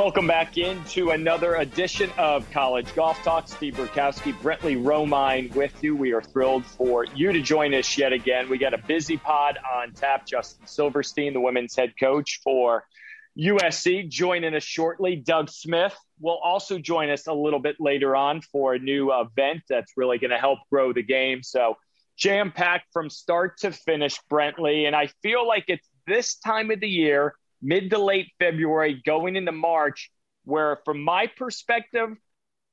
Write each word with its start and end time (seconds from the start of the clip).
Welcome 0.00 0.26
back 0.26 0.56
into 0.56 1.10
another 1.10 1.56
edition 1.56 2.10
of 2.16 2.50
College 2.50 2.94
Golf 2.94 3.22
Talk. 3.22 3.48
Steve 3.48 3.74
Burkowski, 3.74 4.32
Brentley 4.40 4.82
Romine 4.82 5.54
with 5.54 5.84
you. 5.84 5.94
We 5.94 6.12
are 6.12 6.22
thrilled 6.22 6.64
for 6.64 7.04
you 7.04 7.32
to 7.32 7.42
join 7.42 7.74
us 7.74 7.98
yet 7.98 8.14
again. 8.14 8.48
We 8.48 8.56
got 8.56 8.72
a 8.72 8.78
busy 8.78 9.18
pod 9.18 9.58
on 9.76 9.92
tap. 9.92 10.26
Justin 10.26 10.66
Silverstein, 10.66 11.34
the 11.34 11.40
women's 11.40 11.76
head 11.76 11.92
coach 12.00 12.40
for 12.42 12.84
USC, 13.40 14.08
joining 14.08 14.54
us 14.54 14.62
shortly. 14.62 15.16
Doug 15.16 15.48
Smith 15.48 15.96
will 16.20 16.38
also 16.44 16.78
join 16.78 17.08
us 17.08 17.26
a 17.26 17.32
little 17.32 17.58
bit 17.58 17.76
later 17.80 18.14
on 18.14 18.42
for 18.42 18.74
a 18.74 18.78
new 18.78 19.10
event 19.12 19.62
that's 19.68 19.92
really 19.96 20.18
going 20.18 20.30
to 20.30 20.38
help 20.38 20.58
grow 20.70 20.92
the 20.92 21.02
game. 21.02 21.42
So, 21.42 21.76
jam 22.16 22.52
packed 22.52 22.92
from 22.92 23.08
start 23.08 23.56
to 23.60 23.72
finish, 23.72 24.18
Brentley. 24.30 24.86
And 24.86 24.94
I 24.94 25.08
feel 25.22 25.48
like 25.48 25.64
it's 25.68 25.88
this 26.06 26.36
time 26.36 26.70
of 26.70 26.80
the 26.80 26.88
year 26.88 27.34
mid 27.62 27.90
to 27.90 27.98
late 27.98 28.28
February, 28.38 29.00
going 29.06 29.36
into 29.36 29.52
March, 29.52 30.10
where 30.44 30.78
from 30.84 31.02
my 31.02 31.26
perspective, 31.26 32.10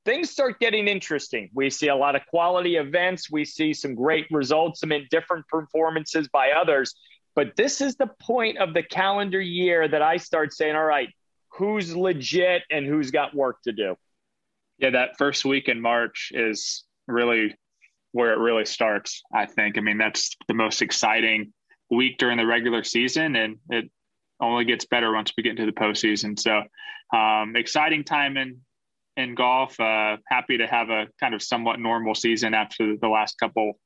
things 0.04 0.30
start 0.30 0.60
getting 0.60 0.86
interesting. 0.86 1.50
We 1.54 1.70
see 1.70 1.88
a 1.88 1.96
lot 1.96 2.14
of 2.14 2.22
quality 2.26 2.76
events, 2.76 3.30
we 3.30 3.44
see 3.44 3.72
some 3.72 3.94
great 3.94 4.26
results, 4.30 4.80
some 4.80 4.92
indifferent 4.92 5.46
performances 5.48 6.28
by 6.28 6.50
others. 6.50 6.94
But 7.38 7.54
this 7.54 7.80
is 7.80 7.94
the 7.94 8.08
point 8.20 8.58
of 8.58 8.74
the 8.74 8.82
calendar 8.82 9.40
year 9.40 9.86
that 9.86 10.02
I 10.02 10.16
start 10.16 10.52
saying, 10.52 10.74
all 10.74 10.84
right, 10.84 11.08
who's 11.52 11.94
legit 11.94 12.64
and 12.68 12.84
who's 12.84 13.12
got 13.12 13.32
work 13.32 13.62
to 13.62 13.70
do? 13.70 13.94
Yeah, 14.78 14.90
that 14.90 15.18
first 15.18 15.44
week 15.44 15.68
in 15.68 15.80
March 15.80 16.32
is 16.34 16.82
really 17.06 17.56
where 18.10 18.32
it 18.32 18.40
really 18.40 18.64
starts, 18.64 19.22
I 19.32 19.46
think. 19.46 19.78
I 19.78 19.82
mean, 19.82 19.98
that's 19.98 20.34
the 20.48 20.54
most 20.54 20.82
exciting 20.82 21.52
week 21.88 22.18
during 22.18 22.38
the 22.38 22.44
regular 22.44 22.82
season, 22.82 23.36
and 23.36 23.58
it 23.70 23.88
only 24.40 24.64
gets 24.64 24.86
better 24.86 25.12
once 25.12 25.32
we 25.36 25.44
get 25.44 25.50
into 25.50 25.66
the 25.66 25.70
postseason. 25.70 26.36
So, 26.36 26.64
um, 27.16 27.54
exciting 27.54 28.02
time 28.02 28.36
in 28.36 28.62
in 29.16 29.36
golf. 29.36 29.78
Uh, 29.78 30.16
happy 30.26 30.58
to 30.58 30.66
have 30.66 30.90
a 30.90 31.06
kind 31.20 31.36
of 31.36 31.42
somewhat 31.44 31.78
normal 31.78 32.16
season 32.16 32.52
after 32.52 32.96
the 32.96 33.08
last 33.08 33.38
couple 33.38 33.78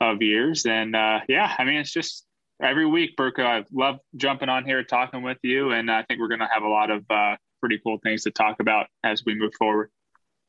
of 0.00 0.22
years. 0.22 0.64
And 0.64 0.94
uh, 0.94 1.22
yeah, 1.28 1.52
I 1.58 1.64
mean, 1.64 1.78
it's 1.78 1.92
just 1.92 2.24
every 2.62 2.86
week, 2.86 3.16
Burko. 3.16 3.44
I 3.44 3.64
love 3.72 3.98
jumping 4.16 4.48
on 4.48 4.64
here 4.64 4.82
talking 4.84 5.22
with 5.22 5.38
you, 5.42 5.72
and 5.72 5.90
I 5.90 6.02
think 6.02 6.20
we're 6.20 6.28
going 6.28 6.40
to 6.40 6.48
have 6.52 6.62
a 6.62 6.68
lot 6.68 6.90
of 6.90 7.04
uh, 7.10 7.36
pretty 7.60 7.80
cool 7.84 7.98
things 8.02 8.24
to 8.24 8.30
talk 8.30 8.60
about 8.60 8.86
as 9.04 9.24
we 9.24 9.34
move 9.34 9.52
forward. 9.58 9.90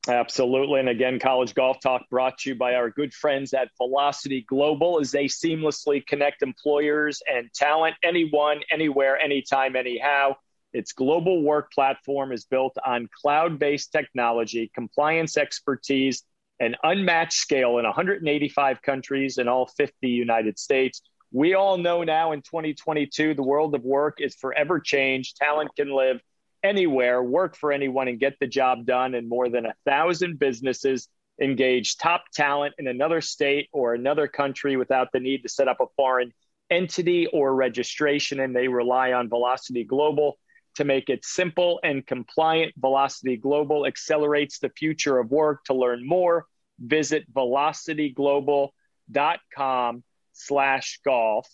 Absolutely. 0.08 0.80
And 0.80 0.90
again, 0.90 1.20
College 1.20 1.54
Golf 1.54 1.80
Talk 1.80 2.10
brought 2.10 2.40
to 2.40 2.50
you 2.50 2.56
by 2.56 2.74
our 2.74 2.90
good 2.90 3.14
friends 3.14 3.54
at 3.54 3.70
Velocity 3.78 4.44
Global 4.48 5.00
as 5.00 5.12
they 5.12 5.26
seamlessly 5.26 6.06
connect 6.06 6.42
employers 6.42 7.22
and 7.32 7.54
talent 7.54 7.96
anyone, 8.04 8.62
anywhere, 8.72 9.20
anytime, 9.20 9.76
anyhow. 9.76 10.36
Its 10.74 10.94
global 10.94 11.44
work 11.44 11.72
platform 11.72 12.32
is 12.32 12.46
built 12.46 12.76
on 12.84 13.10
cloud 13.22 13.60
based 13.60 13.92
technology, 13.92 14.72
compliance 14.74 15.38
expertise, 15.38 16.24
and 16.60 16.78
unmatched 16.84 17.34
scale 17.34 17.78
in 17.78 17.86
185 17.86 18.82
countries 18.82 19.38
in 19.38 19.48
all 19.48 19.68
50 19.68 20.08
United 20.08 20.58
States. 20.58 21.02
We 21.32 21.54
all 21.54 21.78
know 21.78 22.04
now 22.04 22.34
in 22.34 22.42
2022, 22.42 23.36
the 23.36 23.42
world 23.42 23.74
of 23.74 23.84
work 23.84 24.20
is 24.20 24.36
forever 24.36 24.82
changed. 24.82 25.38
Talent 25.38 25.74
can 25.78 25.90
live 25.90 26.20
anywhere, 26.62 27.24
work 27.24 27.56
for 27.56 27.72
anyone, 27.72 28.10
and 28.10 28.20
get 28.20 28.38
the 28.40 28.48
job 28.48 28.86
done. 28.86 29.16
And 29.16 29.30
more 29.30 29.48
than 29.48 29.66
a 29.66 29.74
thousand 29.86 30.40
businesses 30.40 31.08
engage 31.42 31.96
top 31.98 32.26
talent 32.34 32.76
in 32.78 32.88
another 32.88 33.22
state 33.22 33.70
or 33.72 33.94
another 33.94 34.28
country 34.28 34.76
without 34.76 35.08
the 35.14 35.22
need 35.22 35.44
to 35.44 35.50
set 35.50 35.70
up 35.70 35.80
a 35.80 35.86
foreign 35.96 36.34
entity 36.70 37.28
or 37.28 37.56
registration. 37.56 38.42
And 38.42 38.54
they 38.54 38.68
rely 38.68 39.14
on 39.14 39.30
Velocity 39.30 39.86
Global 39.86 40.38
to 40.76 40.84
make 40.84 41.10
it 41.10 41.24
simple 41.24 41.80
and 41.82 42.06
compliant. 42.06 42.74
Velocity 42.78 43.38
Global 43.38 43.88
accelerates 43.88 44.60
the 44.60 44.70
future 44.70 45.18
of 45.18 45.32
work. 45.32 45.64
To 45.66 45.74
learn 45.74 46.06
more, 46.06 46.46
visit 46.78 47.34
velocityglobal.com 47.34 50.04
slash 50.34 51.00
golf. 51.06 51.48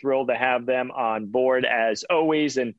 Thrilled 0.00 0.28
to 0.28 0.36
have 0.36 0.64
them 0.64 0.90
on 0.92 1.26
board 1.26 1.64
as 1.64 2.04
always. 2.08 2.56
And 2.56 2.74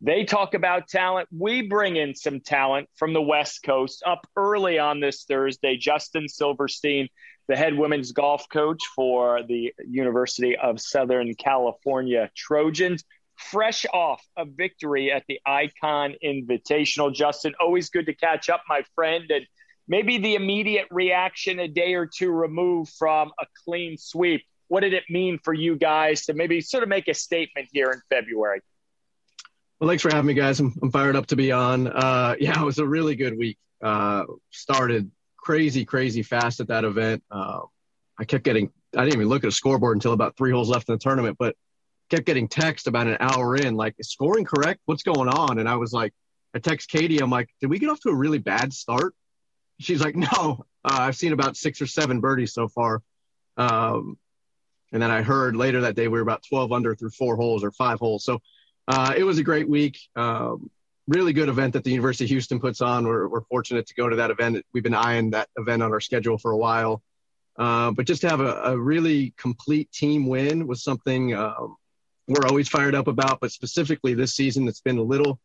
they 0.00 0.24
talk 0.24 0.54
about 0.54 0.88
talent. 0.88 1.28
We 1.30 1.62
bring 1.62 1.96
in 1.96 2.14
some 2.14 2.40
talent 2.40 2.88
from 2.96 3.12
the 3.12 3.22
West 3.22 3.62
Coast 3.62 4.02
up 4.04 4.26
early 4.36 4.78
on 4.78 5.00
this 5.00 5.24
Thursday. 5.24 5.76
Justin 5.76 6.28
Silverstein, 6.28 7.08
the 7.48 7.56
head 7.56 7.78
women's 7.78 8.12
golf 8.12 8.48
coach 8.50 8.80
for 8.94 9.42
the 9.46 9.72
University 9.88 10.56
of 10.56 10.80
Southern 10.80 11.34
California 11.34 12.30
Trojans, 12.36 13.04
fresh 13.36 13.86
off 13.92 14.22
a 14.36 14.44
victory 14.44 15.12
at 15.12 15.24
the 15.28 15.40
Icon 15.46 16.14
Invitational. 16.24 17.14
Justin, 17.14 17.54
always 17.60 17.88
good 17.88 18.06
to 18.06 18.14
catch 18.14 18.48
up, 18.48 18.62
my 18.68 18.82
friend. 18.94 19.30
And 19.30 19.46
maybe 19.88 20.18
the 20.18 20.34
immediate 20.34 20.88
reaction 20.90 21.58
a 21.58 21.68
day 21.68 21.94
or 21.94 22.06
two 22.06 22.30
removed 22.30 22.92
from 22.98 23.32
a 23.40 23.46
clean 23.64 23.96
sweep. 23.96 24.42
What 24.74 24.80
did 24.80 24.92
it 24.92 25.04
mean 25.08 25.38
for 25.38 25.54
you 25.54 25.76
guys 25.76 26.26
to 26.26 26.34
maybe 26.34 26.60
sort 26.60 26.82
of 26.82 26.88
make 26.88 27.06
a 27.06 27.14
statement 27.14 27.68
here 27.70 27.92
in 27.92 28.00
February? 28.10 28.60
Well, 29.78 29.86
thanks 29.86 30.02
for 30.02 30.10
having 30.10 30.26
me, 30.26 30.34
guys. 30.34 30.58
I'm, 30.58 30.74
I'm 30.82 30.90
fired 30.90 31.14
up 31.14 31.26
to 31.26 31.36
be 31.36 31.52
on. 31.52 31.86
Uh, 31.86 32.34
yeah, 32.40 32.60
it 32.60 32.64
was 32.64 32.80
a 32.80 32.84
really 32.84 33.14
good 33.14 33.38
week. 33.38 33.56
Uh, 33.80 34.24
started 34.50 35.12
crazy, 35.36 35.84
crazy 35.84 36.24
fast 36.24 36.58
at 36.58 36.66
that 36.66 36.82
event. 36.82 37.22
Uh, 37.30 37.60
I 38.18 38.24
kept 38.24 38.42
getting, 38.42 38.72
I 38.96 39.04
didn't 39.04 39.14
even 39.14 39.28
look 39.28 39.44
at 39.44 39.48
a 39.48 39.52
scoreboard 39.52 39.96
until 39.96 40.12
about 40.12 40.36
three 40.36 40.50
holes 40.50 40.68
left 40.68 40.88
in 40.88 40.96
the 40.96 40.98
tournament, 40.98 41.36
but 41.38 41.54
kept 42.10 42.26
getting 42.26 42.48
text 42.48 42.88
about 42.88 43.06
an 43.06 43.18
hour 43.20 43.54
in, 43.54 43.76
like, 43.76 43.94
is 43.98 44.10
scoring 44.10 44.44
correct? 44.44 44.80
What's 44.86 45.04
going 45.04 45.28
on? 45.28 45.60
And 45.60 45.68
I 45.68 45.76
was 45.76 45.92
like, 45.92 46.12
I 46.52 46.58
text 46.58 46.88
Katie, 46.88 47.20
I'm 47.20 47.30
like, 47.30 47.48
did 47.60 47.70
we 47.70 47.78
get 47.78 47.90
off 47.90 48.00
to 48.00 48.08
a 48.08 48.14
really 48.16 48.38
bad 48.38 48.72
start? 48.72 49.14
She's 49.78 50.00
like, 50.00 50.16
no, 50.16 50.64
uh, 50.84 50.98
I've 50.98 51.16
seen 51.16 51.32
about 51.32 51.56
six 51.56 51.80
or 51.80 51.86
seven 51.86 52.18
birdies 52.18 52.52
so 52.52 52.66
far. 52.66 53.02
Um, 53.56 54.18
and 54.94 55.02
then 55.02 55.10
I 55.10 55.22
heard 55.22 55.56
later 55.56 55.80
that 55.80 55.96
day 55.96 56.06
we 56.06 56.18
were 56.18 56.22
about 56.22 56.44
12 56.48 56.70
under 56.70 56.94
through 56.94 57.10
four 57.10 57.34
holes 57.34 57.64
or 57.64 57.72
five 57.72 57.98
holes. 57.98 58.24
So 58.24 58.40
uh, 58.86 59.12
it 59.16 59.24
was 59.24 59.38
a 59.38 59.42
great 59.42 59.68
week. 59.68 59.98
Um, 60.14 60.70
really 61.08 61.32
good 61.32 61.48
event 61.48 61.72
that 61.72 61.82
the 61.82 61.90
University 61.90 62.24
of 62.24 62.30
Houston 62.30 62.60
puts 62.60 62.80
on. 62.80 63.04
We're, 63.04 63.26
we're, 63.26 63.40
fortunate 63.42 63.88
to 63.88 63.94
go 63.94 64.08
to 64.08 64.14
that 64.16 64.30
event. 64.30 64.64
We've 64.72 64.84
been 64.84 64.94
eyeing 64.94 65.30
that 65.32 65.48
event 65.56 65.82
on 65.82 65.90
our 65.90 66.00
schedule 66.00 66.38
for 66.38 66.52
a 66.52 66.56
while. 66.56 67.02
Uh, 67.58 67.90
but 67.90 68.06
just 68.06 68.20
to 68.20 68.28
have 68.28 68.40
a, 68.40 68.54
a, 68.62 68.78
really 68.78 69.34
complete 69.36 69.90
team 69.90 70.26
win 70.26 70.66
was 70.66 70.84
something 70.84 71.34
um, 71.34 71.76
we're 72.28 72.46
always 72.46 72.68
fired 72.68 72.94
up 72.94 73.08
about. 73.08 73.40
But 73.40 73.50
specifically 73.50 74.14
this 74.14 74.34
season, 74.34 74.68
it's 74.68 74.80
been 74.80 74.98
a 74.98 75.02
little, 75.02 75.40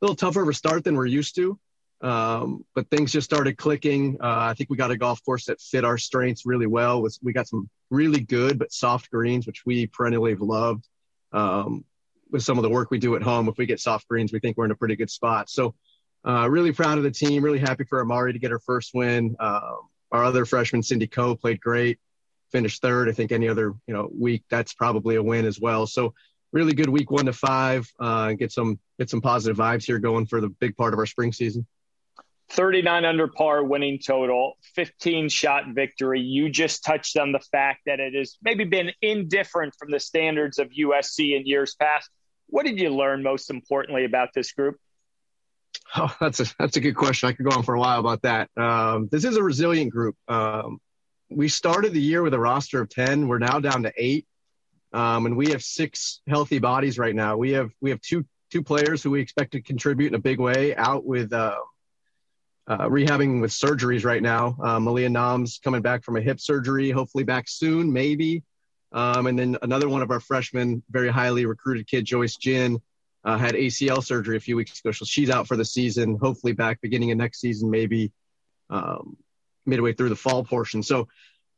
little 0.00 0.16
tougher 0.16 0.42
of 0.42 0.48
a 0.48 0.54
start 0.54 0.84
than 0.84 0.94
we're 0.94 1.06
used 1.06 1.34
to. 1.36 1.58
Um, 2.02 2.64
but 2.74 2.90
things 2.90 3.12
just 3.12 3.24
started 3.24 3.56
clicking. 3.56 4.18
Uh, 4.20 4.48
I 4.50 4.54
think 4.54 4.70
we 4.70 4.76
got 4.76 4.90
a 4.90 4.96
golf 4.96 5.24
course 5.24 5.46
that 5.46 5.60
fit 5.60 5.84
our 5.84 5.96
strengths 5.96 6.44
really 6.44 6.66
well. 6.66 7.06
We 7.22 7.32
got 7.32 7.46
some 7.46 7.70
really 7.90 8.20
good 8.20 8.58
but 8.58 8.72
soft 8.72 9.10
greens, 9.10 9.46
which 9.46 9.64
we 9.64 9.86
perennially 9.86 10.32
have 10.32 10.40
loved. 10.40 10.88
Um, 11.32 11.84
with 12.30 12.42
some 12.42 12.58
of 12.58 12.62
the 12.62 12.70
work 12.70 12.90
we 12.90 12.98
do 12.98 13.14
at 13.14 13.22
home, 13.22 13.48
if 13.48 13.56
we 13.56 13.66
get 13.66 13.78
soft 13.78 14.08
greens, 14.08 14.32
we 14.32 14.40
think 14.40 14.56
we're 14.56 14.64
in 14.64 14.70
a 14.70 14.76
pretty 14.76 14.96
good 14.96 15.10
spot. 15.10 15.48
So, 15.48 15.74
uh, 16.24 16.48
really 16.48 16.72
proud 16.72 16.98
of 16.98 17.04
the 17.04 17.10
team. 17.10 17.44
Really 17.44 17.58
happy 17.58 17.84
for 17.84 18.00
Amari 18.00 18.32
to 18.32 18.38
get 18.38 18.50
her 18.50 18.58
first 18.58 18.92
win. 18.94 19.36
Uh, 19.38 19.74
our 20.10 20.24
other 20.24 20.44
freshman, 20.44 20.82
Cindy 20.82 21.06
Kou, 21.06 21.36
played 21.36 21.60
great, 21.60 21.98
finished 22.50 22.80
third. 22.82 23.08
I 23.08 23.12
think 23.12 23.32
any 23.32 23.48
other 23.48 23.74
you 23.86 23.94
know 23.94 24.10
week 24.18 24.44
that's 24.50 24.72
probably 24.74 25.16
a 25.16 25.22
win 25.22 25.44
as 25.44 25.60
well. 25.60 25.86
So, 25.86 26.14
really 26.52 26.74
good 26.74 26.88
week 26.88 27.10
one 27.10 27.26
to 27.26 27.32
five. 27.32 27.88
Uh, 28.00 28.32
get 28.32 28.50
some 28.50 28.78
get 28.98 29.10
some 29.10 29.20
positive 29.20 29.56
vibes 29.56 29.84
here 29.84 29.98
going 29.98 30.26
for 30.26 30.40
the 30.40 30.48
big 30.48 30.76
part 30.76 30.94
of 30.94 30.98
our 30.98 31.06
spring 31.06 31.32
season. 31.32 31.66
39 32.52 33.04
under 33.06 33.28
par 33.28 33.64
winning 33.64 33.98
total, 33.98 34.54
15 34.74 35.30
shot 35.30 35.64
victory. 35.68 36.20
You 36.20 36.50
just 36.50 36.84
touched 36.84 37.16
on 37.16 37.32
the 37.32 37.40
fact 37.40 37.80
that 37.86 37.98
it 37.98 38.14
has 38.14 38.36
maybe 38.42 38.64
been 38.64 38.92
indifferent 39.00 39.74
from 39.78 39.90
the 39.90 39.98
standards 39.98 40.58
of 40.58 40.68
USC 40.68 41.34
in 41.34 41.46
years 41.46 41.74
past. 41.74 42.10
What 42.48 42.66
did 42.66 42.78
you 42.78 42.90
learn 42.90 43.22
most 43.22 43.48
importantly 43.48 44.04
about 44.04 44.30
this 44.34 44.52
group? 44.52 44.76
Oh, 45.94 46.14
that's 46.20 46.40
a 46.40 46.46
that's 46.58 46.76
a 46.78 46.80
good 46.80 46.94
question. 46.94 47.28
I 47.28 47.32
could 47.32 47.44
go 47.44 47.54
on 47.54 47.64
for 47.64 47.74
a 47.74 47.78
while 47.78 48.00
about 48.00 48.22
that. 48.22 48.48
Um, 48.56 49.08
this 49.10 49.24
is 49.24 49.36
a 49.36 49.42
resilient 49.42 49.90
group. 49.90 50.16
Um, 50.26 50.80
we 51.28 51.48
started 51.48 51.92
the 51.92 52.00
year 52.00 52.22
with 52.22 52.32
a 52.32 52.38
roster 52.38 52.80
of 52.80 52.88
ten. 52.88 53.28
We're 53.28 53.38
now 53.38 53.58
down 53.58 53.82
to 53.82 53.92
eight, 53.98 54.26
um, 54.94 55.26
and 55.26 55.36
we 55.36 55.50
have 55.50 55.62
six 55.62 56.22
healthy 56.26 56.60
bodies 56.60 56.98
right 56.98 57.14
now. 57.14 57.36
We 57.36 57.52
have 57.52 57.72
we 57.82 57.90
have 57.90 58.00
two 58.00 58.24
two 58.50 58.62
players 58.62 59.02
who 59.02 59.10
we 59.10 59.20
expect 59.20 59.52
to 59.52 59.60
contribute 59.60 60.08
in 60.08 60.14
a 60.14 60.18
big 60.18 60.40
way. 60.40 60.74
Out 60.76 61.04
with 61.04 61.32
uh, 61.34 61.56
uh, 62.66 62.88
rehabbing 62.88 63.40
with 63.40 63.50
surgeries 63.50 64.04
right 64.04 64.22
now. 64.22 64.56
Uh, 64.62 64.78
Malia 64.78 65.08
Nam's 65.08 65.58
coming 65.62 65.82
back 65.82 66.04
from 66.04 66.16
a 66.16 66.20
hip 66.20 66.40
surgery, 66.40 66.90
hopefully 66.90 67.24
back 67.24 67.48
soon, 67.48 67.92
maybe. 67.92 68.42
Um, 68.92 69.26
and 69.26 69.38
then 69.38 69.56
another 69.62 69.88
one 69.88 70.02
of 70.02 70.10
our 70.10 70.20
freshmen, 70.20 70.82
very 70.90 71.08
highly 71.08 71.46
recruited 71.46 71.86
kid, 71.86 72.04
Joyce 72.04 72.36
Jin, 72.36 72.80
uh, 73.24 73.38
had 73.38 73.54
ACL 73.54 74.04
surgery 74.04 74.36
a 74.36 74.40
few 74.40 74.56
weeks 74.56 74.80
ago. 74.80 74.92
So 74.92 75.04
she's 75.04 75.30
out 75.30 75.48
for 75.48 75.56
the 75.56 75.64
season, 75.64 76.18
hopefully 76.20 76.52
back 76.52 76.80
beginning 76.80 77.10
of 77.10 77.18
next 77.18 77.40
season, 77.40 77.70
maybe 77.70 78.12
um, 78.70 79.16
midway 79.64 79.92
through 79.92 80.10
the 80.10 80.16
fall 80.16 80.44
portion. 80.44 80.82
So 80.82 81.08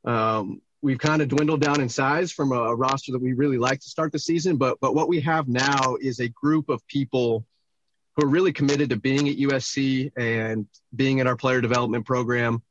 um, 0.04 0.60
we've 0.82 0.98
kind 0.98 1.22
of 1.22 1.28
dwindled 1.28 1.60
down 1.60 1.80
in 1.80 1.88
size 1.88 2.30
from 2.30 2.52
a, 2.52 2.56
a 2.56 2.74
roster 2.74 3.12
that 3.12 3.22
we 3.22 3.32
really 3.32 3.58
like 3.58 3.80
to 3.80 3.88
start 3.88 4.12
the 4.12 4.18
season. 4.18 4.56
But 4.56 4.78
but 4.80 4.94
what 4.94 5.08
we 5.08 5.20
have 5.20 5.48
now 5.48 5.96
is 6.00 6.20
a 6.20 6.28
group 6.28 6.68
of 6.68 6.86
people 6.86 7.46
who 8.16 8.24
are 8.24 8.28
really 8.28 8.52
committed 8.52 8.90
to 8.90 8.96
being 8.96 9.28
at 9.28 9.36
USC 9.36 10.12
and 10.16 10.66
being 10.94 11.18
in 11.18 11.26
our 11.26 11.36
player 11.36 11.60
development 11.60 12.06
program 12.06 12.62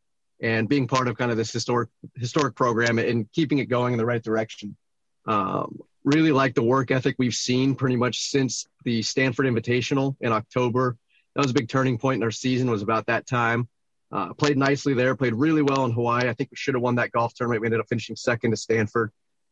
and 0.42 0.68
being 0.68 0.88
part 0.88 1.07
of 1.07 1.18
kind 1.18 1.31
of 1.31 1.38
this 1.38 1.51
historic 1.51 1.90
historic 2.16 2.56
program 2.56 3.00
and 3.00 3.31
keeping 3.31 3.60
it 3.60 3.66
going 3.66 3.94
in 3.94 3.98
the 3.98 4.06
right 4.06 4.24
direction. 4.24 4.75
Um, 5.25 5.80
really 6.04 6.31
like 6.31 6.54
the 6.54 6.63
work 6.63 6.92
ethic 6.92 7.16
we've 7.18 7.34
seen 7.34 7.75
pretty 7.75 7.95
much 7.95 8.30
since 8.30 8.66
the 8.84 9.01
Stanford 9.01 9.45
Invitational 9.45 10.16
in 10.22 10.31
October. 10.31 10.98
That 11.36 11.42
was 11.42 11.51
a 11.51 11.56
big 11.56 11.69
turning 11.69 11.98
point 11.98 12.18
in 12.18 12.24
our 12.24 12.31
season. 12.31 12.69
Was 12.69 12.81
about 12.81 13.07
that 13.07 13.25
time. 13.25 13.68
Uh, 14.12 14.34
played 14.34 14.57
nicely 14.57 14.94
there. 14.94 15.16
Played 15.16 15.34
really 15.34 15.62
well 15.62 15.86
in 15.86 15.92
Hawaii. 15.92 16.30
I 16.30 16.34
think 16.34 16.51
we 16.51 16.57
should 16.57 16.75
have 16.75 16.84
won 16.84 16.95
that 16.95 17.12
golf 17.12 17.34
tournament. 17.34 17.62
We 17.62 17.68
ended 17.68 17.80
up 17.80 17.88
finishing 17.90 18.16
second 18.16 18.51
to 18.51 18.57
Stanford. 18.57 19.12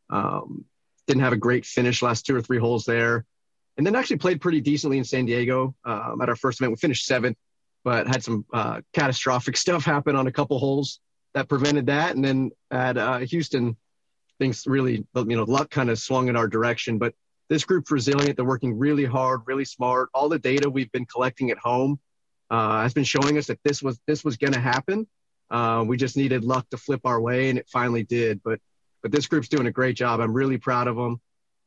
Um, 0.10 0.66
didn't 1.08 1.24
have 1.24 1.34
a 1.34 1.38
great 1.38 1.66
finish 1.66 2.02
last 2.02 2.26
two 2.26 2.36
or 2.36 2.42
three 2.42 2.60
holes 2.60 2.86
there 2.86 3.26
and 3.82 3.88
then 3.88 3.96
actually 3.96 4.18
played 4.18 4.40
pretty 4.40 4.62
decently 4.62 5.00
in 5.00 5.04
San 5.04 5.26
Diego 5.26 5.74
um, 5.86 6.22
at 6.22 6.30
our 6.30 6.36
first 6.36 6.62
event. 6.62 6.74
We 6.74 6.76
finished 6.76 7.08
seventh, 7.08 7.36
but 7.84 8.06
had 8.06 8.24
some 8.24 8.46
uh, 8.54 8.82
catastrophic 8.94 9.58
stuff 9.66 9.84
happen 9.84 10.16
on 10.16 10.28
a 10.28 10.32
couple 10.32 10.60
holes 10.60 11.00
that 11.34 11.50
prevented 11.50 11.88
that. 11.88 12.16
And 12.16 12.24
then 12.24 12.52
at 12.70 12.96
uh, 12.96 13.18
Houston, 13.18 13.76
things 14.38 14.68
really, 14.68 15.04
you 15.16 15.36
know, 15.36 15.46
luck 15.46 15.72
kind 15.72 15.90
of 15.90 15.98
swung 15.98 16.28
in 16.28 16.36
our 16.36 16.48
direction. 16.48 17.00
But 17.00 17.16
this 17.50 17.66
group's 17.66 17.90
resilient. 17.90 18.36
They're 18.36 18.46
working 18.46 18.78
really 18.78 19.06
hard, 19.06 19.42
really 19.48 19.66
smart. 19.66 20.10
All 20.14 20.30
the 20.30 20.38
data 20.38 20.70
we've 20.70 20.92
been 20.92 21.08
collecting 21.08 21.50
at 21.50 21.58
home 21.58 22.00
uh, 22.52 22.84
has 22.84 22.94
been 22.94 23.04
showing 23.04 23.40
us 23.40 23.48
that 23.48 23.58
this 23.64 23.82
was 23.82 24.00
this 24.06 24.24
was 24.24 24.38
going 24.38 24.54
to 24.54 24.60
happen. 24.60 25.08
Uh, 25.50 25.84
we 25.88 25.98
just 25.98 26.18
needed 26.18 26.44
luck 26.44 26.70
to 26.70 26.78
flip 26.78 27.02
our 27.04 27.20
way, 27.20 27.50
and 27.50 27.58
it 27.58 27.68
finally 27.68 28.04
did. 28.04 28.42
But 28.44 28.60
but 29.02 29.12
this 29.12 29.26
group's 29.26 29.48
doing 29.48 29.66
a 29.66 29.72
great 29.72 29.96
job. 29.96 30.20
I'm 30.20 30.34
really 30.34 30.60
proud 30.60 30.88
of 30.88 30.96
them. 30.98 31.20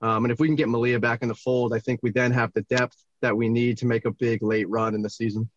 Um, 0.05 0.27
and 0.27 0.31
if 0.31 0.39
we 0.39 0.49
can 0.49 0.55
get 0.55 0.69
Malia 0.69 1.01
back 1.01 1.23
in 1.23 1.29
the 1.29 1.35
fold, 1.35 1.73
I 1.73 1.79
think 1.79 2.01
we 2.03 2.11
then 2.11 2.31
have 2.33 2.53
the 2.53 2.61
depth 2.63 2.95
that 3.23 3.35
we 3.35 3.49
need 3.49 3.79
to 3.79 3.87
make 3.87 4.05
a 4.05 4.11
big 4.11 4.43
late 4.43 4.69
run 4.69 4.95
in 4.95 5.01
the 5.01 5.09
season. 5.09 5.49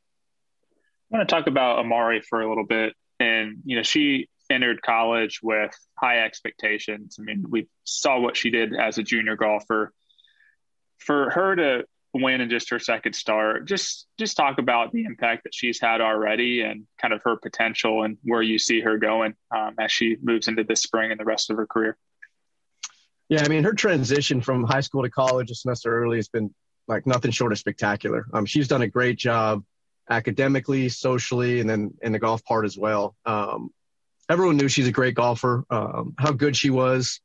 I 1.12 1.18
want 1.18 1.28
to 1.28 1.36
talk 1.36 1.48
about 1.48 1.80
Amari 1.80 2.22
for 2.22 2.40
a 2.40 2.48
little 2.48 2.66
bit. 2.66 2.94
And, 3.20 3.58
you 3.66 3.76
know, 3.76 3.84
she 3.84 4.30
entered 4.50 4.82
college 4.82 5.42
with 5.44 5.78
high 6.00 6.20
expectations. 6.20 7.18
I 7.20 7.24
mean, 7.24 7.44
we 7.50 7.68
saw 7.84 8.22
what 8.22 8.38
she 8.38 8.50
did 8.50 8.74
as 8.74 8.98
a 8.98 9.04
junior 9.04 9.36
golfer. 9.36 9.92
For 11.00 11.30
her 11.32 11.56
to 11.58 11.84
win 12.14 12.40
in 12.40 12.50
just 12.50 12.70
her 12.70 12.80
second 12.80 13.16
start, 13.16 13.68
just 13.68 14.08
just 14.18 14.38
talk 14.38 14.60
about 14.60 14.94
the 14.94 15.04
impact 15.04 15.44
that 15.44 15.54
she's 15.54 15.82
had 15.82 16.00
already 16.00 16.62
and 16.62 16.88
kind 17.02 17.14
of 17.14 17.22
her 17.26 17.36
potential 17.36 18.04
and 18.04 18.18
where 18.24 18.42
you 18.42 18.58
see 18.60 18.80
her 18.80 18.98
going 18.98 19.34
um, 19.54 19.76
as 19.78 19.92
she 19.92 20.16
moves 20.22 20.48
into 20.48 20.64
this 20.64 20.82
spring 20.82 21.12
and 21.12 21.20
the 21.20 21.26
rest 21.26 21.50
of 21.50 21.58
her 21.58 21.68
career. 21.68 21.98
Yeah, 23.30 23.44
I 23.44 23.50
mean, 23.50 23.64
her 23.64 23.74
transition 23.74 24.42
from 24.42 24.64
high 24.64 24.82
school 24.82 25.04
to 25.04 25.10
college 25.10 25.52
a 25.52 25.56
semester 25.56 25.92
early 26.04 26.18
has 26.18 26.30
been 26.30 26.54
like 26.88 27.06
nothing 27.06 27.32
short 27.32 27.52
of 27.52 27.60
spectacular. 27.60 28.26
Um, 28.34 28.46
she's 28.46 28.68
done 28.68 28.82
a 28.82 28.88
great 28.88 29.18
job 29.18 29.64
academically, 30.10 30.88
socially, 30.88 31.60
and 31.60 31.70
then 31.70 31.94
in 32.02 32.14
the 32.14 32.20
golf 32.20 32.44
part 32.46 32.66
as 32.66 32.78
well. 32.78 33.16
Um, 33.26 33.72
everyone 34.30 34.56
knew 34.56 34.70
she's 34.70 34.88
a 34.88 34.94
great 34.94 35.16
golfer. 35.16 35.66
Um, 35.70 36.16
how 36.18 36.32
good 36.32 36.56
she 36.56 36.70
was 36.70 37.20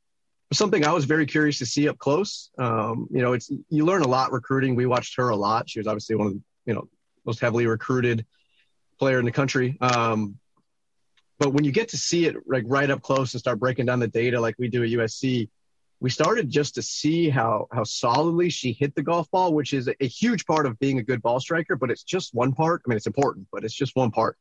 something 0.53 0.85
I 0.85 0.93
was 0.93 1.05
very 1.05 1.27
curious 1.27 1.59
to 1.59 1.67
see 1.67 1.89
up 1.89 1.99
close. 1.99 2.51
Um, 2.59 3.09
you 3.11 3.23
know, 3.23 3.33
it's 3.33 3.51
you 3.69 3.85
learn 3.85 4.03
a 4.03 4.09
lot 4.09 4.33
recruiting. 4.33 4.75
We 4.75 4.87
watched 4.87 5.17
her 5.17 5.29
a 5.31 5.37
lot. 5.37 5.69
She 5.69 5.81
was 5.81 5.87
obviously 5.87 6.17
one 6.17 6.27
of 6.29 6.33
the 6.35 6.41
you 6.67 6.75
know 6.75 6.89
most 7.25 7.41
heavily 7.41 7.67
recruited 7.67 8.27
player 8.99 9.19
in 9.19 9.25
the 9.25 9.33
country. 9.33 9.77
Um, 9.81 10.39
but 11.39 11.53
when 11.53 11.65
you 11.65 11.73
get 11.73 11.89
to 11.91 11.99
see 11.99 12.27
it 12.27 12.37
like 12.47 12.65
right 12.67 12.89
up 12.89 13.03
close 13.03 13.35
and 13.35 13.41
start 13.41 13.59
breaking 13.59 13.87
down 13.87 13.99
the 13.99 14.09
data 14.09 14.41
like 14.41 14.55
we 14.59 14.69
do 14.69 14.83
at 14.83 14.91
USC, 14.91 15.49
we 16.03 16.11
started 16.11 16.51
just 16.51 16.75
to 16.75 16.83
see 16.83 17.31
how 17.31 17.69
how 17.71 17.85
solidly 17.85 18.51
she 18.51 18.73
hit 18.73 18.93
the 18.97 19.05
golf 19.05 19.31
ball, 19.31 19.55
which 19.55 19.73
is 19.73 19.89
a, 19.89 20.07
huge 20.09 20.45
part 20.47 20.67
of 20.67 20.77
being 20.81 20.99
a 20.99 21.03
good 21.03 21.23
ball 21.23 21.39
striker. 21.39 21.77
But 21.77 21.93
it's 21.93 22.03
just 22.03 22.35
one 22.35 22.53
part. 22.53 22.83
I 22.85 22.89
mean, 22.89 22.97
it's 22.97 23.07
important, 23.07 23.47
but 23.53 23.65
it's 23.65 23.73
just 23.73 23.95
one 23.95 24.11
part. 24.11 24.37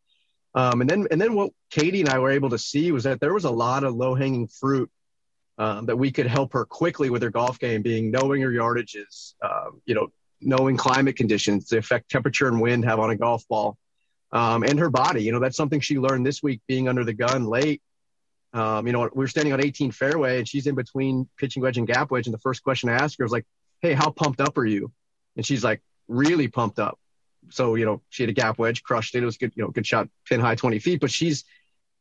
Um, 0.56 0.82
and 0.82 0.90
then 0.90 1.08
and 1.12 1.22
then 1.22 1.36
what 1.36 1.52
Katie 1.70 2.02
and 2.02 2.10
I 2.10 2.18
were 2.18 2.32
able 2.32 2.50
to 2.50 2.58
see 2.58 2.92
was 2.92 3.04
that 3.04 3.20
there 3.20 3.32
was 3.32 3.46
a 3.46 3.52
lot 3.52 3.84
of 3.84 3.94
low 3.94 4.16
hanging 4.16 4.48
fruit 4.48 4.90
um, 5.60 5.86
that 5.86 5.96
we 5.96 6.12
could 6.12 6.26
help 6.26 6.54
her 6.54 6.66
quickly 6.66 7.12
with 7.12 7.22
her 7.22 7.30
golf 7.30 7.60
game, 7.60 7.84
being 7.84 8.10
knowing 8.10 8.42
her 8.42 8.50
yardages, 8.50 9.36
um, 9.44 9.84
you 9.86 9.94
know, 9.94 10.08
knowing 10.42 10.78
climate 10.78 11.16
conditions, 11.16 11.70
the 11.70 11.78
effect 11.78 12.10
temperature 12.10 12.48
and 12.48 12.60
wind 12.60 12.86
have 12.86 13.00
on 13.00 13.12
a 13.12 13.16
golf 13.16 13.48
ball, 13.48 13.78
um, 14.32 14.64
and 14.64 14.80
her 14.80 14.90
body. 14.90 15.24
You 15.24 15.32
know, 15.32 15.40
that's 15.40 15.58
something 15.58 15.80
she 15.80 16.00
learned 16.00 16.26
this 16.26 16.42
week 16.42 16.62
being 16.68 16.88
under 16.88 17.04
the 17.04 17.14
gun 17.14 17.46
late 17.46 17.84
um, 18.54 18.86
you 18.86 18.94
know, 18.94 19.02
we 19.02 19.10
were 19.24 19.28
standing 19.28 19.54
on 19.54 19.64
18 19.64 19.92
fairway 19.92 20.40
and 20.40 20.48
she's 20.48 20.68
in 20.68 20.76
between 20.76 21.30
pitching 21.38 21.64
wedge 21.64 21.78
and 21.78 21.88
gap 21.88 22.12
wedge. 22.12 22.28
And 22.28 22.34
the 22.34 22.40
first 22.40 22.64
question 22.64 22.90
I 22.90 22.94
asked 22.94 23.18
her 23.18 23.26
was 23.26 23.32
like, 23.32 23.46
Hey, 23.82 23.94
how 23.94 24.12
pumped 24.12 24.42
up 24.42 24.58
are 24.58 24.66
you? 24.66 24.92
And 25.36 25.46
she's 25.46 25.64
like, 25.64 25.82
really 26.08 26.48
pumped 26.48 26.80
up. 26.80 27.00
So, 27.50 27.76
you 27.76 27.86
know, 27.86 28.02
she 28.10 28.24
had 28.24 28.30
a 28.30 28.34
gap 28.34 28.60
wedge, 28.60 28.84
crushed 28.84 29.16
it. 29.16 29.24
It 29.24 29.26
was 29.26 29.38
good, 29.38 29.54
you 29.56 29.64
know, 29.64 29.70
good 29.70 29.88
shot, 29.88 30.10
pin 30.28 30.40
high 30.40 30.56
20 30.56 30.80
feet. 30.80 31.00
But 31.00 31.12
she's, 31.12 31.46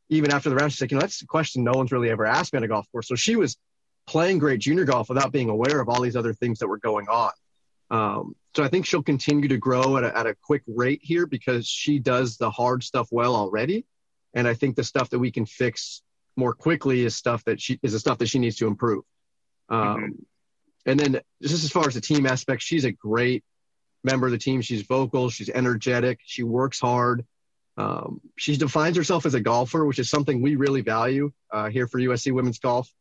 even 0.09 0.31
after 0.31 0.49
the 0.49 0.55
round, 0.55 0.71
she's 0.71 0.81
like, 0.81 0.91
you 0.91 0.97
know, 0.97 1.01
that's 1.01 1.21
a 1.21 1.25
question 1.25 1.63
no 1.63 1.71
one's 1.73 1.91
really 1.91 2.09
ever 2.09 2.25
asked 2.25 2.53
me 2.53 2.57
on 2.57 2.63
a 2.63 2.67
golf 2.67 2.85
course. 2.91 3.07
So 3.07 3.15
she 3.15 3.35
was 3.35 3.57
playing 4.05 4.39
great 4.39 4.59
junior 4.59 4.85
golf 4.85 5.09
without 5.09 5.31
being 5.31 5.49
aware 5.49 5.79
of 5.79 5.89
all 5.89 6.01
these 6.01 6.15
other 6.15 6.33
things 6.33 6.59
that 6.59 6.67
were 6.67 6.77
going 6.77 7.07
on. 7.07 7.31
Um, 7.89 8.35
so 8.55 8.63
I 8.63 8.67
think 8.67 8.85
she'll 8.85 9.03
continue 9.03 9.47
to 9.49 9.57
grow 9.57 9.97
at 9.97 10.03
a, 10.03 10.17
at 10.17 10.27
a 10.27 10.35
quick 10.43 10.63
rate 10.67 10.99
here 11.01 11.25
because 11.25 11.67
she 11.67 11.99
does 11.99 12.37
the 12.37 12.51
hard 12.51 12.83
stuff 12.83 13.07
well 13.11 13.35
already. 13.35 13.85
And 14.33 14.47
I 14.47 14.53
think 14.53 14.75
the 14.75 14.83
stuff 14.83 15.09
that 15.09 15.19
we 15.19 15.31
can 15.31 15.45
fix 15.45 16.01
more 16.35 16.53
quickly 16.53 17.03
is 17.03 17.15
stuff 17.15 17.43
that 17.45 17.61
she 17.61 17.79
is 17.83 17.93
the 17.93 17.99
stuff 17.99 18.17
that 18.19 18.27
she 18.27 18.39
needs 18.39 18.57
to 18.57 18.67
improve. 18.67 19.03
Um, 19.69 19.79
mm-hmm. 19.79 20.09
And 20.85 20.99
then 20.99 21.21
just 21.41 21.63
as 21.63 21.71
far 21.71 21.87
as 21.87 21.93
the 21.93 22.01
team 22.01 22.25
aspect, 22.25 22.61
she's 22.61 22.85
a 22.85 22.91
great 22.91 23.43
member 24.03 24.25
of 24.25 24.31
the 24.31 24.37
team. 24.37 24.61
She's 24.61 24.81
vocal, 24.81 25.29
she's 25.29 25.49
energetic, 25.49 26.19
she 26.23 26.43
works 26.43 26.79
hard. 26.79 27.25
Um, 27.77 28.21
she 28.37 28.57
defines 28.57 28.97
herself 28.97 29.25
as 29.25 29.33
a 29.33 29.39
golfer, 29.39 29.85
which 29.85 29.99
is 29.99 30.09
something 30.09 30.41
we 30.41 30.55
really 30.55 30.81
value 30.81 31.31
uh, 31.51 31.69
here 31.69 31.87
for 31.87 31.99
USC 31.99 32.31
Women's 32.33 32.59
Golf. 32.59 32.91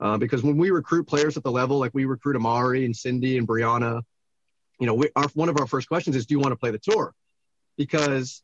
Uh, 0.00 0.16
because 0.16 0.42
when 0.42 0.56
we 0.56 0.70
recruit 0.70 1.04
players 1.04 1.36
at 1.36 1.42
the 1.42 1.50
level, 1.50 1.78
like 1.78 1.92
we 1.92 2.04
recruit 2.04 2.36
Amari 2.36 2.84
and 2.84 2.94
Cindy 2.94 3.36
and 3.36 3.48
Brianna, 3.48 4.02
you 4.78 4.86
know, 4.86 4.94
we, 4.94 5.08
our, 5.16 5.26
one 5.34 5.48
of 5.48 5.58
our 5.58 5.66
first 5.66 5.88
questions 5.88 6.14
is, 6.14 6.26
do 6.26 6.34
you 6.34 6.38
want 6.38 6.52
to 6.52 6.56
play 6.56 6.70
the 6.70 6.78
tour? 6.78 7.14
Because 7.76 8.42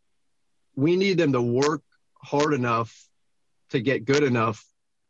we 0.74 0.96
need 0.96 1.18
them 1.18 1.32
to 1.32 1.42
work 1.42 1.82
hard 2.20 2.54
enough 2.54 3.08
to 3.74 3.80
get 3.80 4.04
good 4.04 4.22
enough, 4.22 4.64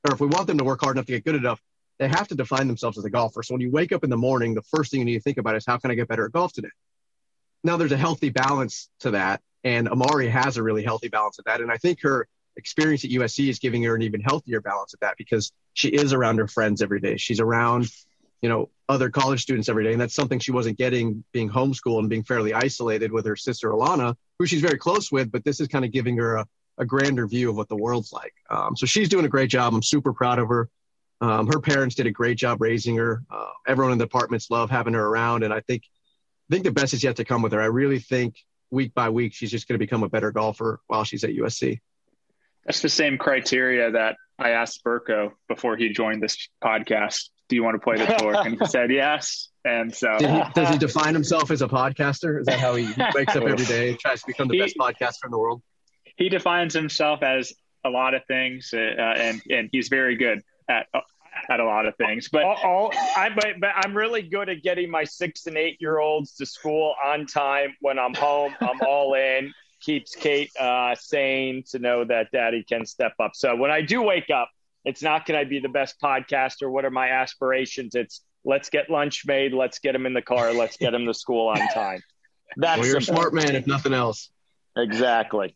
or 0.04 0.12
if 0.12 0.20
we 0.20 0.26
want 0.26 0.46
them 0.46 0.58
to 0.58 0.64
work 0.64 0.80
hard 0.82 0.96
enough 0.96 1.06
to 1.06 1.12
get 1.12 1.24
good 1.24 1.36
enough, 1.36 1.60
they 1.98 2.08
have 2.08 2.28
to 2.28 2.34
define 2.34 2.66
themselves 2.66 2.98
as 2.98 3.04
a 3.04 3.10
golfer. 3.10 3.42
So 3.42 3.54
when 3.54 3.60
you 3.60 3.70
wake 3.70 3.92
up 3.92 4.04
in 4.04 4.10
the 4.10 4.16
morning, 4.16 4.54
the 4.54 4.62
first 4.62 4.90
thing 4.90 5.00
you 5.00 5.06
need 5.06 5.14
to 5.14 5.20
think 5.20 5.38
about 5.38 5.56
is 5.56 5.64
how 5.66 5.78
can 5.78 5.90
I 5.90 5.94
get 5.94 6.08
better 6.08 6.26
at 6.26 6.32
golf 6.32 6.52
today? 6.52 6.68
Now 7.62 7.76
there's 7.76 7.92
a 7.92 7.96
healthy 7.96 8.30
balance 8.30 8.90
to 9.00 9.12
that, 9.12 9.40
and 9.62 9.88
Amari 9.88 10.28
has 10.28 10.56
a 10.56 10.62
really 10.62 10.82
healthy 10.82 11.08
balance 11.08 11.38
of 11.38 11.46
that. 11.46 11.60
And 11.60 11.70
I 11.70 11.76
think 11.76 12.02
her 12.02 12.26
experience 12.56 13.04
at 13.04 13.10
USC 13.10 13.48
is 13.48 13.58
giving 13.58 13.82
her 13.84 13.94
an 13.94 14.02
even 14.02 14.20
healthier 14.20 14.60
balance 14.60 14.94
of 14.94 15.00
that 15.00 15.16
because 15.16 15.50
she 15.72 15.88
is 15.88 16.12
around 16.12 16.38
her 16.38 16.48
friends 16.48 16.82
every 16.82 17.00
day. 17.00 17.16
She's 17.16 17.40
around, 17.40 17.88
you 18.42 18.48
know, 18.48 18.70
other 18.88 19.08
college 19.08 19.42
students 19.42 19.68
every 19.68 19.84
day, 19.84 19.92
and 19.92 20.00
that's 20.00 20.14
something 20.14 20.38
she 20.38 20.52
wasn't 20.52 20.76
getting 20.76 21.24
being 21.32 21.48
homeschooled 21.48 22.00
and 22.00 22.10
being 22.10 22.24
fairly 22.24 22.52
isolated 22.52 23.12
with 23.12 23.24
her 23.26 23.36
sister 23.36 23.70
Alana, 23.70 24.14
who 24.38 24.46
she's 24.46 24.60
very 24.60 24.78
close 24.78 25.10
with. 25.10 25.32
But 25.32 25.44
this 25.44 25.60
is 25.60 25.68
kind 25.68 25.84
of 25.84 25.92
giving 25.92 26.16
her 26.18 26.36
a, 26.36 26.46
a 26.78 26.84
grander 26.84 27.26
view 27.26 27.50
of 27.50 27.56
what 27.56 27.68
the 27.68 27.76
world's 27.76 28.12
like. 28.12 28.34
Um, 28.50 28.76
so 28.76 28.86
she's 28.86 29.08
doing 29.08 29.24
a 29.24 29.28
great 29.28 29.50
job. 29.50 29.74
I'm 29.74 29.82
super 29.82 30.12
proud 30.12 30.38
of 30.38 30.48
her. 30.48 30.68
Um, 31.20 31.46
her 31.46 31.60
parents 31.60 31.94
did 31.94 32.06
a 32.06 32.10
great 32.10 32.36
job 32.36 32.60
raising 32.60 32.96
her. 32.96 33.22
Uh, 33.30 33.50
everyone 33.66 33.92
in 33.92 33.98
the 33.98 34.04
departments 34.04 34.50
love 34.50 34.70
having 34.70 34.94
her 34.94 35.06
around, 35.06 35.42
and 35.42 35.54
I 35.54 35.60
think 35.60 35.84
I 36.50 36.54
think 36.54 36.64
the 36.64 36.72
best 36.72 36.92
is 36.92 37.02
yet 37.02 37.16
to 37.16 37.24
come 37.24 37.40
with 37.40 37.52
her. 37.52 37.62
I 37.62 37.66
really 37.66 37.98
think 37.98 38.36
week 38.70 38.92
by 38.92 39.08
week 39.08 39.32
she's 39.32 39.50
just 39.50 39.66
going 39.68 39.74
to 39.74 39.78
become 39.78 40.02
a 40.02 40.08
better 40.08 40.32
golfer 40.32 40.80
while 40.88 41.04
she's 41.04 41.24
at 41.24 41.30
USC. 41.30 41.80
That's 42.66 42.82
the 42.82 42.88
same 42.88 43.16
criteria 43.18 43.92
that 43.92 44.16
I 44.38 44.50
asked 44.50 44.84
Burko 44.84 45.32
before 45.48 45.76
he 45.76 45.90
joined 45.90 46.22
this 46.22 46.48
podcast. 46.62 47.30
Do 47.48 47.56
you 47.56 47.62
want 47.62 47.74
to 47.74 47.78
play 47.78 47.96
the 47.96 48.06
tour? 48.18 48.34
And 48.36 48.58
he 48.58 48.66
said 48.66 48.90
yes. 48.90 49.50
And 49.64 49.94
so, 49.94 50.16
he, 50.18 50.26
does 50.54 50.68
he 50.68 50.78
define 50.78 51.14
himself 51.14 51.50
as 51.50 51.62
a 51.62 51.68
podcaster? 51.68 52.40
Is 52.40 52.46
that 52.46 52.58
how 52.58 52.74
he 52.74 52.86
wakes 53.14 53.36
up 53.36 53.44
every 53.48 53.64
day, 53.64 53.94
tries 53.94 54.20
to 54.20 54.26
become 54.26 54.48
the 54.48 54.54
he, 54.54 54.60
best 54.60 54.76
podcaster 54.76 55.24
in 55.24 55.30
the 55.30 55.38
world? 55.38 55.62
He 56.16 56.28
defines 56.28 56.74
himself 56.74 57.22
as 57.22 57.52
a 57.84 57.90
lot 57.90 58.14
of 58.14 58.24
things, 58.26 58.70
uh, 58.72 58.78
and 58.78 59.42
and 59.50 59.68
he's 59.72 59.88
very 59.88 60.16
good 60.16 60.42
at 60.68 60.86
at 61.48 61.60
a 61.60 61.64
lot 61.64 61.86
of 61.86 61.96
things. 61.96 62.28
But 62.30 62.44
all, 62.44 62.58
all, 62.62 62.92
I 63.16 63.30
but, 63.34 63.60
but 63.60 63.70
I'm 63.76 63.96
really 63.96 64.22
good 64.22 64.48
at 64.48 64.62
getting 64.62 64.90
my 64.90 65.04
six 65.04 65.46
and 65.46 65.56
eight 65.56 65.78
year 65.80 65.98
olds 65.98 66.34
to 66.36 66.46
school 66.46 66.94
on 67.04 67.26
time. 67.26 67.74
When 67.80 67.98
I'm 67.98 68.14
home, 68.14 68.54
I'm 68.60 68.80
all 68.86 69.14
in. 69.14 69.52
Keeps 69.80 70.14
Kate 70.14 70.50
uh, 70.58 70.94
sane 70.94 71.62
to 71.70 71.78
know 71.78 72.04
that 72.04 72.30
Daddy 72.32 72.64
can 72.66 72.86
step 72.86 73.12
up. 73.20 73.32
So 73.34 73.54
when 73.54 73.70
I 73.70 73.82
do 73.82 74.00
wake 74.00 74.30
up, 74.30 74.48
it's 74.84 75.02
not 75.02 75.26
can 75.26 75.34
I 75.34 75.44
be 75.44 75.58
the 75.58 75.68
best 75.68 76.00
podcaster? 76.00 76.70
What 76.70 76.84
are 76.84 76.90
my 76.90 77.08
aspirations? 77.10 77.94
It's 77.94 78.22
let's 78.44 78.70
get 78.70 78.88
lunch 78.88 79.26
made. 79.26 79.52
Let's 79.52 79.78
get 79.78 79.94
him 79.94 80.06
in 80.06 80.14
the 80.14 80.22
car. 80.22 80.52
Let's 80.52 80.76
get 80.76 80.94
him 80.94 81.06
to 81.06 81.14
school 81.14 81.48
on 81.48 81.58
time. 81.68 82.02
That's 82.56 82.78
well, 82.78 82.88
you're 82.88 82.98
a 82.98 83.02
smart 83.02 83.34
man, 83.34 83.56
if 83.56 83.66
nothing 83.66 83.92
else. 83.92 84.30
Exactly. 84.76 85.54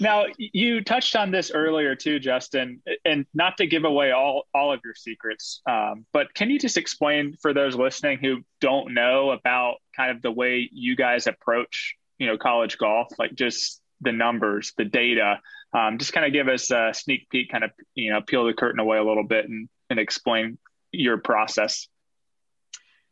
Now, 0.00 0.24
you 0.38 0.82
touched 0.82 1.14
on 1.14 1.30
this 1.30 1.50
earlier 1.52 1.94
too, 1.94 2.18
Justin, 2.18 2.82
and 3.04 3.26
not 3.32 3.58
to 3.58 3.66
give 3.66 3.84
away 3.84 4.10
all, 4.10 4.46
all 4.52 4.72
of 4.72 4.80
your 4.84 4.94
secrets, 4.94 5.60
um, 5.68 6.04
but 6.12 6.34
can 6.34 6.50
you 6.50 6.58
just 6.58 6.76
explain 6.76 7.36
for 7.40 7.54
those 7.54 7.76
listening 7.76 8.18
who 8.18 8.38
don't 8.60 8.92
know 8.94 9.30
about 9.30 9.76
kind 9.96 10.10
of 10.10 10.20
the 10.20 10.32
way 10.32 10.68
you 10.72 10.96
guys 10.96 11.26
approach, 11.26 11.94
you 12.18 12.26
know, 12.26 12.36
college 12.36 12.76
golf, 12.76 13.08
like 13.18 13.34
just 13.34 13.80
the 14.00 14.12
numbers, 14.12 14.72
the 14.76 14.84
data, 14.84 15.40
um, 15.72 15.98
just 15.98 16.12
kind 16.12 16.26
of 16.26 16.32
give 16.32 16.48
us 16.48 16.70
a 16.70 16.90
sneak 16.92 17.28
peek, 17.30 17.50
kind 17.50 17.64
of, 17.64 17.70
you 17.94 18.12
know, 18.12 18.20
peel 18.20 18.44
the 18.46 18.52
curtain 18.52 18.80
away 18.80 18.98
a 18.98 19.04
little 19.04 19.26
bit 19.26 19.48
and, 19.48 19.68
and 19.90 19.98
explain 19.98 20.58
your 20.92 21.18
process. 21.18 21.88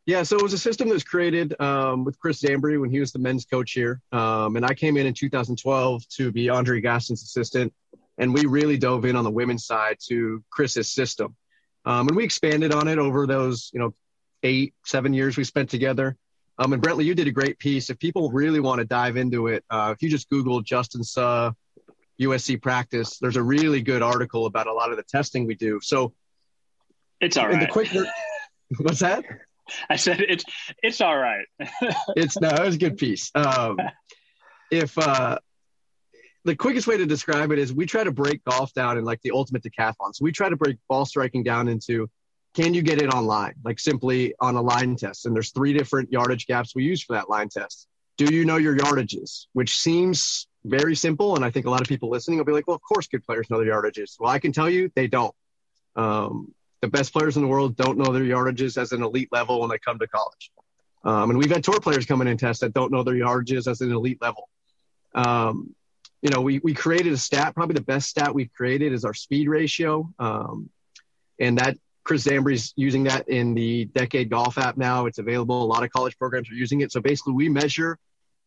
Yeah, 0.05 0.23
so 0.23 0.35
it 0.35 0.43
was 0.43 0.51
a 0.51 0.57
system 0.57 0.89
that 0.89 0.93
was 0.93 1.03
created 1.03 1.59
um, 1.61 2.03
with 2.03 2.19
Chris 2.19 2.41
Zambri 2.41 2.79
when 2.79 2.89
he 2.89 2.99
was 2.99 3.13
the 3.13 3.19
men's 3.19 3.45
coach 3.45 3.71
here. 3.71 4.01
Um, 4.11 4.57
and 4.57 4.65
I 4.65 4.73
came 4.73 4.97
in 4.97 5.05
in 5.05 5.13
2012 5.13 6.07
to 6.17 6.31
be 6.31 6.49
Andrea 6.49 6.81
Gaston's 6.81 7.23
assistant. 7.23 7.73
And 8.17 8.33
we 8.33 8.45
really 8.45 8.77
dove 8.77 9.05
in 9.05 9.15
on 9.15 9.23
the 9.23 9.31
women's 9.31 9.65
side 9.65 9.97
to 10.07 10.43
Chris's 10.49 10.91
system. 10.91 11.35
Um, 11.85 12.07
and 12.09 12.17
we 12.17 12.23
expanded 12.23 12.73
on 12.73 12.87
it 12.87 12.99
over 12.99 13.25
those, 13.25 13.71
you 13.73 13.79
know, 13.79 13.93
eight, 14.43 14.73
seven 14.85 15.13
years 15.13 15.37
we 15.37 15.45
spent 15.45 15.69
together. 15.69 16.17
Um, 16.59 16.73
and 16.73 16.83
Brentley, 16.83 17.05
you 17.05 17.15
did 17.15 17.27
a 17.27 17.31
great 17.31 17.57
piece. 17.57 17.89
If 17.89 17.97
people 17.97 18.29
really 18.29 18.59
want 18.59 18.79
to 18.79 18.85
dive 18.85 19.17
into 19.17 19.47
it, 19.47 19.63
uh, 19.69 19.93
if 19.95 20.03
you 20.03 20.09
just 20.09 20.29
Google 20.29 20.61
Justin 20.61 21.03
Suh, 21.03 21.51
USC 22.21 22.61
practice, 22.61 23.17
there's 23.19 23.37
a 23.37 23.43
really 23.43 23.81
good 23.81 24.01
article 24.01 24.45
about 24.45 24.67
a 24.67 24.73
lot 24.73 24.91
of 24.91 24.97
the 24.97 25.03
testing 25.03 25.47
we 25.47 25.55
do. 25.55 25.79
So 25.81 26.13
it's 27.19 27.37
all 27.37 27.47
right. 27.47 27.59
The 27.59 27.67
quick, 27.67 27.89
what's 28.77 28.99
that? 28.99 29.23
I 29.89 29.95
said 29.95 30.21
it's 30.21 30.43
it's 30.81 31.01
all 31.01 31.17
right. 31.17 31.45
it's 32.15 32.39
no, 32.39 32.49
it 32.49 32.65
was 32.65 32.75
a 32.75 32.79
good 32.79 32.97
piece. 32.97 33.31
Um, 33.35 33.77
if 34.71 34.97
uh, 34.97 35.37
the 36.45 36.55
quickest 36.55 36.87
way 36.87 36.97
to 36.97 37.05
describe 37.05 37.51
it 37.51 37.59
is 37.59 37.73
we 37.73 37.85
try 37.85 38.03
to 38.03 38.11
break 38.11 38.43
golf 38.43 38.73
down 38.73 38.97
in 38.97 39.05
like 39.05 39.21
the 39.21 39.31
ultimate 39.31 39.63
decathlon. 39.63 40.13
So 40.13 40.23
we 40.23 40.31
try 40.31 40.49
to 40.49 40.57
break 40.57 40.77
ball 40.89 41.05
striking 41.05 41.43
down 41.43 41.67
into 41.67 42.09
can 42.53 42.73
you 42.73 42.81
get 42.81 43.01
it 43.01 43.13
online, 43.13 43.55
like 43.63 43.79
simply 43.79 44.35
on 44.39 44.55
a 44.55 44.61
line 44.61 44.95
test. 44.95 45.25
And 45.25 45.35
there's 45.35 45.51
three 45.51 45.73
different 45.73 46.11
yardage 46.11 46.45
gaps 46.45 46.75
we 46.75 46.83
use 46.83 47.01
for 47.01 47.13
that 47.13 47.29
line 47.29 47.49
test. 47.49 47.87
Do 48.17 48.25
you 48.33 48.45
know 48.45 48.57
your 48.57 48.77
yardages? 48.77 49.47
Which 49.53 49.79
seems 49.79 50.47
very 50.63 50.95
simple, 50.95 51.35
and 51.35 51.43
I 51.43 51.49
think 51.49 51.65
a 51.65 51.69
lot 51.69 51.81
of 51.81 51.87
people 51.87 52.09
listening 52.09 52.37
will 52.37 52.45
be 52.45 52.51
like, 52.51 52.67
"Well, 52.67 52.75
of 52.75 52.81
course, 52.81 53.07
good 53.07 53.23
players 53.23 53.49
know 53.49 53.57
their 53.57 53.73
yardages." 53.73 54.17
Well, 54.19 54.29
I 54.29 54.37
can 54.37 54.51
tell 54.51 54.69
you 54.69 54.91
they 54.95 55.07
don't. 55.07 55.33
Um, 55.95 56.53
the 56.83 56.89
best 56.89 57.13
players 57.13 57.37
in 57.37 57.41
the 57.41 57.47
world 57.47 57.77
don't 57.77 57.97
know 57.97 58.11
their 58.11 58.23
yardages 58.23 58.77
as 58.77 58.91
an 58.91 59.01
elite 59.01 59.29
level 59.31 59.61
when 59.61 59.69
they 59.69 59.79
come 59.79 59.97
to 59.99 60.05
college. 60.05 60.51
Um, 61.05 61.29
and 61.29 61.39
we've 61.39 61.49
had 61.49 61.63
tour 61.63 61.79
players 61.79 62.05
come 62.05 62.21
in 62.21 62.37
test 62.37 62.59
that 62.59 62.73
don't 62.73 62.91
know 62.91 63.03
their 63.03 63.15
yardages 63.15 63.71
as 63.71 63.79
an 63.79 63.93
elite 63.93 64.21
level. 64.21 64.49
Um, 65.15 65.73
you 66.21 66.29
know, 66.29 66.41
we, 66.41 66.59
we 66.59 66.73
created 66.73 67.13
a 67.13 67.17
stat, 67.17 67.55
probably 67.55 67.75
the 67.75 67.85
best 67.85 68.09
stat 68.09 68.35
we've 68.35 68.51
created 68.51 68.91
is 68.91 69.05
our 69.05 69.13
speed 69.13 69.47
ratio. 69.47 70.13
Um, 70.19 70.69
and 71.39 71.57
that 71.59 71.77
Chris 72.03 72.25
Zambri's 72.25 72.73
using 72.75 73.05
that 73.05 73.29
in 73.29 73.53
the 73.53 73.85
Decade 73.85 74.29
Golf 74.29 74.57
app 74.57 74.75
now. 74.75 75.05
It's 75.05 75.19
available. 75.19 75.63
A 75.63 75.65
lot 75.65 75.83
of 75.83 75.89
college 75.89 76.17
programs 76.17 76.51
are 76.51 76.55
using 76.55 76.81
it. 76.81 76.91
So 76.91 76.99
basically, 76.99 77.31
we 77.31 77.47
measure 77.47 77.97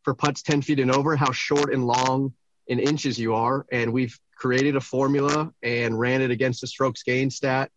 for 0.03 0.13
putts 0.13 0.43
10 0.43 0.61
feet 0.61 0.79
and 0.79 0.91
over 0.91 1.17
how 1.17 1.33
short 1.33 1.73
and 1.73 1.87
long 1.87 2.35
in 2.67 2.81
inches 2.81 3.19
you 3.19 3.35
are. 3.35 3.65
And 3.73 3.95
we've 3.95 4.19
created 4.37 4.77
a 4.77 4.81
formula 4.83 5.55
and 5.63 5.99
ran 5.99 6.21
it 6.21 6.31
against 6.31 6.61
the 6.61 6.67
strokes 6.67 7.03
gain 7.03 7.31
stat 7.31 7.71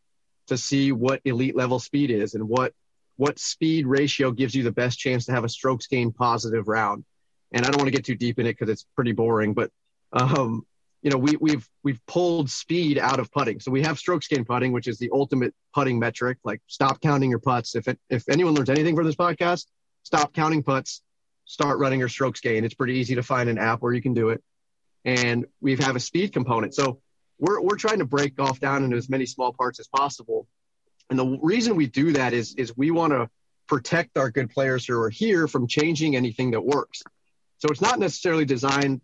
to 0.50 0.58
see 0.58 0.92
what 0.92 1.22
elite 1.26 1.56
level 1.56 1.80
speed 1.80 2.12
is 2.12 2.36
and 2.36 2.48
what 2.48 2.74
what 3.18 3.38
speed 3.38 3.86
ratio 3.86 4.32
gives 4.32 4.56
you 4.56 4.64
the 4.64 4.72
best 4.72 4.98
chance 4.98 5.26
to 5.26 5.34
have 5.34 5.44
a 5.44 5.50
strokes 5.50 5.88
gain 5.88 6.12
positive 6.12 6.70
round. 6.70 7.04
And 7.52 7.66
I 7.66 7.70
don't 7.70 7.78
want 7.78 7.88
to 7.88 7.96
get 7.96 8.06
too 8.06 8.16
deep 8.16 8.40
in 8.40 8.46
it 8.46 8.54
because 8.54 8.70
it's 8.70 8.86
pretty 8.96 9.12
boring, 9.12 9.54
but 9.54 9.72
um, 10.14 10.66
you 11.02 11.10
know, 11.10 11.18
we, 11.18 11.38
we've 11.40 11.68
we've 11.84 12.00
pulled 12.08 12.50
speed 12.50 12.98
out 12.98 13.20
of 13.20 13.32
putting. 13.32 13.60
So 13.60 13.72
we 13.72 13.84
have 13.84 13.98
strokes 13.98 14.28
gain 14.28 14.46
putting, 14.46 14.72
which 14.72 14.88
is 14.88 14.98
the 14.98 15.10
ultimate 15.14 15.54
putting 15.74 16.00
metric. 16.00 16.38
Like 16.44 16.62
stop 16.68 17.02
counting 17.02 17.30
your 17.30 17.40
putts. 17.40 17.76
If 17.76 17.88
it, 17.88 18.00
if 18.10 18.28
anyone 18.30 18.54
learns 18.54 18.70
anything 18.70 18.96
from 18.96 19.06
this 19.06 19.16
podcast, 19.16 19.66
stop 20.04 20.34
counting 20.34 20.64
putts, 20.64 21.02
start 21.46 21.80
running 21.80 22.00
your 22.00 22.10
strokes 22.10 22.42
gain. 22.42 22.66
It's 22.66 22.74
pretty 22.74 22.96
easy 22.96 23.16
to 23.16 23.24
find 23.24 23.50
an 23.50 23.58
app 23.58 23.82
where 23.82 23.94
you 23.94 24.02
can 24.02 24.14
do 24.14 24.30
it. 24.30 24.44
And 25.06 25.46
we 25.62 25.76
have 25.78 25.96
a 25.96 26.00
speed 26.00 26.34
component. 26.34 26.76
So 26.76 27.02
we're, 27.40 27.62
we're 27.62 27.78
trying 27.78 28.00
to 28.00 28.06
break 28.06 28.36
golf 28.36 28.60
down 28.60 28.84
into 28.84 28.98
as 28.98 29.10
many 29.10 29.26
small 29.26 29.54
parts 29.54 29.80
as 29.80 29.88
possible. 29.88 30.48
And 31.10 31.18
the 31.18 31.40
reason 31.42 31.76
we 31.76 31.88
do 31.88 32.14
that 32.14 32.34
is, 32.34 32.54
is 32.56 32.76
we 32.78 32.92
want 32.92 33.14
to 33.14 33.30
protect 33.68 34.18
our 34.18 34.30
good 34.30 34.50
players 34.50 34.86
who 34.86 35.00
are 35.00 35.10
here 35.10 35.48
from 35.48 35.68
changing 35.68 36.16
anything 36.16 36.52
that 36.52 36.62
works. 36.62 37.02
So 37.60 37.70
it's 37.70 37.82
not 37.82 38.00
necessarily 38.00 38.46
designed 38.46 39.02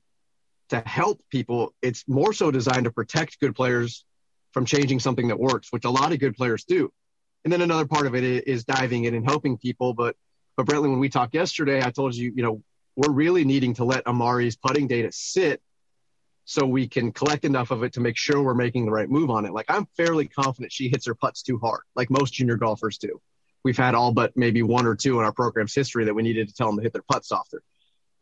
to 0.69 0.79
help 0.85 1.21
people. 1.29 1.73
It's 1.81 2.03
more 2.07 2.33
so 2.33 2.51
designed 2.51 2.85
to 2.85 2.91
protect 2.91 3.39
good 3.39 3.55
players 3.55 4.05
from 4.51 4.65
changing 4.65 4.99
something 4.99 5.27
that 5.27 5.39
works, 5.39 5.71
which 5.71 5.85
a 5.85 5.89
lot 5.89 6.11
of 6.11 6.19
good 6.19 6.35
players 6.35 6.63
do. 6.63 6.91
And 7.43 7.53
then 7.53 7.61
another 7.61 7.85
part 7.85 8.07
of 8.07 8.15
it 8.15 8.47
is 8.47 8.63
diving 8.63 9.03
in 9.03 9.13
and 9.13 9.25
helping 9.25 9.57
people. 9.57 9.93
But, 9.93 10.15
but 10.57 10.65
Brentley, 10.65 10.89
when 10.89 10.99
we 10.99 11.09
talked 11.09 11.35
yesterday, 11.35 11.83
I 11.83 11.91
told 11.91 12.15
you, 12.15 12.33
you 12.35 12.41
know, 12.41 12.63
we're 12.95 13.11
really 13.11 13.43
needing 13.43 13.75
to 13.75 13.83
let 13.83 14.07
Amari's 14.07 14.55
putting 14.55 14.87
data 14.87 15.11
sit 15.11 15.61
so 16.45 16.65
we 16.65 16.87
can 16.87 17.11
collect 17.11 17.43
enough 17.43 17.71
of 17.71 17.83
it 17.83 17.93
to 17.93 17.99
make 17.99 18.15
sure 18.15 18.41
we're 18.41 18.53
making 18.53 18.85
the 18.85 18.91
right 18.91 19.09
move 19.09 19.29
on 19.31 19.45
it. 19.45 19.51
Like 19.51 19.65
I'm 19.67 19.87
fairly 19.97 20.27
confident 20.27 20.71
she 20.71 20.89
hits 20.89 21.07
her 21.07 21.15
putts 21.15 21.41
too 21.41 21.57
hard, 21.57 21.81
like 21.95 22.09
most 22.09 22.33
junior 22.33 22.55
golfers 22.55 22.99
do. 22.99 23.19
We've 23.63 23.77
had 23.77 23.95
all 23.95 24.11
but 24.11 24.37
maybe 24.37 24.61
one 24.61 24.85
or 24.85 24.95
two 24.95 25.19
in 25.19 25.25
our 25.25 25.33
program's 25.33 25.73
history 25.73 26.05
that 26.05 26.13
we 26.13 26.21
needed 26.21 26.47
to 26.47 26.53
tell 26.53 26.67
them 26.67 26.77
to 26.77 26.83
hit 26.83 26.93
their 26.93 27.03
putts 27.11 27.29
softer. 27.29 27.63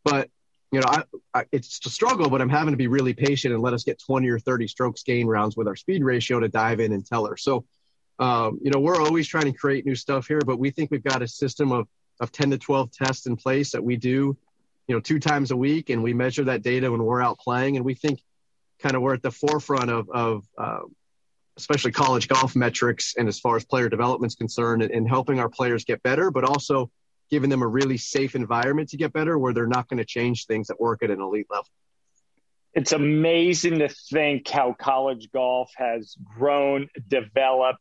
But 0.06 0.30
you 0.72 0.80
know, 0.80 0.88
I, 0.88 1.03
I, 1.34 1.46
it's 1.51 1.86
a 1.86 1.89
struggle, 1.89 2.30
but 2.30 2.42
I'm 2.42 2.50
having 2.50 2.72
to 2.72 2.77
be 2.77 2.88
really 2.88 3.13
patient 3.13 3.53
and 3.53 3.62
let 3.62 3.74
us 3.74 3.84
get 3.84 4.00
20 4.00 4.27
or 4.30 4.39
30 4.39 4.68
strokes 4.68 5.03
gain 5.03 5.27
rounds 5.27 5.56
with 5.56 5.68
our 5.68 5.75
speed 5.75 6.03
ratio 6.03 6.39
to 6.39 6.48
dive 6.48 6.80
in 6.80 6.94
and 6.94 7.06
tell 7.06 7.27
her. 7.27 7.38
So, 7.38 7.65
um, 8.20 8.58
you 8.63 8.72
know, 8.72 8.80
we're 8.80 9.00
always 9.00 9.27
trying 9.27 9.51
to 9.51 9.53
create 9.53 9.86
new 9.86 9.96
stuff 9.96 10.27
here, 10.27 10.39
but 10.39 10.58
we 10.58 10.72
think 10.72 10.89
we've 10.89 11.03
got 11.03 11.22
a 11.22 11.27
system 11.27 11.72
of 11.72 11.88
of 12.20 12.32
10 12.32 12.51
to 12.51 12.58
12 12.58 12.92
tests 12.92 13.25
in 13.25 13.36
place 13.36 13.72
that 13.72 13.84
we 13.84 13.98
do 13.98 14.38
you 14.88 14.96
know 14.96 15.02
two 15.02 15.20
times 15.20 15.52
a 15.52 15.58
week 15.58 15.90
and 15.90 16.04
we 16.04 16.13
measure 16.13 16.44
that 16.44 16.62
data 16.62 16.92
when 16.92 17.04
we're 17.04 17.22
out 17.22 17.40
playing 17.40 17.78
and 17.78 17.86
we 17.86 17.94
think 17.94 18.22
kind 18.82 18.96
of 18.96 19.02
we're 19.02 19.13
at 19.13 19.22
the 19.22 19.32
forefront 19.32 19.90
of, 19.90 20.10
of 20.10 20.44
uh, 20.58 20.80
especially 21.58 21.92
college 21.92 22.28
golf 22.28 22.56
metrics 22.56 23.16
and 23.18 23.28
as 23.28 23.40
far 23.40 23.56
as 23.56 23.63
player 23.63 23.90
development 23.90 24.32
is 24.32 24.36
concerned 24.36 24.82
and, 24.84 25.08
helping 25.08 25.40
our 25.40 25.50
players 25.50 25.86
get 25.86 26.02
better 26.04 26.32
but 26.32 26.44
also 26.44 26.90
giving 27.30 27.50
them 27.50 27.62
a 27.62 27.68
really 27.68 27.98
safe 27.98 28.36
environment 28.36 28.90
to 28.90 28.98
get 28.98 29.13
better 29.13 29.38
where 29.38 29.54
they're 29.54 29.68
not 29.68 29.88
going 29.88 29.98
to 29.98 30.06
change 30.06 30.46
things 30.46 30.68
that 30.68 30.80
work 30.80 31.02
at 31.02 31.10
an 31.10 31.22
elite 31.22 31.48
level. 31.50 31.68
It's 32.74 32.92
amazing 32.92 33.80
to 33.80 33.90
think 33.90 34.48
how 34.48 34.74
college 34.74 35.30
golf 35.32 35.72
has 35.78 36.16
grown 36.38 36.90
developed. 37.08 37.80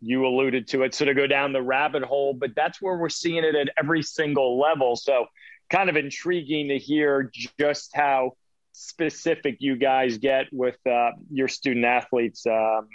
You 0.00 0.26
alluded 0.26 0.68
to 0.68 0.82
it 0.82 0.94
sort 0.94 1.08
of 1.08 1.16
go 1.16 1.26
down 1.26 1.52
the 1.52 1.62
rabbit 1.62 2.04
hole 2.04 2.34
but 2.34 2.50
that's 2.54 2.80
where 2.80 2.96
we're 2.96 3.08
seeing 3.08 3.44
it 3.44 3.54
at 3.54 3.70
every 3.78 4.02
single 4.02 4.60
level. 4.60 4.94
So 4.94 5.26
kind 5.70 5.88
of 5.90 5.96
intriguing 5.96 6.68
to 6.68 6.78
hear 6.78 7.30
just 7.58 7.90
how 7.94 8.32
specific 8.72 9.56
you 9.60 9.76
guys 9.76 10.18
get 10.18 10.46
with 10.52 10.76
uh, 10.86 11.10
your 11.30 11.48
student 11.48 11.84
athletes. 11.84 12.46
Um, 12.46 12.88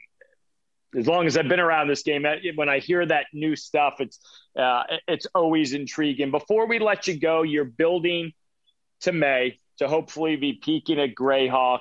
as 0.96 1.08
long 1.08 1.25
as 1.25 1.38
I've 1.38 1.48
been 1.48 1.60
around 1.60 1.88
this 1.88 2.04
game, 2.04 2.25
when 2.56 2.70
I 2.70 2.80
hear 2.80 3.06
that 3.06 3.28
new 3.34 3.56
stuff, 3.56 3.96
it's 4.00 4.20
uh, 4.60 4.84
it's 5.08 5.25
always 5.34 5.74
intriguing. 5.74 6.32
Before 6.32 6.68
we 6.68 6.80
let 6.80 7.08
you 7.08 7.20
go, 7.20 7.44
you're 7.44 7.63
building 7.63 8.34
to 9.01 9.12
May 9.12 9.60
to 9.78 9.88
hopefully 9.88 10.36
be 10.36 10.54
peaking 10.54 11.00
at 11.00 11.16
Grayhawk. 11.16 11.80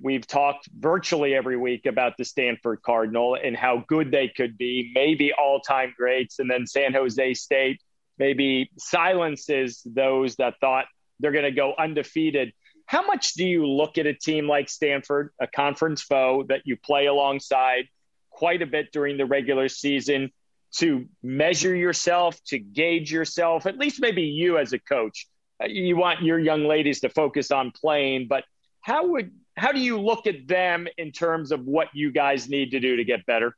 We've 0.00 0.26
talked 0.26 0.68
virtually 0.76 1.34
every 1.34 1.56
week 1.56 1.86
about 1.86 2.16
the 2.18 2.24
Stanford 2.24 2.82
Cardinal 2.82 3.34
and 3.34 3.56
how 3.56 3.84
good 3.86 4.10
they 4.10 4.28
could 4.28 4.58
be, 4.58 4.90
maybe 4.94 5.32
all 5.32 5.60
time 5.60 5.94
greats, 5.96 6.38
and 6.38 6.50
then 6.50 6.66
San 6.66 6.92
Jose 6.92 7.34
State 7.34 7.80
maybe 8.18 8.70
silences 8.78 9.82
those 9.84 10.36
that 10.36 10.54
thought 10.60 10.86
they're 11.20 11.32
going 11.32 11.44
to 11.44 11.50
go 11.50 11.74
undefeated. 11.78 12.52
How 12.86 13.04
much 13.04 13.34
do 13.34 13.44
you 13.44 13.66
look 13.66 13.98
at 13.98 14.06
a 14.06 14.14
team 14.14 14.48
like 14.48 14.68
Stanford, 14.68 15.30
a 15.40 15.46
conference 15.46 16.02
foe 16.02 16.44
that 16.48 16.62
you 16.64 16.76
play 16.76 17.06
alongside 17.06 17.88
quite 18.30 18.62
a 18.62 18.66
bit 18.66 18.92
during 18.92 19.16
the 19.16 19.26
regular 19.26 19.68
season, 19.68 20.30
to 20.76 21.06
measure 21.22 21.74
yourself, 21.74 22.38
to 22.48 22.58
gauge 22.58 23.10
yourself, 23.10 23.66
at 23.66 23.78
least 23.78 24.00
maybe 24.00 24.22
you 24.22 24.58
as 24.58 24.72
a 24.72 24.78
coach? 24.78 25.26
You 25.66 25.96
want 25.96 26.22
your 26.22 26.38
young 26.38 26.64
ladies 26.64 27.00
to 27.00 27.08
focus 27.08 27.50
on 27.50 27.72
playing, 27.72 28.26
but 28.28 28.44
how 28.82 29.06
would 29.08 29.32
how 29.56 29.72
do 29.72 29.80
you 29.80 29.98
look 29.98 30.26
at 30.26 30.46
them 30.46 30.86
in 30.98 31.12
terms 31.12 31.50
of 31.50 31.64
what 31.64 31.88
you 31.94 32.12
guys 32.12 32.48
need 32.48 32.72
to 32.72 32.80
do 32.80 32.96
to 32.96 33.04
get 33.04 33.24
better? 33.24 33.56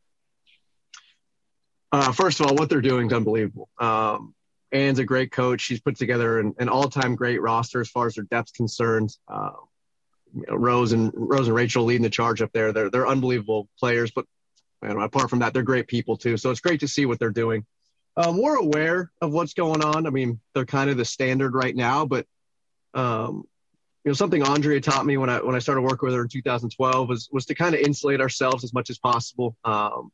Uh, 1.91 2.13
first 2.13 2.41
of 2.41 2.47
all, 2.47 2.55
what 2.55 2.69
they're 2.69 2.81
doing 2.81 3.09
is 3.09 3.13
unbelievable. 3.13 3.69
Um, 3.79 4.35
Anne's 4.73 4.99
a 4.99 5.05
great 5.05 5.33
coach. 5.33 5.63
She's 5.63 5.81
put 5.81 5.97
together 5.97 6.39
an, 6.39 6.55
an 6.59 6.69
all-time 6.69 7.15
great 7.15 7.41
roster 7.41 7.81
as 7.81 7.89
far 7.89 8.07
as 8.07 8.15
their 8.15 8.25
depth 8.25 8.53
concerned. 8.53 9.17
Uh, 9.27 9.53
you 10.35 10.45
know, 10.47 10.57
Rose 10.57 10.93
and 10.93 11.11
Rose 11.15 11.47
and 11.47 11.57
Rachel 11.57 11.85
leading 11.85 12.03
the 12.03 12.11
charge 12.11 12.43
up 12.43 12.53
there. 12.53 12.73
They're 12.73 12.91
they're 12.91 13.09
unbelievable 13.09 13.69
players, 13.79 14.11
but 14.11 14.27
apart 14.83 15.31
from 15.31 15.39
that, 15.39 15.55
they're 15.55 15.63
great 15.63 15.89
people 15.89 16.17
too. 16.17 16.37
So 16.37 16.51
it's 16.51 16.61
great 16.61 16.81
to 16.81 16.89
see 16.89 17.07
what 17.07 17.19
they're 17.19 17.31
doing. 17.31 17.65
Um, 18.17 18.41
we're 18.41 18.57
aware 18.57 19.11
of 19.21 19.33
what's 19.33 19.55
going 19.55 19.83
on. 19.83 20.07
I 20.07 20.11
mean, 20.11 20.41
they're 20.55 20.67
kind 20.67 20.91
of 20.91 20.97
the 20.97 21.05
standard 21.05 21.55
right 21.55 21.75
now, 21.75 22.05
but 22.05 22.27
um, 22.93 23.45
you 24.05 24.11
know, 24.11 24.15
something 24.15 24.43
Andrea 24.43 24.81
taught 24.81 25.07
me 25.07 25.17
when 25.17 25.31
I 25.31 25.41
when 25.41 25.55
I 25.55 25.61
started 25.61 25.83
working 25.83 26.07
with 26.07 26.15
her 26.15 26.23
in 26.23 26.29
2012 26.29 27.09
was 27.09 27.29
was 27.33 27.47
to 27.47 27.55
kind 27.55 27.75
of 27.75 27.81
insulate 27.81 28.21
ourselves 28.21 28.65
as 28.65 28.75
much 28.75 28.91
as 28.91 28.99
possible. 28.99 29.57
Um, 29.65 30.11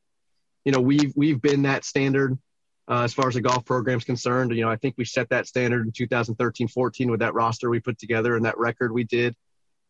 you 0.64 0.72
know, 0.72 0.80
we've 0.80 1.12
we've 1.16 1.40
been 1.40 1.62
that 1.62 1.84
standard 1.84 2.38
uh, 2.88 3.02
as 3.02 3.14
far 3.14 3.28
as 3.28 3.34
the 3.34 3.40
golf 3.40 3.64
program 3.64 3.98
is 3.98 4.04
concerned. 4.04 4.54
You 4.54 4.62
know, 4.62 4.70
I 4.70 4.76
think 4.76 4.94
we 4.98 5.04
set 5.04 5.30
that 5.30 5.46
standard 5.46 5.86
in 5.86 5.92
2013, 5.92 6.68
14 6.68 7.10
with 7.10 7.20
that 7.20 7.34
roster 7.34 7.70
we 7.70 7.80
put 7.80 7.98
together 7.98 8.36
and 8.36 8.44
that 8.44 8.58
record 8.58 8.92
we 8.92 9.04
did. 9.04 9.34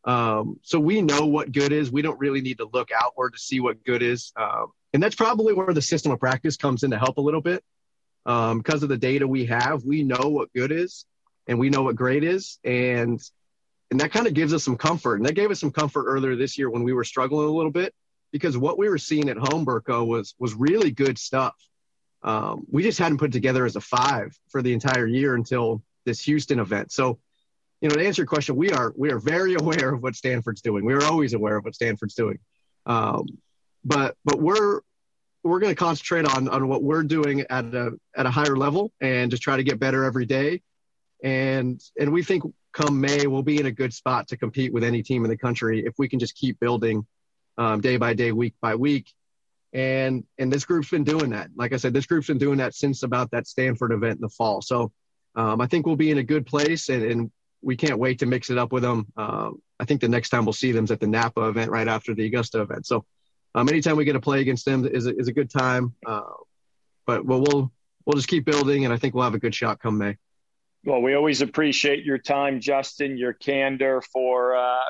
Um, 0.05 0.61
so 0.63 0.79
we 0.79 1.01
know 1.01 1.27
what 1.27 1.51
good 1.51 1.73
is. 1.73 1.91
We 1.91 2.03
don't 2.03 2.19
really 2.19 2.41
need 2.41 2.59
to 2.59 2.69
look 2.73 2.91
outward 2.99 3.33
to 3.33 3.39
see 3.39 3.61
what 3.61 3.85
good 3.85 4.03
is. 4.03 4.33
Um, 4.37 4.67
and 4.93 5.03
that's 5.03 5.15
probably 5.15 5.55
where 5.55 5.73
the 5.73 5.83
system 5.83 6.13
of 6.13 6.21
practice 6.21 6.57
comes 6.57 6.83
in 6.83 6.91
to 6.91 6.99
help 6.99 7.17
a 7.17 7.23
little 7.23 7.41
bit. 7.41 7.65
Um, 8.27 8.59
because 8.59 8.83
of 8.83 8.89
the 8.89 8.97
data 8.97 9.27
we 9.27 9.47
have, 9.47 9.85
we 9.85 10.03
know 10.03 10.29
what 10.29 10.53
good 10.53 10.73
is 10.73 11.05
and 11.47 11.59
we 11.59 11.69
know 11.69 11.83
what 11.83 11.97
great 11.97 12.25
is. 12.25 12.59
And 12.65 13.21
and 13.91 14.01
that 14.01 14.13
kind 14.13 14.27
of 14.27 14.35
gives 14.35 14.55
us 14.55 14.65
some 14.65 14.77
comfort. 14.77 15.17
And 15.17 15.27
that 15.27 15.35
gave 15.35 15.51
us 15.51 15.61
some 15.61 15.71
comfort 15.71 16.07
earlier 16.07 16.37
this 16.37 16.57
year 16.57 16.71
when 16.71 16.85
we 16.85 16.93
were 16.93 17.05
struggling 17.05 17.49
a 17.49 17.53
little 17.53 17.71
bit 17.71 17.95
because 18.33 18.57
what 18.57 18.79
we 18.79 18.89
were 18.89 18.99
seeing 18.99 19.29
at 19.29 19.37
home, 19.37 19.65
Burko, 19.67 20.07
was 20.07 20.35
was 20.39 20.55
really 20.55 20.91
good 20.91 21.19
stuff. 21.19 21.55
Um, 22.25 22.65
we 22.71 22.83
just 22.83 22.99
hadn't 22.99 23.19
put 23.19 23.33
together 23.33 23.67
as 23.67 23.77
a 23.77 23.81
five 23.81 24.37
for 24.49 24.63
the 24.63 24.73
entire 24.73 25.07
year 25.07 25.35
until 25.35 25.83
this 26.07 26.23
Houston 26.23 26.59
event. 26.59 26.91
So, 26.91 27.19
you 27.83 27.89
know, 27.89 27.97
to 27.97 28.05
answer 28.05 28.23
your 28.23 28.27
question, 28.27 28.57
we 28.57 28.71
are 28.73 28.95
we 28.97 29.13
are 29.13 29.19
very 29.19 29.55
aware 29.61 29.93
of 29.93 30.03
what 30.03 30.17
Stanford's 30.17 30.63
doing. 30.63 30.85
We 30.85 30.95
are 30.95 31.05
always 31.05 31.35
aware 31.35 31.57
of 31.57 31.65
what 31.65 31.75
Stanford's 31.75 32.15
doing, 32.15 32.39
um, 32.87 33.27
but 33.85 34.17
but 34.25 34.41
we're 34.41 34.81
we're 35.43 35.61
going 35.61 35.73
to 35.73 35.79
concentrate 35.79 36.25
on 36.25 36.49
on 36.49 36.67
what 36.67 36.83
we're 36.83 37.03
doing 37.03 37.43
at 37.51 37.67
a 37.67 37.93
at 38.17 38.25
a 38.25 38.31
higher 38.31 38.57
level 38.57 38.91
and 39.03 39.31
just 39.31 39.43
try 39.43 39.59
to 39.59 39.63
get 39.63 39.79
better 39.79 40.05
every 40.05 40.25
day. 40.25 40.63
And 41.23 41.81
and 42.01 42.11
we 42.11 42.23
think 42.23 42.45
come 42.73 43.01
May 43.01 43.27
we'll 43.27 43.43
be 43.43 43.61
in 43.61 43.67
a 43.67 43.71
good 43.71 43.93
spot 43.93 44.29
to 44.29 44.39
compete 44.39 44.73
with 44.73 44.83
any 44.83 45.03
team 45.03 45.25
in 45.25 45.31
the 45.31 45.37
country 45.37 45.85
if 45.85 45.95
we 45.99 46.09
can 46.09 46.19
just 46.19 46.35
keep 46.35 46.59
building 46.59 47.07
um, 47.59 47.83
day 47.83 47.99
by 47.99 48.15
day, 48.15 48.33
week 48.33 48.55
by 48.63 48.75
week 48.75 49.13
and 49.75 50.25
and 50.39 50.53
this 50.53 50.65
group's 50.65 50.89
been 50.89 51.05
doing 51.05 51.31
that. 51.31 51.51
Like 51.57 51.73
I 51.73 51.77
said, 51.77 51.93
this 51.93 52.07
group's 52.07 52.29
been 52.29 52.39
doing 52.39 52.59
that 52.59 52.75
since 52.75 53.03
about 53.03 53.33
that 53.33 53.47
Stanford 53.47 53.93
event 53.93 54.17
in 54.17 54.21
the 54.21 54.29
fall. 54.29 54.63
So 54.63 54.93
um, 55.35 55.61
I 55.61 55.67
think 55.67 55.85
we'll 55.85 55.97
be 55.97 56.13
in 56.13 56.19
a 56.19 56.23
good 56.23 56.47
place, 56.47 56.89
and, 56.89 57.03
and, 57.03 57.31
we 57.67 57.77
can't 57.77 57.99
wait 57.99 58.19
to 58.19 58.27
mix 58.27 58.51
it 58.51 58.59
up 58.59 58.73
with 58.73 58.83
them. 58.83 59.07
Um, 59.17 59.63
I 59.81 59.87
think 59.87 60.03
the 60.03 60.09
next 60.09 60.29
time 60.29 60.45
we'll 60.45 60.53
see 60.53 60.71
them 60.71 60.85
is 60.85 60.91
at 60.91 61.01
the 61.01 61.07
Napa 61.07 61.49
event 61.49 61.71
right 61.71 61.89
after 61.89 62.15
the 62.15 62.27
Augusta 62.27 62.61
event. 62.61 62.85
So 62.85 63.07
um, 63.55 63.71
anytime 63.71 63.97
we 63.97 64.05
get 64.05 64.13
to 64.13 64.21
play 64.21 64.43
against 64.43 64.67
them 64.67 64.85
is 64.85 65.07
a, 65.07 65.17
is 65.17 65.29
a 65.29 65.33
good 65.33 65.49
time. 65.49 65.95
Uh, 66.05 66.21
but 67.07 67.25
well, 67.25 67.41
we'll 67.41 67.73
we'll 68.05 68.17
just 68.17 68.29
keep 68.29 68.45
building, 68.45 68.85
and 68.85 68.93
I 68.93 68.99
think 68.99 69.15
we'll 69.15 69.25
have 69.25 69.35
a 69.35 69.39
good 69.39 69.55
shot 69.55 69.81
come 69.81 69.97
May. 69.97 70.19
Well, 70.85 71.01
we 71.01 71.15
always 71.15 71.41
appreciate 71.41 72.05
your 72.05 72.19
time, 72.19 72.61
Justin, 72.61 73.17
your 73.17 73.33
candor 73.33 74.03
for 74.13 74.57
uh, 74.57 74.81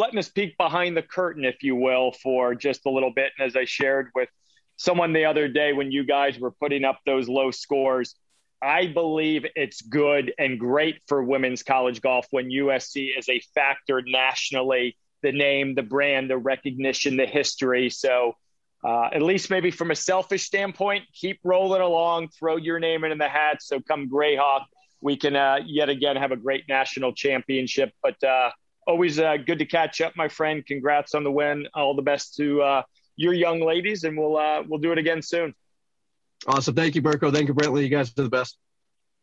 letting 0.00 0.18
us 0.18 0.30
peek 0.30 0.56
behind 0.56 0.96
the 0.96 1.02
curtain, 1.02 1.44
if 1.44 1.62
you 1.62 1.76
will, 1.76 2.10
for 2.10 2.54
just 2.54 2.86
a 2.86 2.90
little 2.90 3.12
bit. 3.12 3.32
And 3.38 3.46
as 3.46 3.54
I 3.54 3.66
shared 3.66 4.08
with 4.14 4.30
someone 4.76 5.12
the 5.12 5.26
other 5.26 5.46
day 5.46 5.74
when 5.74 5.92
you 5.92 6.04
guys 6.04 6.38
were 6.38 6.52
putting 6.52 6.84
up 6.84 7.00
those 7.04 7.28
low 7.28 7.50
scores, 7.50 8.14
I 8.62 8.86
believe 8.86 9.44
it's 9.54 9.82
good 9.82 10.32
and 10.38 10.58
great 10.58 11.02
for 11.06 11.22
women's 11.22 11.62
college 11.62 12.00
golf 12.00 12.26
when 12.30 12.48
USC 12.48 13.10
is 13.16 13.28
a 13.28 13.40
factor 13.54 14.02
nationally. 14.02 14.96
The 15.22 15.32
name, 15.32 15.74
the 15.74 15.82
brand, 15.82 16.30
the 16.30 16.38
recognition, 16.38 17.18
the 17.18 17.26
history. 17.26 17.90
So, 17.90 18.36
uh, 18.82 19.10
at 19.12 19.20
least 19.20 19.50
maybe 19.50 19.70
from 19.70 19.90
a 19.90 19.94
selfish 19.94 20.44
standpoint, 20.44 21.04
keep 21.12 21.40
rolling 21.44 21.82
along, 21.82 22.28
throw 22.28 22.56
your 22.56 22.80
name 22.80 23.04
in 23.04 23.18
the 23.18 23.28
hat. 23.28 23.58
So, 23.60 23.80
come 23.80 24.08
Grayhawk, 24.08 24.64
we 25.02 25.16
can 25.18 25.36
uh, 25.36 25.58
yet 25.66 25.90
again 25.90 26.16
have 26.16 26.32
a 26.32 26.36
great 26.36 26.64
national 26.70 27.12
championship. 27.12 27.92
But 28.02 28.22
uh, 28.24 28.50
always 28.90 29.18
uh, 29.20 29.36
good 29.36 29.60
to 29.60 29.66
catch 29.66 30.00
up, 30.00 30.16
my 30.16 30.28
friend. 30.28 30.66
Congrats 30.66 31.14
on 31.14 31.22
the 31.24 31.30
win. 31.30 31.66
All 31.74 31.94
the 31.94 32.02
best 32.02 32.34
to 32.36 32.60
uh, 32.60 32.82
your 33.16 33.32
young 33.32 33.60
ladies, 33.60 34.04
and 34.04 34.18
we'll 34.18 34.36
uh, 34.36 34.62
we'll 34.66 34.80
do 34.80 34.92
it 34.92 34.98
again 34.98 35.22
soon. 35.22 35.54
Awesome. 36.46 36.74
Thank 36.74 36.94
you, 36.94 37.02
Burko. 37.02 37.32
Thank 37.32 37.48
you, 37.48 37.54
Brentley. 37.54 37.82
You 37.82 37.88
guys 37.88 38.10
are 38.10 38.22
the 38.22 38.28
best. 38.28 38.58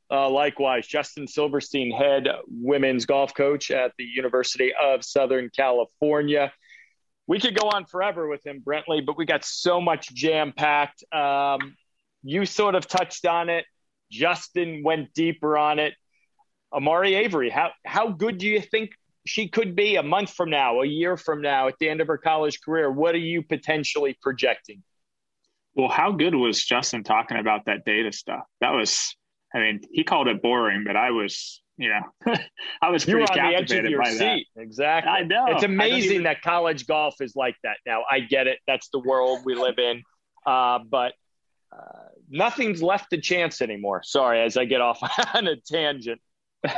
Uh, 0.09 0.29
likewise, 0.29 0.87
Justin 0.87 1.27
Silverstein, 1.27 1.91
head 1.91 2.27
women's 2.47 3.05
golf 3.05 3.33
coach 3.33 3.71
at 3.71 3.91
the 3.97 4.05
University 4.05 4.71
of 4.81 5.03
Southern 5.03 5.49
California. 5.53 6.53
We 7.27 7.41
could 7.41 7.55
go 7.55 7.67
on 7.67 7.85
forever 7.85 8.29
with 8.29 8.45
him, 8.47 8.63
Brentley, 8.65 9.05
but 9.05 9.17
we 9.17 9.25
got 9.25 9.43
so 9.43 9.81
much 9.81 10.13
jam 10.13 10.53
packed. 10.55 11.03
Um, 11.13 11.75
you 12.23 12.45
sort 12.45 12.75
of 12.75 12.87
touched 12.87 13.25
on 13.25 13.49
it. 13.49 13.65
Justin 14.09 14.81
went 14.81 15.13
deeper 15.13 15.57
on 15.57 15.79
it. 15.79 15.93
Amari 16.71 17.15
Avery, 17.15 17.49
how 17.49 17.71
how 17.85 18.09
good 18.09 18.37
do 18.37 18.47
you 18.47 18.61
think 18.61 18.91
she 19.27 19.47
could 19.49 19.75
be 19.75 19.95
a 19.95 20.03
month 20.03 20.31
from 20.31 20.49
now, 20.49 20.81
a 20.81 20.87
year 20.87 21.17
from 21.17 21.41
now, 21.41 21.67
at 21.67 21.75
the 21.79 21.89
end 21.89 22.01
of 22.01 22.07
her 22.07 22.17
college 22.17 22.61
career? 22.61 22.91
What 22.91 23.15
are 23.15 23.19
you 23.19 23.43
potentially 23.43 24.17
projecting? 24.21 24.83
Well, 25.75 25.89
how 25.89 26.11
good 26.11 26.33
was 26.33 26.63
Justin 26.63 27.03
talking 27.03 27.37
about 27.37 27.65
that 27.65 27.85
data 27.85 28.11
stuff? 28.11 28.43
That 28.61 28.71
was, 28.71 29.15
I 29.53 29.59
mean, 29.59 29.81
he 29.91 30.03
called 30.03 30.27
it 30.27 30.41
boring, 30.41 30.83
but 30.85 30.95
I 30.95 31.11
was, 31.11 31.61
you 31.77 31.89
know, 31.89 32.35
I 32.81 32.89
was 32.89 33.05
pretty 33.05 33.19
you 33.19 33.25
were 33.35 33.41
on 33.41 33.51
the 33.51 33.57
edge 33.57 33.71
of 33.71 33.85
your 33.85 34.03
seat. 34.05 34.47
That. 34.55 34.61
Exactly. 34.61 35.11
I 35.11 35.21
know. 35.23 35.45
It's 35.49 35.63
amazing 35.63 36.11
even... 36.11 36.23
that 36.23 36.41
college 36.41 36.87
golf 36.87 37.15
is 37.21 37.35
like 37.35 37.55
that 37.63 37.77
now. 37.85 38.03
I 38.09 38.21
get 38.21 38.47
it. 38.47 38.59
That's 38.65 38.89
the 38.89 38.99
world 38.99 39.41
we 39.45 39.53
live 39.53 39.77
in. 39.77 40.01
Uh, 40.45 40.79
but 40.89 41.13
uh, 41.71 42.07
nothing's 42.29 42.81
left 42.81 43.11
to 43.11 43.21
chance 43.21 43.61
anymore. 43.61 44.01
Sorry, 44.03 44.41
as 44.41 44.57
I 44.57 44.65
get 44.65 44.81
off 44.81 44.99
on 45.35 45.47
a 45.47 45.57
tangent. 45.57 46.21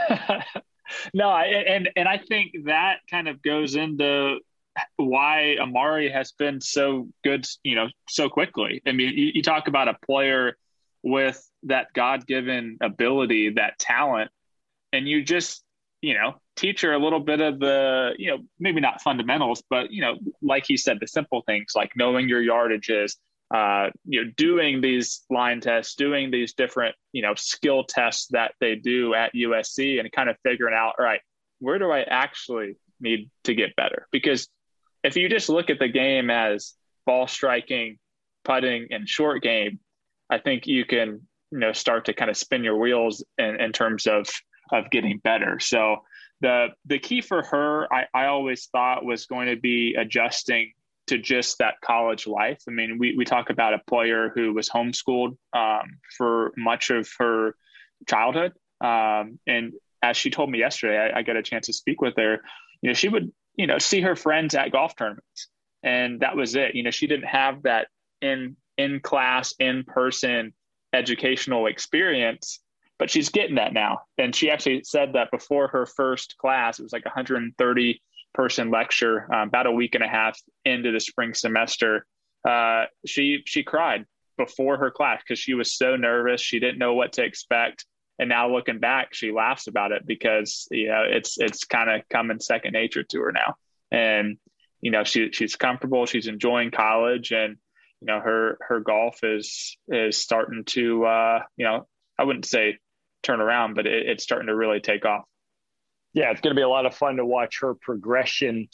no, 1.13 1.29
and 1.29 1.89
and 1.95 2.07
I 2.07 2.17
think 2.17 2.51
that 2.65 2.99
kind 3.09 3.27
of 3.27 3.41
goes 3.41 3.75
into 3.75 4.39
why 4.97 5.57
Amari 5.59 6.09
has 6.09 6.31
been 6.31 6.61
so 6.61 7.09
good, 7.23 7.45
you 7.63 7.75
know, 7.75 7.87
so 8.07 8.29
quickly. 8.29 8.81
I 8.85 8.91
mean, 8.91 9.13
you, 9.15 9.31
you 9.35 9.43
talk 9.43 9.67
about 9.67 9.87
a 9.87 9.97
player 10.05 10.57
with 11.03 11.45
that 11.63 11.87
God 11.93 12.25
given 12.27 12.77
ability, 12.81 13.51
that 13.51 13.79
talent, 13.79 14.31
and 14.93 15.07
you 15.07 15.23
just, 15.23 15.63
you 16.01 16.13
know, 16.13 16.35
teach 16.55 16.81
her 16.81 16.93
a 16.93 16.99
little 16.99 17.19
bit 17.19 17.41
of 17.41 17.59
the, 17.59 18.11
you 18.17 18.31
know, 18.31 18.39
maybe 18.59 18.81
not 18.81 19.01
fundamentals, 19.01 19.63
but, 19.69 19.91
you 19.91 20.01
know, 20.01 20.17
like 20.41 20.65
he 20.67 20.77
said, 20.77 20.97
the 20.99 21.07
simple 21.07 21.41
things 21.45 21.71
like 21.75 21.91
knowing 21.95 22.27
your 22.29 22.41
yardages, 22.41 23.15
uh, 23.53 23.89
you 24.05 24.23
know, 24.23 24.31
doing 24.37 24.81
these 24.81 25.21
line 25.29 25.59
tests, 25.59 25.95
doing 25.95 26.29
these 26.29 26.53
different, 26.53 26.95
you 27.13 27.21
know, 27.21 27.33
skill 27.35 27.83
tests 27.83 28.27
that 28.27 28.53
they 28.59 28.75
do 28.75 29.13
at 29.15 29.33
USC 29.33 29.99
and 29.99 30.11
kind 30.11 30.29
of 30.29 30.35
figuring 30.43 30.75
out, 30.75 30.93
all 30.99 31.05
right, 31.05 31.21
where 31.59 31.79
do 31.79 31.91
I 31.91 32.01
actually 32.01 32.75
need 32.99 33.29
to 33.45 33.55
get 33.55 33.75
better? 33.75 34.07
Because 34.11 34.47
if 35.03 35.15
you 35.15 35.29
just 35.29 35.49
look 35.49 35.69
at 35.69 35.79
the 35.79 35.87
game 35.87 36.29
as 36.29 36.73
ball 37.05 37.27
striking, 37.27 37.97
putting, 38.43 38.87
and 38.91 39.07
short 39.07 39.41
game, 39.41 39.79
I 40.29 40.37
think 40.37 40.67
you 40.67 40.85
can, 40.85 41.21
you 41.51 41.59
know, 41.59 41.73
start 41.73 42.05
to 42.05 42.13
kind 42.13 42.29
of 42.29 42.37
spin 42.37 42.63
your 42.63 42.77
wheels 42.77 43.23
in, 43.37 43.59
in 43.59 43.71
terms 43.71 44.05
of 44.05 44.29
of 44.71 44.91
getting 44.91 45.17
better. 45.17 45.59
So 45.59 45.97
the 46.41 46.67
the 46.85 46.99
key 46.99 47.21
for 47.21 47.41
her, 47.43 47.91
I, 47.91 48.05
I 48.13 48.25
always 48.27 48.67
thought 48.67 49.03
was 49.03 49.25
going 49.25 49.47
to 49.47 49.59
be 49.59 49.95
adjusting 49.97 50.73
to 51.09 51.17
just 51.17 51.57
that 51.59 51.75
college 51.81 52.27
life. 52.27 52.59
I 52.67 52.71
mean, 52.71 52.97
we, 52.97 53.15
we 53.15 53.25
talk 53.25 53.49
about 53.49 53.73
a 53.73 53.81
player 53.87 54.31
who 54.33 54.53
was 54.53 54.69
homeschooled 54.69 55.37
um, 55.53 55.99
for 56.17 56.53
much 56.57 56.89
of 56.89 57.09
her 57.19 57.55
childhood. 58.07 58.53
Um, 58.81 59.39
and 59.45 59.73
as 60.01 60.17
she 60.17 60.29
told 60.29 60.49
me 60.49 60.59
yesterday, 60.59 60.97
I, 60.97 61.19
I 61.19 61.21
got 61.23 61.35
a 61.35 61.43
chance 61.43 61.67
to 61.67 61.73
speak 61.73 62.01
with 62.01 62.15
her. 62.17 62.41
You 62.81 62.89
know, 62.89 62.93
she 62.93 63.09
would, 63.09 63.31
you 63.55 63.67
know, 63.67 63.77
see 63.77 64.01
her 64.01 64.15
friends 64.15 64.55
at 64.55 64.71
golf 64.71 64.95
tournaments, 64.95 65.49
and 65.83 66.21
that 66.21 66.35
was 66.35 66.55
it. 66.55 66.75
You 66.75 66.83
know, 66.83 66.91
she 66.91 67.07
didn't 67.07 67.27
have 67.27 67.63
that 67.63 67.87
in 68.21 68.55
in 68.77 69.01
class, 69.01 69.53
in 69.59 69.83
person 69.83 70.53
educational 70.93 71.67
experience, 71.67 72.61
but 72.97 73.09
she's 73.09 73.29
getting 73.29 73.55
that 73.55 73.73
now. 73.73 73.99
And 74.17 74.35
she 74.35 74.49
actually 74.49 74.83
said 74.83 75.13
that 75.13 75.31
before 75.31 75.67
her 75.67 75.85
first 75.85 76.37
class, 76.37 76.79
it 76.79 76.83
was 76.83 76.93
like 76.93 77.05
130 77.05 78.01
person 78.33 78.71
lecture 78.71 79.27
um, 79.33 79.47
about 79.47 79.65
a 79.65 79.71
week 79.71 79.95
and 79.95 80.03
a 80.03 80.07
half 80.07 80.39
into 80.65 80.91
the 80.91 80.99
spring 80.99 81.33
semester. 81.33 82.05
Uh, 82.47 82.85
she 83.05 83.39
she 83.45 83.63
cried 83.63 84.05
before 84.37 84.77
her 84.77 84.91
class 84.91 85.21
because 85.21 85.39
she 85.39 85.53
was 85.53 85.75
so 85.75 85.95
nervous. 85.95 86.41
She 86.41 86.59
didn't 86.59 86.79
know 86.79 86.93
what 86.93 87.13
to 87.13 87.23
expect. 87.23 87.85
And 88.17 88.29
now 88.29 88.51
looking 88.51 88.79
back, 88.79 89.13
she 89.13 89.31
laughs 89.31 89.67
about 89.67 89.91
it 89.91 90.05
because 90.05 90.67
you 90.71 90.87
know 90.87 91.03
it's 91.07 91.37
it's 91.37 91.63
kind 91.65 91.89
of 91.89 92.07
coming 92.09 92.39
second 92.39 92.73
nature 92.73 93.03
to 93.03 93.19
her 93.21 93.31
now. 93.31 93.55
And 93.91 94.37
you 94.81 94.91
know 94.91 95.03
she 95.03 95.31
she's 95.31 95.55
comfortable. 95.55 96.05
She's 96.05 96.27
enjoying 96.27 96.71
college, 96.71 97.31
and 97.31 97.57
you 98.01 98.07
know 98.07 98.19
her 98.19 98.57
her 98.67 98.79
golf 98.79 99.23
is 99.23 99.77
is 99.87 100.17
starting 100.17 100.63
to 100.65 101.05
uh, 101.05 101.39
you 101.57 101.65
know 101.65 101.87
I 102.17 102.23
wouldn't 102.23 102.45
say 102.45 102.77
turn 103.23 103.41
around, 103.41 103.75
but 103.75 103.87
it, 103.87 104.07
it's 104.07 104.23
starting 104.23 104.47
to 104.47 104.55
really 104.55 104.79
take 104.79 105.05
off 105.05 105.23
yeah, 106.13 106.31
it's 106.31 106.41
going 106.41 106.55
to 106.55 106.59
be 106.59 106.63
a 106.63 106.69
lot 106.69 106.85
of 106.85 106.95
fun 106.95 107.17
to 107.17 107.25
watch 107.25 107.59
her 107.61 107.75
progression 107.75 108.67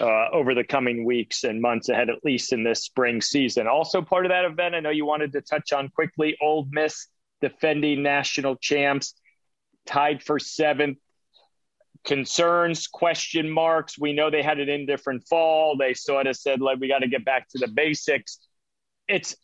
uh, 0.00 0.28
over 0.32 0.54
the 0.54 0.64
coming 0.64 1.04
weeks 1.04 1.44
and 1.44 1.60
months 1.60 1.88
ahead, 1.88 2.08
at 2.08 2.24
least 2.24 2.52
in 2.52 2.64
this 2.64 2.82
spring 2.84 3.20
season. 3.20 3.66
Also, 3.66 4.00
part 4.00 4.24
of 4.24 4.30
that 4.30 4.44
event, 4.44 4.74
I 4.74 4.80
know 4.80 4.90
you 4.90 5.04
wanted 5.04 5.32
to 5.32 5.42
touch 5.42 5.72
on 5.72 5.90
quickly 5.90 6.36
Ole 6.40 6.66
Miss 6.70 7.08
defending 7.40 8.02
national 8.02 8.56
champs, 8.56 9.14
tied 9.86 10.22
for 10.22 10.38
seventh. 10.38 10.98
concerns, 12.04 12.86
question 12.86 13.50
marks. 13.50 13.98
We 13.98 14.12
know 14.12 14.30
they 14.30 14.42
had 14.42 14.58
an 14.58 14.68
indifferent 14.68 15.26
fall. 15.28 15.76
They 15.76 15.94
sort 15.94 16.26
of 16.26 16.36
said, 16.36 16.60
like, 16.60 16.78
we 16.80 16.88
got 16.88 17.00
to 17.00 17.08
get 17.08 17.24
back 17.24 17.48
to 17.50 17.58
the 17.58 17.68
basics. 17.68 18.38
It's 19.08 19.36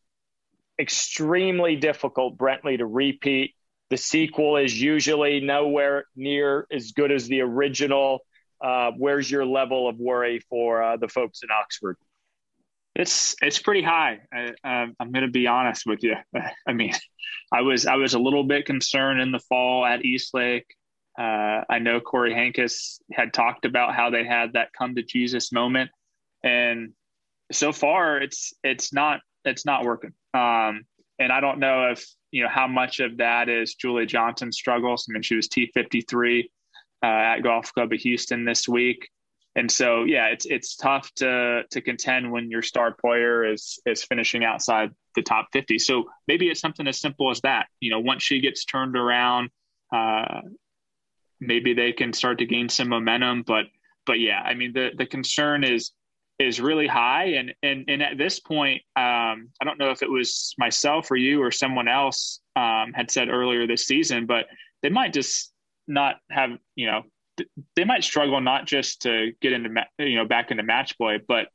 extremely 0.79 1.77
difficult, 1.77 2.39
Brentley, 2.39 2.79
to 2.79 2.87
repeat. 2.87 3.55
The 3.95 3.99
sequel 3.99 4.57
is 4.57 4.83
usually 4.83 5.39
nowhere 5.39 6.07
near 6.17 6.67
as 6.73 6.91
good 6.91 7.13
as 7.13 7.29
the 7.29 7.43
original. 7.43 8.27
Uh, 8.61 8.91
where's 8.99 9.31
your 9.31 9.47
level 9.47 9.89
of 9.89 10.01
worry 10.01 10.41
for 10.51 10.83
uh, 10.83 10.97
the 10.97 11.07
folks 11.07 11.45
in 11.45 11.51
Oxford? 11.53 11.97
It's 12.97 13.37
it's 13.41 13.61
pretty 13.61 13.83
high. 13.83 14.23
I, 14.33 14.51
am 14.65 14.97
uh, 14.99 15.05
going 15.05 15.25
to 15.25 15.31
be 15.31 15.47
honest 15.47 15.87
with 15.87 16.03
you. 16.03 16.17
I 16.67 16.73
mean, 16.73 16.93
I 17.53 17.61
was 17.61 17.87
I 17.87 17.95
was 17.95 18.15
a 18.15 18.19
little 18.19 18.43
bit 18.43 18.67
concerned 18.67 19.21
in 19.21 19.31
the 19.31 19.39
fall 19.39 19.87
at 19.87 20.05
Eastlake. 20.05 20.67
Uh, 21.17 21.63
I 21.71 21.79
know 21.79 22.01
Kory 22.01 22.35
Henkes 22.35 22.99
had 23.13 23.33
talked 23.33 23.65
about 23.65 23.95
how 23.95 24.11
they 24.11 24.25
had 24.25 24.55
that 24.55 24.73
come 24.77 24.97
to 24.97 25.05
Jesus 25.05 25.53
moment, 25.53 25.93
and 26.43 26.95
so 27.53 27.71
far 27.71 28.19
it's 28.19 28.55
it's 28.65 28.93
not 28.93 29.21
it's 29.45 29.65
not 29.65 29.85
working. 29.85 30.15
Um, 30.35 30.85
and 31.21 31.31
I 31.31 31.39
don't 31.39 31.61
know 31.61 31.93
if 31.93 32.05
you 32.35 32.43
know 32.43 32.49
how 32.49 32.67
much 32.67 32.99
of 32.99 33.19
that 33.19 33.49
is 33.49 33.77
Julia 33.77 34.07
Johnson's 34.07 34.57
struggles. 34.57 35.07
I 35.09 35.13
mean, 35.13 35.23
she 35.23 35.37
was 35.37 35.47
T 35.47 35.71
fifty 35.73 36.01
three 36.01 36.51
uh, 37.01 37.07
at 37.07 37.41
Golf 37.45 37.73
Club 37.73 37.93
of 37.93 38.01
Houston 38.01 38.45
this 38.45 38.67
week, 38.67 39.09
and 39.55 39.71
so 39.71 40.03
yeah, 40.03 40.27
it's 40.27 40.45
it's 40.45 40.75
tough 40.75 41.15
to 41.15 41.63
to 41.71 41.81
contend 41.81 42.33
when 42.33 42.51
your 42.51 42.61
star 42.61 42.93
player 42.93 43.45
is 43.45 43.79
is 43.87 44.03
finishing 44.03 44.43
outside 44.43 44.91
the 45.15 45.23
top 45.23 45.47
fifty. 45.53 45.79
So 45.79 46.07
maybe 46.27 46.49
it's 46.49 46.61
something 46.61 46.89
as 46.89 47.01
simple 47.01 47.31
as 47.31 47.41
that. 47.43 47.67
You 47.79 47.91
know, 47.91 48.01
once 48.01 48.25
she 48.25 48.41
gets 48.41 48.65
turned 48.65 48.97
around, 48.97 49.51
uh, 49.95 50.41
maybe 51.39 51.73
they 51.73 51.93
can 51.93 52.13
start 52.13 52.39
to 52.39 52.47
gain 52.47 52.69
some 52.69 52.89
momentum. 52.89 53.45
But 53.47 53.67
but 54.07 54.19
yeah, 54.19 54.41
I 54.41 54.55
mean 54.55 54.73
the 54.73 54.91
the 54.99 55.07
concern 55.07 55.63
is 55.63 55.93
is 56.39 56.61
really 56.61 56.87
high, 56.87 57.35
and 57.35 57.55
and 57.63 57.85
and 57.89 58.03
at 58.03 58.19
this 58.19 58.41
point, 58.41 58.83
um, 58.97 59.51
I 59.61 59.65
don't 59.65 59.79
know 59.79 59.91
if 59.91 60.03
it 60.03 60.11
was 60.11 60.55
myself 60.59 61.11
or 61.11 61.17
you 61.17 61.43
or 61.43 61.51
someone 61.51 61.89
else 61.89 62.41
um, 62.57 62.93
had 62.93 63.11
said 63.11 63.29
earlier 63.29 63.67
this 63.67 63.87
season, 63.87 64.27
but 64.27 64.47
they 64.83 64.91
might 64.91 65.13
just 65.13 65.53
not 65.87 66.17
have 66.31 66.51
you 66.75 66.87
know 66.87 67.03
they 67.77 67.85
might 67.85 68.05
struggle 68.05 68.41
not 68.41 68.67
just 68.67 69.03
to 69.03 69.33
get 69.41 69.53
into 69.53 69.71
you 69.99 70.17
know 70.17 70.25
back 70.25 70.51
into 70.51 70.63
match 70.63 70.97
play, 70.99 71.21
but 71.27 71.49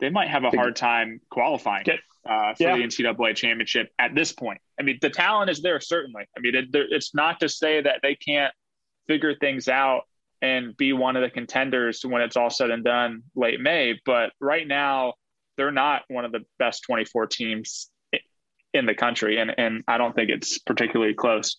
they 0.00 0.10
might 0.10 0.28
have 0.28 0.44
a 0.44 0.50
hard 0.50 0.76
time 0.76 1.20
qualifying 1.30 1.84
uh, 2.28 2.54
for 2.54 2.62
yeah. 2.62 2.76
the 2.76 2.82
NCAA 2.82 3.36
championship 3.36 3.90
at 3.98 4.14
this 4.14 4.32
point. 4.32 4.60
I 4.78 4.82
mean, 4.82 4.98
the 5.00 5.10
talent 5.10 5.50
is 5.50 5.60
there 5.62 5.80
certainly. 5.80 6.24
I 6.36 6.40
mean, 6.40 6.54
it, 6.54 6.68
it's 6.72 7.14
not 7.14 7.40
to 7.40 7.48
say 7.48 7.82
that 7.82 8.00
they 8.02 8.14
can't 8.14 8.52
figure 9.06 9.34
things 9.34 9.68
out 9.68 10.02
and 10.42 10.76
be 10.76 10.92
one 10.92 11.16
of 11.16 11.22
the 11.22 11.30
contenders 11.30 12.04
when 12.04 12.22
it's 12.22 12.36
all 12.36 12.50
said 12.50 12.70
and 12.70 12.84
done 12.84 13.22
late 13.34 13.60
May. 13.60 14.00
But 14.04 14.32
right 14.40 14.66
now, 14.66 15.14
they're 15.56 15.70
not 15.70 16.02
one 16.08 16.24
of 16.24 16.32
the 16.32 16.44
best 16.58 16.84
24 16.84 17.26
teams 17.26 17.90
in 18.72 18.86
the 18.86 18.94
country. 18.94 19.38
And, 19.38 19.52
and 19.58 19.84
I 19.86 19.98
don't 19.98 20.14
think 20.14 20.30
it's 20.30 20.58
particularly 20.58 21.14
close. 21.14 21.56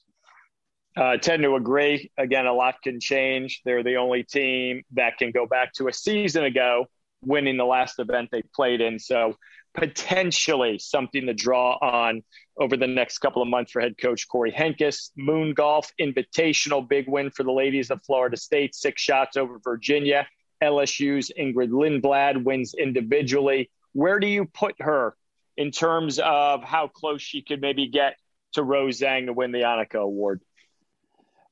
Uh, 0.98 1.18
tend 1.18 1.44
to 1.44 1.56
agree. 1.56 2.12
Again, 2.18 2.46
a 2.46 2.54
lot 2.54 2.76
can 2.84 3.00
change. 3.00 3.62
They're 3.64 3.84
the 3.84 3.96
only 3.96 4.24
team 4.24 4.84
that 4.94 5.18
can 5.18 5.32
go 5.32 5.46
back 5.46 5.74
to 5.74 5.88
a 5.88 5.94
season 5.94 6.44
ago, 6.44 6.88
winning 7.24 7.58
the 7.58 7.66
last 7.66 8.00
event 8.00 8.30
they 8.32 8.44
played 8.54 8.82
in. 8.82 9.00
So 9.00 9.36
potentially 9.74 10.80
something 10.80 11.28
to 11.28 11.34
draw 11.34 11.78
on 11.82 12.24
over 12.58 12.78
the 12.78 12.88
next 12.88 13.20
couple 13.20 13.42
of 13.42 13.48
months 13.48 13.72
for 13.72 13.82
head 13.82 13.98
coach 13.98 14.28
Kory 14.28 14.52
Henkes. 14.52 15.12
Moon 15.16 15.54
Golf 15.54 15.92
Invitational, 16.00 16.88
big 16.88 17.08
win 17.08 17.32
for 17.32 17.44
the 17.44 17.52
ladies 17.52 17.92
of 17.92 18.04
Florida 18.04 18.38
State, 18.38 18.76
six 18.76 19.02
shots 19.02 19.38
over 19.38 19.60
Virginia. 19.64 20.28
LSU's 20.62 21.32
Ingrid 21.40 21.72
Lindblad 21.72 22.44
wins 22.44 22.74
individually. 22.74 23.72
Where 23.94 24.20
do 24.20 24.28
you 24.28 24.46
put 24.46 24.76
her 24.80 25.16
in 25.58 25.72
terms 25.72 26.20
of 26.20 26.64
how 26.64 26.88
close 26.88 27.22
she 27.22 27.42
could 27.42 27.62
maybe 27.62 27.88
get 27.88 28.16
to 28.54 28.64
Rose 28.64 29.00
Zhang 29.00 29.26
to 29.26 29.34
win 29.34 29.52
the 29.52 29.62
Annika 29.62 29.96
Award? 29.96 30.42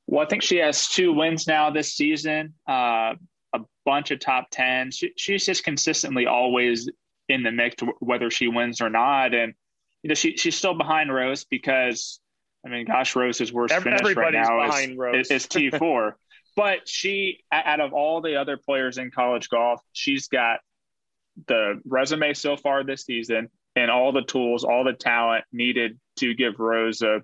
Well, 0.06 0.24
I 0.24 0.28
think 0.28 0.42
she 0.42 0.56
has 0.56 0.88
two 0.88 1.12
wins 1.12 1.46
now 1.46 1.70
this 1.70 1.92
season, 1.92 2.54
uh, 2.68 3.14
a 3.52 3.60
bunch 3.84 4.10
of 4.10 4.20
top 4.20 4.48
10. 4.50 4.90
She, 4.90 5.12
she's 5.16 5.46
just 5.46 5.64
consistently 5.64 6.26
always 6.26 6.88
in 7.28 7.42
the 7.42 7.52
mix, 7.52 7.76
whether 8.00 8.30
she 8.30 8.48
wins 8.48 8.80
or 8.80 8.90
not. 8.90 9.34
And 9.34 9.54
you 10.02 10.08
know, 10.08 10.14
she 10.14 10.36
she's 10.36 10.56
still 10.56 10.74
behind 10.74 11.12
Rose 11.12 11.44
because 11.44 12.20
I 12.64 12.68
mean, 12.68 12.86
gosh, 12.86 13.16
Rose's 13.16 13.52
worst 13.52 13.72
Everybody's 13.72 14.00
finish 14.00 14.16
right 14.16 14.34
now 14.34 15.14
is, 15.14 15.26
is, 15.26 15.30
is 15.30 15.48
T 15.48 15.70
four. 15.70 16.16
but 16.56 16.88
she, 16.88 17.40
out 17.52 17.80
of 17.80 17.92
all 17.92 18.20
the 18.20 18.36
other 18.36 18.56
players 18.56 18.98
in 18.98 19.10
college 19.10 19.48
golf, 19.48 19.80
she's 19.92 20.28
got 20.28 20.60
the 21.46 21.80
resume 21.86 22.34
so 22.34 22.56
far 22.56 22.84
this 22.84 23.04
season 23.04 23.48
and 23.76 23.90
all 23.90 24.12
the 24.12 24.22
tools, 24.22 24.64
all 24.64 24.84
the 24.84 24.92
talent 24.92 25.44
needed 25.52 25.98
to 26.16 26.34
give 26.34 26.58
Rose 26.58 27.02
a 27.02 27.22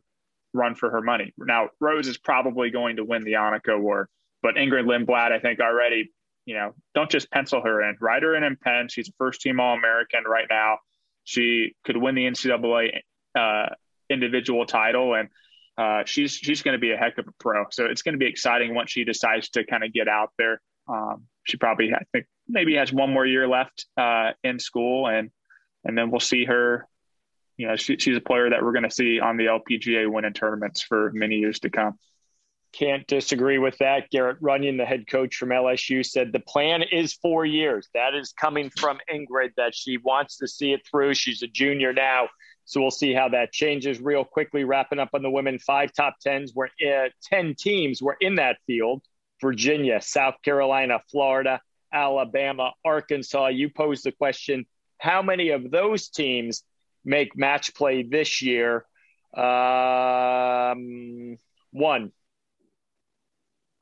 run 0.55 0.75
for 0.75 0.91
her 0.91 1.03
money. 1.03 1.35
Now, 1.37 1.71
Rose 1.81 2.09
is 2.09 2.19
probably 2.19 2.71
going 2.71 2.97
to 2.97 3.05
win 3.05 3.25
the 3.25 3.33
Annika 3.33 3.75
Award, 3.75 4.09
but 4.43 4.55
Ingrid 4.55 4.85
Lindblad, 4.85 5.33
I 5.33 5.39
think, 5.39 5.61
already, 5.61 6.13
you 6.45 6.55
know, 6.55 6.73
don't 6.95 7.11
just 7.11 7.31
pencil 7.31 7.61
her 7.63 7.83
in. 7.83 7.97
Write 8.01 8.23
her 8.23 8.37
in 8.37 8.45
in 8.45 8.57
pen. 8.57 8.89
She's 8.89 9.09
a 9.09 9.13
first 9.19 9.41
team 9.41 9.61
All 9.61 9.75
American 9.77 10.25
right 10.27 10.47
now. 10.49 10.79
She 11.27 11.75
could 11.85 11.97
win 11.97 12.15
the 12.15 12.25
NCAA 12.25 13.01
uh, 13.37 13.67
individual 14.09 14.65
title, 14.65 15.15
and 15.15 15.29
uh, 15.77 16.05
she's 16.07 16.33
she's 16.33 16.63
going 16.63 16.75
to 16.75 16.79
be 16.79 16.93
a 16.93 16.97
heck 16.97 17.19
of 17.19 17.27
a 17.27 17.33
pro. 17.41 17.65
So 17.73 17.87
it's 17.87 18.03
going 18.03 18.15
to 18.15 18.19
be 18.19 18.27
exciting 18.27 18.75
once 18.75 18.93
she 18.93 19.03
decides 19.03 19.51
to 19.51 19.67
kind 19.67 19.83
of 19.83 19.93
get 19.93 20.07
out 20.07 20.31
there. 20.39 20.61
Um, 20.89 21.25
she 21.43 21.57
probably 21.57 21.93
I 21.93 22.05
think 22.13 22.27
maybe 22.49 22.77
has 22.77 22.93
one 22.93 23.13
more 23.13 23.27
year 23.27 23.49
left 23.49 23.87
uh, 23.97 24.31
in 24.45 24.61
school, 24.61 25.09
and 25.09 25.31
and 25.85 25.99
then 25.99 26.13
we'll 26.13 26.21
see 26.21 26.45
her. 26.45 26.87
You 27.57 27.69
know, 27.69 27.77
she, 27.77 27.97
she's 27.99 28.17
a 28.17 28.21
player 28.21 28.51
that 28.51 28.63
we're 28.63 28.73
going 28.73 28.89
to 28.89 28.91
see 28.91 29.19
on 29.19 29.37
the 29.37 29.47
LPGA 29.47 30.09
winning 30.09 30.35
tournaments 30.35 30.81
for 30.81 31.11
many 31.13 31.37
years 31.37 31.59
to 31.61 31.71
come. 31.71 31.99
Can't 32.77 33.07
disagree 33.07 33.59
with 33.59 33.79
that. 33.79 34.11
Garrett 34.11 34.39
Runion, 34.41 34.77
the 34.77 34.85
head 34.85 35.07
coach 35.07 35.37
from 35.37 35.49
LSU, 35.49 36.05
said 36.05 36.33
the 36.33 36.41
plan 36.41 36.83
is 36.83 37.15
four 37.15 37.47
years. 37.47 37.89
That 37.95 38.15
is 38.15 38.35
coming 38.39 38.71
from 38.71 38.99
Ingrid, 39.11 39.55
that 39.57 39.75
she 39.75 39.97
wants 39.97 40.37
to 40.39 40.49
see 40.49 40.73
it 40.73 40.87
through. 40.87 41.15
She's 41.15 41.43
a 41.43 41.47
junior 41.47 41.95
now. 41.95 42.29
So 42.67 42.81
we'll 42.81 42.91
see 42.91 43.15
how 43.15 43.31
that 43.31 43.53
changes 43.53 44.01
real 44.01 44.25
quickly. 44.25 44.65
Wrapping 44.65 44.99
up 44.99 45.11
on 45.15 45.23
the 45.23 45.31
women, 45.31 45.59
five 45.59 45.93
top 45.95 46.17
tens 46.21 46.53
were 46.55 46.69
uh, 46.87 47.09
10 47.31 47.55
teams 47.55 48.03
were 48.03 48.17
in 48.21 48.35
that 48.35 48.59
field 48.67 49.03
Virginia, 49.41 50.01
South 50.03 50.35
Carolina, 50.45 51.01
Florida, 51.11 51.61
Alabama, 51.93 52.73
Arkansas. 52.85 53.49
You 53.49 53.71
posed 53.71 54.05
the 54.05 54.13
question 54.13 54.67
how 54.99 55.23
many 55.23 55.51
of 55.51 55.71
those 55.71 56.09
teams 56.09 56.65
make 57.05 57.37
match 57.37 57.75
play 57.75 58.03
this 58.03 58.43
year? 58.43 58.85
Um, 59.35 61.39
one. 61.71 62.13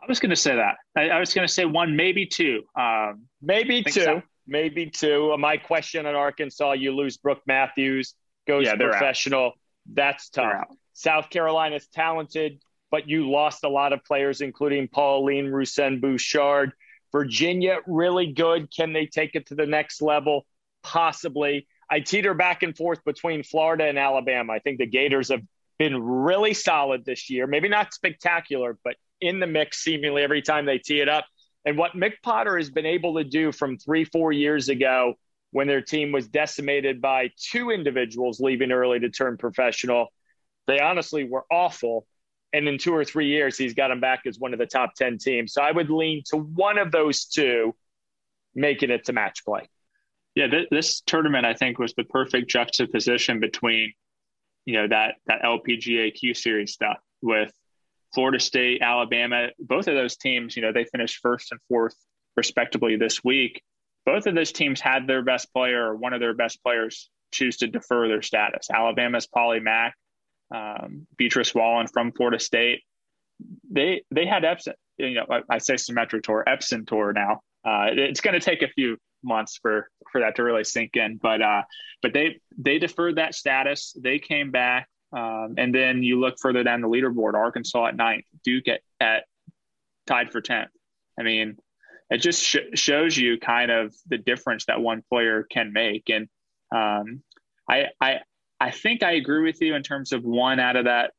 I 0.04 0.08
was 0.08 0.20
going 0.20 0.30
to 0.30 0.36
say 0.36 0.56
that. 0.56 0.76
I, 0.96 1.08
I 1.08 1.20
was 1.20 1.32
going 1.32 1.46
to 1.46 1.52
say 1.52 1.64
one, 1.64 1.96
maybe 1.96 2.26
two. 2.26 2.62
Um, 2.78 3.22
maybe 3.40 3.82
two. 3.82 3.90
So. 3.90 4.22
Maybe 4.46 4.90
two. 4.90 5.32
Uh, 5.32 5.38
my 5.38 5.56
question 5.56 6.04
on 6.04 6.14
Arkansas: 6.14 6.72
You 6.72 6.94
lose 6.94 7.16
Brooke 7.16 7.42
Matthews, 7.46 8.14
goes 8.46 8.66
yeah, 8.66 8.76
professional. 8.76 9.46
Out. 9.46 9.52
That's 9.92 10.28
tough. 10.28 10.66
South 10.92 11.30
Carolina's 11.30 11.86
talented, 11.88 12.60
but 12.90 13.08
you 13.08 13.30
lost 13.30 13.64
a 13.64 13.68
lot 13.68 13.92
of 13.92 14.04
players, 14.04 14.40
including 14.40 14.88
Pauline 14.88 15.46
Roussin-Bouchard. 15.46 16.72
Virginia, 17.10 17.78
really 17.86 18.32
good. 18.32 18.74
Can 18.74 18.92
they 18.92 19.06
take 19.06 19.34
it 19.34 19.46
to 19.46 19.54
the 19.54 19.66
next 19.66 20.02
level? 20.02 20.46
Possibly. 20.82 21.66
I 21.90 22.00
teeter 22.00 22.34
back 22.34 22.62
and 22.62 22.76
forth 22.76 23.04
between 23.04 23.42
Florida 23.42 23.84
and 23.84 23.98
Alabama. 23.98 24.52
I 24.52 24.58
think 24.58 24.78
the 24.78 24.86
Gators 24.86 25.30
have 25.30 25.42
been 25.78 26.02
really 26.02 26.54
solid 26.54 27.04
this 27.04 27.30
year. 27.30 27.46
Maybe 27.46 27.68
not 27.68 27.94
spectacular, 27.94 28.78
but 28.84 28.96
in 29.20 29.40
the 29.40 29.46
mix 29.46 29.82
seemingly 29.82 30.22
every 30.22 30.42
time 30.42 30.66
they 30.66 30.78
tee 30.78 31.00
it 31.00 31.08
up. 31.08 31.24
And 31.64 31.78
what 31.78 31.94
Mic 31.94 32.20
Potter 32.22 32.56
has 32.56 32.70
been 32.70 32.86
able 32.86 33.14
to 33.16 33.24
do 33.24 33.52
from 33.52 33.78
three, 33.78 34.04
four 34.04 34.32
years 34.32 34.68
ago 34.68 35.14
when 35.50 35.66
their 35.66 35.80
team 35.80 36.12
was 36.12 36.26
decimated 36.26 37.00
by 37.00 37.30
two 37.38 37.70
individuals 37.70 38.40
leaving 38.40 38.72
early 38.72 38.98
to 38.98 39.08
turn 39.08 39.36
professional, 39.36 40.08
they 40.66 40.80
honestly 40.80 41.24
were 41.24 41.44
awful. 41.50 42.06
And 42.52 42.68
in 42.68 42.78
two 42.78 42.94
or 42.94 43.04
three 43.04 43.28
years, 43.28 43.56
he's 43.56 43.74
got 43.74 43.88
them 43.88 44.00
back 44.00 44.22
as 44.26 44.38
one 44.38 44.52
of 44.52 44.58
the 44.58 44.66
top 44.66 44.94
10 44.94 45.18
teams. 45.18 45.52
So 45.52 45.62
I 45.62 45.70
would 45.70 45.90
lean 45.90 46.22
to 46.30 46.36
one 46.36 46.78
of 46.78 46.92
those 46.92 47.24
two 47.26 47.74
making 48.54 48.90
it 48.90 49.04
to 49.06 49.12
match 49.12 49.44
play. 49.44 49.68
Yeah, 50.34 50.48
th- 50.48 50.68
this 50.70 51.00
tournament, 51.00 51.46
I 51.46 51.54
think, 51.54 51.78
was 51.78 51.94
the 51.94 52.04
perfect 52.04 52.50
juxtaposition 52.50 53.40
between, 53.40 53.92
you 54.64 54.74
know, 54.74 54.88
that, 54.88 55.14
that 55.26 55.42
LPGA 55.42 56.12
Q 56.14 56.34
series 56.34 56.72
stuff 56.72 56.98
with 57.22 57.52
Florida 58.14 58.40
State, 58.40 58.80
Alabama, 58.82 59.48
both 59.58 59.88
of 59.88 59.94
those 59.94 60.16
teams, 60.16 60.56
you 60.56 60.62
know, 60.62 60.72
they 60.72 60.84
finished 60.84 61.18
first 61.20 61.52
and 61.52 61.60
fourth 61.68 61.96
respectively 62.36 62.96
this 62.96 63.22
week. 63.24 63.62
Both 64.06 64.26
of 64.26 64.34
those 64.34 64.52
teams 64.52 64.80
had 64.80 65.06
their 65.06 65.22
best 65.22 65.52
player 65.52 65.90
or 65.90 65.96
one 65.96 66.12
of 66.12 66.20
their 66.20 66.34
best 66.34 66.62
players 66.62 67.10
choose 67.32 67.56
to 67.58 67.66
defer 67.66 68.08
their 68.08 68.22
status. 68.22 68.68
Alabama's 68.70 69.26
Polly 69.26 69.60
Mack, 69.60 69.94
um, 70.54 71.06
Beatrice 71.16 71.54
Wallin 71.54 71.86
from 71.88 72.12
Florida 72.12 72.38
State. 72.38 72.82
they 73.70 74.02
they 74.10 74.26
had 74.26 74.42
Epson. 74.44 74.74
You 74.98 75.14
know, 75.14 75.26
I, 75.28 75.40
I 75.50 75.58
say 75.58 75.74
Symetra 75.74 76.22
Tour, 76.22 76.44
Epson 76.46 76.86
Tour 76.86 77.12
now. 77.12 77.40
Uh, 77.64 77.86
it's 77.90 78.20
going 78.20 78.34
to 78.38 78.40
take 78.40 78.62
a 78.62 78.68
few 78.68 78.96
months 79.22 79.58
for 79.60 79.88
for 80.12 80.20
that 80.20 80.36
to 80.36 80.44
really 80.44 80.64
sink 80.64 80.96
in, 80.96 81.18
but 81.20 81.42
uh, 81.42 81.62
but 82.02 82.12
they 82.12 82.40
they 82.58 82.78
deferred 82.78 83.16
that 83.16 83.34
status. 83.34 83.96
They 84.00 84.18
came 84.18 84.50
back, 84.50 84.88
um, 85.14 85.54
and 85.58 85.74
then 85.74 86.02
you 86.02 86.18
look 86.20 86.34
further 86.40 86.64
down 86.64 86.80
the 86.80 86.88
leaderboard. 86.88 87.34
Arkansas 87.34 87.86
at 87.86 87.96
ninth, 87.96 88.24
Duke 88.42 88.68
at, 88.68 88.80
at 89.00 89.24
tied 90.06 90.32
for 90.32 90.40
tenth. 90.40 90.70
I 91.18 91.22
mean, 91.22 91.56
it 92.10 92.18
just 92.18 92.42
sh- 92.42 92.56
shows 92.74 93.16
you 93.16 93.38
kind 93.38 93.70
of 93.70 93.94
the 94.08 94.18
difference 94.18 94.66
that 94.66 94.80
one 94.80 95.02
player 95.08 95.46
can 95.48 95.72
make. 95.72 96.10
And 96.10 96.28
um, 96.74 97.22
I, 97.70 97.86
I, 98.00 98.20
I 98.58 98.70
think 98.72 99.02
I 99.02 99.12
agree 99.12 99.44
with 99.44 99.60
you 99.60 99.74
in 99.74 99.82
terms 99.82 100.12
of 100.12 100.24
one 100.24 100.58
out 100.58 100.76
of 100.76 100.86
that, 100.86 101.12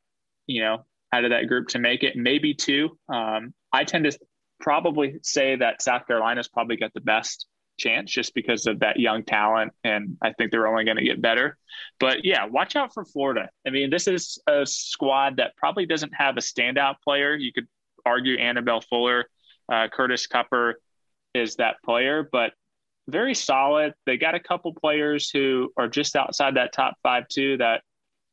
you 0.45 0.61
know, 0.61 0.85
out 1.13 1.23
of 1.23 1.31
that 1.31 1.47
group 1.47 1.69
to 1.69 1.79
make 1.79 2.03
it, 2.03 2.17
maybe 2.17 2.53
two. 2.53 2.97
Um, 3.07 3.53
I 3.71 3.85
tend 3.85 4.05
to 4.05 4.17
probably 4.59 5.19
say 5.23 5.55
that 5.55 5.81
South 5.81 6.05
Carolina's 6.07 6.49
probably 6.49 6.75
got 6.75 6.93
the 6.93 7.01
best 7.01 7.47
chance 7.77 8.11
just 8.11 8.33
because 8.33 8.67
of 8.67 8.79
that 8.79 8.99
young 8.99 9.23
talent. 9.23 9.73
And 9.83 10.17
I 10.21 10.33
think 10.33 10.51
they're 10.51 10.67
only 10.67 10.85
going 10.85 10.97
to 10.97 11.03
get 11.03 11.21
better. 11.21 11.57
But 11.99 12.25
yeah, 12.25 12.45
watch 12.45 12.75
out 12.75 12.93
for 12.93 13.05
Florida. 13.05 13.49
I 13.65 13.69
mean, 13.69 13.89
this 13.89 14.07
is 14.07 14.39
a 14.47 14.65
squad 14.65 15.37
that 15.37 15.55
probably 15.57 15.85
doesn't 15.85 16.13
have 16.15 16.37
a 16.37 16.41
standout 16.41 16.95
player. 17.03 17.35
You 17.35 17.51
could 17.53 17.67
argue 18.05 18.37
Annabelle 18.37 18.81
Fuller 18.81 19.25
uh, 19.71 19.87
Curtis 19.91 20.27
Cupper 20.27 20.73
is 21.33 21.55
that 21.55 21.75
player, 21.83 22.27
but 22.31 22.53
very 23.07 23.35
solid. 23.35 23.93
They 24.05 24.17
got 24.17 24.35
a 24.35 24.39
couple 24.39 24.73
players 24.73 25.29
who 25.29 25.71
are 25.77 25.87
just 25.87 26.15
outside 26.15 26.55
that 26.55 26.73
top 26.73 26.95
five 27.03 27.27
too 27.27 27.57
that 27.57 27.81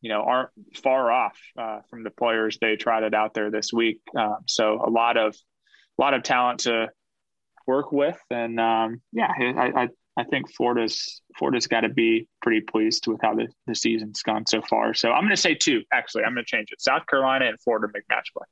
you 0.01 0.09
know 0.09 0.23
aren't 0.23 0.51
far 0.83 1.11
off 1.11 1.39
uh, 1.59 1.81
from 1.91 2.05
the 2.05 2.11
players 2.11 2.59
they 2.61 2.77
trotted 2.77 3.15
out 3.15 3.35
there 3.35 3.51
this 3.51 3.73
week. 3.73 4.01
Um, 4.17 4.39
so 4.47 4.83
a 4.85 4.91
lot 4.91 5.17
of 5.17 5.37
a 5.99 6.03
lot 6.03 6.15
of 6.15 6.23
talent 6.23 6.61
to 6.61 6.89
work 7.67 7.93
with, 7.93 8.19
and 8.31 8.59
um, 8.61 9.01
yeah, 9.13 9.31
I, 9.39 9.83
I, 9.83 9.89
I 10.17 10.25
think 10.25 10.53
Florida's 10.53 11.23
Florida's 11.39 11.67
got 11.67 11.81
to 11.81 11.89
be 11.89 12.29
pretty 12.43 12.61
pleased 12.61 13.07
with 13.07 13.21
how 13.23 13.35
the, 13.35 13.49
the 13.67 13.75
season's 13.75 14.23
gone 14.23 14.47
so 14.47 14.61
far. 14.61 14.93
So 14.93 15.11
I'm 15.11 15.23
going 15.23 15.31
to 15.31 15.41
say 15.41 15.55
two. 15.55 15.83
Actually, 15.93 16.25
I'm 16.25 16.35
going 16.35 16.45
to 16.45 16.51
change 16.57 16.71
it. 16.73 16.83
South 16.83 17.07
Carolina 17.07 17.47
and 17.47 17.59
Florida 17.61 17.89
make 17.93 18.05
match 18.09 18.33
play. 18.37 18.47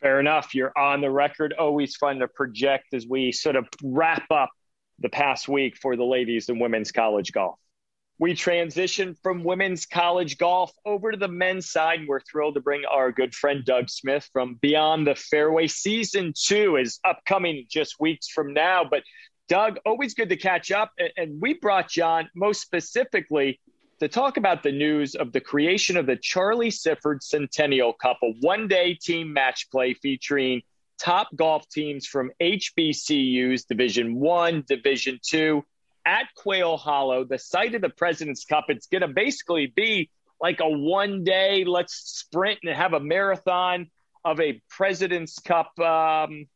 Fair 0.00 0.18
enough. 0.18 0.54
You're 0.54 0.76
on 0.76 1.00
the 1.00 1.10
record. 1.10 1.52
Always 1.52 1.94
fun 1.96 2.18
to 2.20 2.28
project 2.28 2.94
as 2.94 3.06
we 3.06 3.30
sort 3.32 3.54
of 3.54 3.68
wrap 3.82 4.24
up 4.30 4.50
the 4.98 5.10
past 5.10 5.48
week 5.48 5.76
for 5.76 5.94
the 5.94 6.04
ladies 6.04 6.48
and 6.48 6.60
women's 6.60 6.90
college 6.90 7.32
golf. 7.32 7.59
We 8.20 8.34
transition 8.34 9.16
from 9.22 9.44
women's 9.44 9.86
college 9.86 10.36
golf 10.36 10.72
over 10.84 11.10
to 11.10 11.16
the 11.16 11.26
men's 11.26 11.70
side. 11.70 12.00
We're 12.06 12.20
thrilled 12.20 12.56
to 12.56 12.60
bring 12.60 12.82
our 12.84 13.10
good 13.12 13.34
friend 13.34 13.64
Doug 13.64 13.88
Smith 13.88 14.28
from 14.34 14.58
Beyond 14.60 15.06
the 15.06 15.14
Fairway. 15.14 15.68
Season 15.68 16.34
two 16.36 16.76
is 16.76 17.00
upcoming 17.02 17.64
just 17.70 17.98
weeks 17.98 18.28
from 18.28 18.52
now. 18.52 18.84
But 18.84 19.04
Doug, 19.48 19.78
always 19.86 20.12
good 20.12 20.28
to 20.28 20.36
catch 20.36 20.70
up. 20.70 20.92
And 21.16 21.40
we 21.40 21.54
brought 21.54 21.88
John 21.88 22.28
most 22.34 22.60
specifically 22.60 23.58
to 24.00 24.08
talk 24.08 24.36
about 24.36 24.62
the 24.62 24.72
news 24.72 25.14
of 25.14 25.32
the 25.32 25.40
creation 25.40 25.96
of 25.96 26.04
the 26.04 26.16
Charlie 26.16 26.70
Sifford 26.70 27.22
Centennial 27.22 27.94
Cup, 27.94 28.18
a 28.22 28.32
one 28.40 28.68
day 28.68 28.98
team 29.00 29.32
match 29.32 29.70
play 29.70 29.94
featuring 29.94 30.60
top 30.98 31.34
golf 31.34 31.66
teams 31.70 32.06
from 32.06 32.32
HBCUs, 32.38 33.66
Division 33.66 34.16
One, 34.16 34.62
Division 34.68 35.20
Two, 35.26 35.64
at 36.04 36.26
Quail 36.36 36.76
Hollow, 36.76 37.24
the 37.24 37.38
site 37.38 37.74
of 37.74 37.82
the 37.82 37.90
President's 37.90 38.44
Cup. 38.44 38.66
It's 38.68 38.86
going 38.86 39.02
to 39.02 39.08
basically 39.08 39.66
be 39.66 40.10
like 40.40 40.60
a 40.60 40.68
one 40.68 41.24
day, 41.24 41.64
let's 41.64 41.94
sprint 41.94 42.60
and 42.62 42.74
have 42.74 42.94
a 42.94 43.00
marathon 43.00 43.90
of 44.24 44.40
a 44.40 44.60
President's 44.68 45.38
Cup 45.38 45.78
um, 45.78 46.46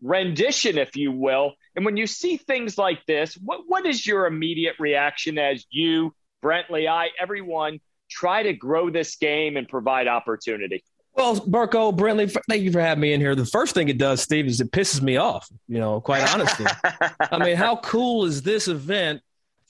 rendition, 0.00 0.78
if 0.78 0.96
you 0.96 1.12
will. 1.12 1.54
And 1.74 1.84
when 1.84 1.96
you 1.96 2.06
see 2.06 2.36
things 2.36 2.78
like 2.78 3.04
this, 3.06 3.34
what, 3.34 3.60
what 3.66 3.86
is 3.86 4.06
your 4.06 4.26
immediate 4.26 4.76
reaction 4.78 5.38
as 5.38 5.64
you, 5.70 6.14
Brentley, 6.42 6.88
I, 6.88 7.08
everyone 7.20 7.80
try 8.10 8.42
to 8.42 8.52
grow 8.52 8.90
this 8.90 9.16
game 9.16 9.56
and 9.56 9.68
provide 9.68 10.08
opportunity? 10.08 10.84
Well, 11.14 11.36
Burko, 11.36 11.94
Brentley, 11.94 12.34
thank 12.48 12.62
you 12.62 12.72
for 12.72 12.80
having 12.80 13.02
me 13.02 13.12
in 13.12 13.20
here. 13.20 13.34
The 13.34 13.44
first 13.44 13.74
thing 13.74 13.88
it 13.88 13.98
does, 13.98 14.22
Steve, 14.22 14.46
is 14.46 14.60
it 14.60 14.70
pisses 14.70 15.02
me 15.02 15.18
off, 15.18 15.48
you 15.68 15.78
know, 15.78 16.00
quite 16.00 16.32
honestly. 16.32 16.66
I 17.20 17.38
mean, 17.38 17.56
how 17.56 17.76
cool 17.82 18.24
is 18.24 18.42
this 18.42 18.66
event 18.66 19.20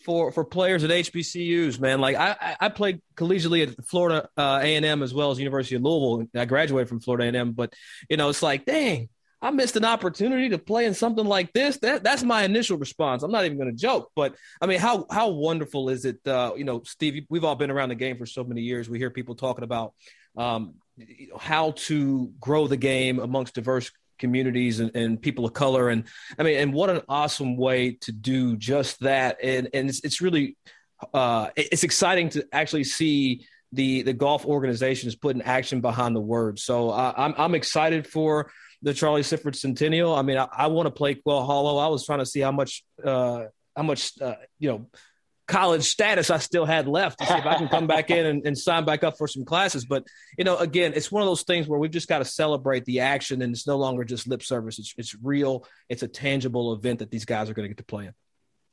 for 0.05 0.31
for 0.33 0.45
players 0.45 0.85
at 0.85 0.91
HBCUs, 0.91 1.81
man? 1.81 2.01
Like 2.01 2.17
I 2.17 2.57
I 2.61 2.69
played 2.69 3.03
collegiately 3.17 3.67
at 3.67 3.87
Florida 3.87 4.29
uh, 4.37 4.61
A&M 4.63 5.03
as 5.03 5.13
well 5.13 5.33
as 5.33 5.39
University 5.39 5.75
of 5.75 5.83
Louisville. 5.83 6.29
I 6.37 6.45
graduated 6.45 6.89
from 6.89 7.01
Florida 7.01 7.25
A&M, 7.25 7.53
but 7.53 7.73
you 8.09 8.17
know, 8.17 8.29
it's 8.29 8.43
like, 8.43 8.65
dang, 8.65 9.09
I 9.41 9.51
missed 9.51 9.75
an 9.75 9.85
opportunity 9.85 10.51
to 10.51 10.59
play 10.59 10.85
in 10.85 10.95
something 10.95 11.27
like 11.27 11.53
this. 11.53 11.79
That 11.79 12.05
that's 12.05 12.23
my 12.23 12.45
initial 12.45 12.79
response. 12.79 13.25
I'm 13.25 13.33
not 13.33 13.45
even 13.45 13.59
going 13.59 13.71
to 13.71 13.77
joke, 13.77 14.13
but 14.15 14.37
I 14.61 14.67
mean, 14.67 14.79
how 14.79 15.07
how 15.11 15.31
wonderful 15.31 15.89
is 15.89 16.05
it? 16.05 16.25
Uh, 16.25 16.53
you 16.57 16.63
know, 16.63 16.83
Steve, 16.85 17.27
we've 17.29 17.43
all 17.43 17.57
been 17.57 17.73
around 17.73 17.89
the 17.89 17.97
game 17.97 18.17
for 18.17 18.27
so 18.27 18.45
many 18.45 18.61
years. 18.61 18.89
We 18.89 18.99
hear 18.99 19.11
people 19.11 19.35
talking 19.35 19.65
about 19.65 19.95
um, 20.37 20.75
how 21.39 21.73
to 21.73 22.33
grow 22.41 22.67
the 22.67 22.77
game 22.77 23.19
amongst 23.19 23.55
diverse 23.55 23.91
communities 24.19 24.79
and, 24.79 24.95
and, 24.95 25.21
people 25.21 25.45
of 25.45 25.53
color, 25.53 25.89
and 25.89 26.05
I 26.39 26.43
mean, 26.43 26.59
and 26.59 26.73
what 26.73 26.91
an 26.91 27.03
awesome 27.09 27.57
way 27.57 27.93
to 28.03 28.13
do 28.13 28.57
just 28.57 29.01
that. 29.01 29.39
And 29.43 29.69
and 29.75 29.89
it's, 29.89 30.01
it's 30.05 30.21
really 30.21 30.57
uh, 31.13 31.49
it's 31.57 31.85
exciting 31.85 32.29
to 32.31 32.47
actually 32.53 32.85
see 32.85 33.47
the 33.73 34.03
the 34.03 34.13
golf 34.13 34.45
organization 34.45 35.09
is 35.09 35.17
putting 35.17 35.43
action 35.43 35.81
behind 35.81 36.15
the 36.15 36.21
words. 36.21 36.63
So 36.63 36.91
uh, 36.91 37.15
I'm 37.17 37.35
I'm 37.37 37.55
excited 37.55 38.07
for 38.07 38.51
the 38.83 38.93
Charlie 38.93 39.23
Sifford 39.23 39.57
Centennial. 39.57 40.15
I 40.15 40.23
mean, 40.23 40.37
I, 40.37 40.49
I 40.53 40.67
want 40.67 40.87
to 40.87 40.91
play 40.91 41.15
Quail 41.15 41.45
Hollow. 41.45 41.79
I 41.79 41.87
was 41.87 42.05
trying 42.05 42.19
to 42.19 42.27
see 42.27 42.41
how 42.41 42.53
much, 42.53 42.85
uh, 43.03 43.45
how 43.77 43.85
much, 43.85 44.21
uh, 44.21 44.35
you 44.59 44.71
know, 44.71 44.87
college 45.53 45.85
status 45.85 46.31
I 46.31 46.39
still 46.39 46.65
had 46.65 46.89
left 46.89 47.19
to 47.19 47.27
see 47.27 47.35
if 47.35 47.45
I 47.45 47.57
can 47.57 47.69
come 47.69 47.87
back 47.87 48.11
in 48.11 48.25
and, 48.25 48.47
and, 48.47 48.57
sign 48.57 48.85
back 48.85 49.05
up 49.05 49.19
for 49.19 49.29
some 49.29 49.45
classes. 49.45 49.85
But 49.85 50.05
you 50.39 50.45
know, 50.45 50.57
again, 50.57 50.93
it's 50.97 51.13
one 51.13 51.23
of 51.23 51.29
those 51.29 51.43
things 51.43 51.69
where 51.69 51.79
we've 51.79 51.91
just 51.91 52.09
got 52.09 52.19
to 52.19 52.25
celebrate 52.25 52.85
the 52.87 53.01
action, 53.01 53.43
and 53.43 53.55
it's 53.55 53.67
no 53.67 53.77
longer 53.77 54.05
just 54.05 54.27
lip 54.27 54.43
service. 54.43 54.79
It's 54.79 54.95
it's 54.97 55.15
real. 55.23 55.67
It's 55.89 56.03
a 56.03 56.09
tangible 56.09 56.73
event 56.73 57.01
that 57.01 57.11
these 57.11 57.27
guys 57.27 57.51
are 57.51 57.55
going 57.55 57.65
to 57.65 57.69
get 57.69 57.79
to 57.79 57.85
play 57.85 58.07
in. 58.07 58.15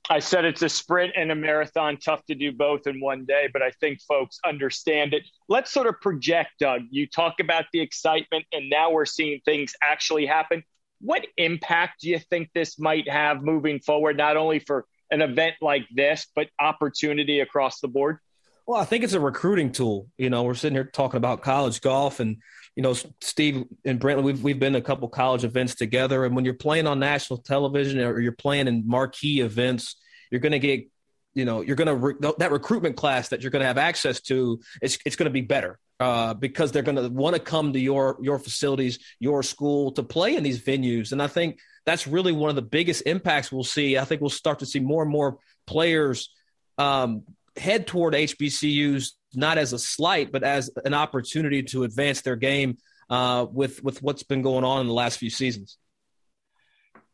I 0.10 0.20
said 0.20 0.44
it's 0.46 0.64
a 0.64 0.70
sprint 0.70 1.14
and 1.16 1.32
a 1.32 1.36
marathon, 1.36 1.98
tough 1.98 2.26
to 2.26 2.36
do 2.36 2.52
both 2.52 2.88
in 2.88 3.00
one 3.00 3.26
day, 3.26 3.48
but 3.52 3.62
I 3.62 3.70
think 3.80 4.02
folks 4.02 4.40
understand 4.44 5.14
it. 5.14 5.24
Let's 5.48 5.72
sort 5.72 5.86
of 5.86 6.02
project, 6.02 6.52
Doug. 6.60 6.82
You 6.90 7.06
talk 7.06 7.36
about 7.40 7.66
the 7.72 7.82
excitement, 7.82 8.46
and 8.52 8.72
now 8.72 8.90
we're 8.90 9.06
seeing 9.06 9.42
things 9.46 9.74
actually 9.84 10.26
happen. 10.26 10.64
What 11.02 11.28
impact 11.38 12.02
do 12.02 12.10
you 12.10 12.18
think 12.18 12.50
this 12.54 12.80
might 12.80 13.08
have 13.08 13.44
moving 13.44 13.80
forward, 13.82 14.18
not 14.18 14.36
only 14.36 14.60
for 14.60 14.86
an 15.12 15.22
event 15.22 15.56
like 15.62 15.86
this, 15.94 16.28
but 16.36 16.48
opportunity 16.60 17.40
across 17.40 17.80
the 17.80 17.88
board? 17.88 18.20
Well, 18.66 18.80
I 18.80 18.86
think 18.86 19.04
it's 19.04 19.14
a 19.14 19.20
recruiting 19.20 19.72
tool. 19.72 20.08
You 20.18 20.30
know, 20.30 20.44
we're 20.44 20.54
sitting 20.54 20.76
here 20.76 20.84
talking 20.84 21.18
about 21.18 21.42
college 21.42 21.82
golf, 21.82 22.20
and 22.20 22.38
you 22.76 22.84
know, 22.84 22.94
Steve 23.22 23.66
and 23.84 24.00
Brentley, 24.00 24.24
we've 24.24 24.44
we've 24.44 24.60
been 24.60 24.76
a 24.76 24.82
couple 24.82 25.08
college 25.10 25.44
events 25.44 25.76
together, 25.76 26.24
and 26.24 26.36
when 26.36 26.46
you're 26.46 26.54
playing 26.54 26.86
on 26.86 27.00
national 27.00 27.40
television 27.40 28.00
or 28.00 28.20
you're 28.20 28.32
playing 28.32 28.68
in 28.68 28.88
marquee 28.88 29.42
events, 29.42 29.96
you're 30.30 30.42
going 30.42 30.52
to 30.52 30.60
get, 30.60 30.88
you 31.34 31.46
know, 31.46 31.62
you're 31.62 31.76
going 31.76 31.88
to 31.88 31.96
re- 31.96 32.34
that 32.38 32.52
recruitment 32.52 32.96
class 32.96 33.30
that 33.30 33.42
you're 33.42 33.52
going 33.52 33.62
to 33.62 33.68
have 33.68 33.80
access 33.80 34.22
to. 34.22 34.60
It's 34.82 35.00
it's 35.04 35.16
going 35.16 35.26
to 35.26 35.34
be 35.34 35.42
better 35.42 35.80
uh, 36.00 36.34
because 36.34 36.72
they're 36.72 36.84
going 36.84 36.96
to 36.96 37.10
want 37.10 37.36
to 37.36 37.42
come 37.42 37.74
to 37.74 37.80
your 37.80 38.18
your 38.22 38.40
facilities, 38.40 39.00
your 39.20 39.44
school 39.44 39.92
to 39.94 40.04
play 40.04 40.36
in 40.36 40.44
these 40.44 40.62
venues, 40.62 41.12
and 41.12 41.22
I 41.22 41.28
think 41.28 41.60
that's 41.86 42.08
really 42.08 42.32
one 42.32 42.50
of 42.50 42.56
the 42.56 42.62
biggest 42.62 43.04
impacts 43.06 43.52
we'll 43.52 43.64
see. 43.64 43.98
I 43.98 44.06
think 44.06 44.22
we'll 44.22 44.30
start 44.30 44.60
to 44.60 44.66
see 44.66 44.80
more 44.80 45.04
and 45.04 45.12
more 45.12 45.40
players 45.66 46.30
um, 46.78 47.24
head 47.58 47.88
toward 47.88 48.14
HBCUs 48.14 49.12
not 49.34 49.58
as 49.58 49.74
a 49.74 49.80
slight, 49.80 50.32
but 50.32 50.44
as 50.44 50.72
an 50.86 50.94
opportunity 50.94 51.64
to 51.64 51.84
advance 51.84 52.22
their 52.22 52.36
game 52.36 52.78
uh, 53.10 53.46
with 53.52 53.84
with 53.84 54.02
what's 54.02 54.24
been 54.24 54.42
going 54.42 54.64
on 54.64 54.82
in 54.82 54.88
the 54.88 54.94
last 54.94 55.18
few 55.20 55.30
seasons. 55.30 55.78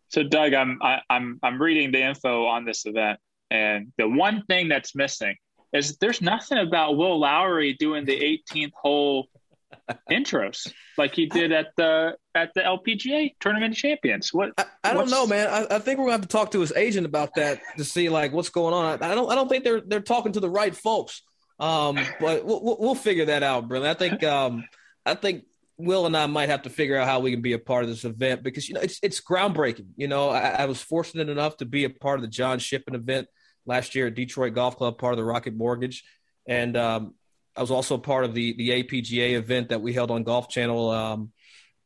So, 0.09 0.23
Doug, 0.23 0.53
I'm 0.53 0.79
I, 0.81 1.01
am 1.09 1.39
I'm 1.43 1.61
reading 1.61 1.91
the 1.91 2.03
info 2.03 2.45
on 2.45 2.65
this 2.65 2.85
event, 2.85 3.19
and 3.49 3.91
the 3.97 4.07
one 4.07 4.43
thing 4.47 4.69
that's 4.69 4.95
missing 4.95 5.35
is 5.75 5.97
there's 5.97 6.21
nothing 6.21 6.57
about 6.57 6.97
Will 6.97 7.19
Lowry 7.19 7.73
doing 7.73 8.05
the 8.05 8.39
18th 8.53 8.73
hole 8.73 9.27
intros 10.11 10.71
like 10.97 11.13
he 11.13 11.25
did 11.25 11.51
at 11.51 11.67
the 11.77 12.15
at 12.33 12.53
the 12.53 12.61
LPGA 12.61 13.35
Tournament 13.39 13.75
Champions. 13.75 14.33
What 14.33 14.51
I, 14.57 14.65
I 14.83 14.93
don't 14.93 15.09
know, 15.09 15.27
man. 15.27 15.47
I, 15.47 15.75
I, 15.75 15.79
think 15.79 15.99
we're 15.99 16.05
gonna 16.05 16.13
have 16.13 16.21
to 16.21 16.27
talk 16.27 16.51
to 16.51 16.61
his 16.61 16.73
agent 16.73 17.05
about 17.05 17.35
that 17.35 17.59
to 17.77 17.83
see 17.83 18.09
like 18.09 18.31
what's 18.31 18.49
going 18.49 18.73
on. 18.73 19.01
I, 19.01 19.11
I 19.11 19.15
don't 19.15 19.31
I 19.31 19.35
don't 19.35 19.49
think 19.49 19.63
they're 19.63 19.81
they're 19.81 19.99
talking 19.99 20.31
to 20.33 20.39
the 20.39 20.49
right 20.49 20.75
folks. 20.75 21.21
Um, 21.59 21.97
but 22.19 22.45
we'll, 22.45 22.77
we'll 22.79 22.95
figure 22.95 23.25
that 23.25 23.41
out, 23.41 23.69
Brentley. 23.69 23.87
I 23.87 23.93
think 23.93 24.23
um, 24.23 24.65
I 25.05 25.15
think 25.15 25.45
Will 25.77 26.05
and 26.05 26.15
I 26.15 26.25
might 26.25 26.49
have 26.49 26.63
to 26.63 26.69
figure 26.69 26.97
out 26.97 27.07
how 27.07 27.19
we 27.19 27.31
can 27.31 27.41
be 27.41 27.53
a 27.53 27.59
part 27.59 27.83
of 27.83 27.89
this 27.89 28.03
event 28.03 28.43
because 28.43 28.67
you 28.67 28.75
know 28.75 28.81
it's 28.81 28.99
it's 29.01 29.21
groundbreaking. 29.21 29.87
You 29.95 30.07
know, 30.07 30.29
I, 30.29 30.49
I 30.49 30.65
was 30.65 30.81
fortunate 30.81 31.29
enough 31.29 31.57
to 31.57 31.65
be 31.65 31.85
a 31.85 31.89
part 31.89 32.19
of 32.19 32.23
the 32.23 32.29
John 32.29 32.59
Shippen 32.59 32.95
event 32.95 33.27
last 33.65 33.95
year 33.95 34.07
at 34.07 34.15
Detroit 34.15 34.53
Golf 34.53 34.77
Club, 34.77 34.97
part 34.97 35.13
of 35.13 35.17
the 35.17 35.23
Rocket 35.23 35.55
Mortgage, 35.55 36.03
and 36.47 36.75
um, 36.77 37.13
I 37.55 37.61
was 37.61 37.71
also 37.71 37.97
part 37.97 38.25
of 38.25 38.33
the 38.33 38.53
the 38.53 38.69
APGA 38.83 39.33
event 39.33 39.69
that 39.69 39.81
we 39.81 39.93
held 39.93 40.11
on 40.11 40.23
Golf 40.23 40.49
Channel 40.49 40.89
um, 40.89 41.31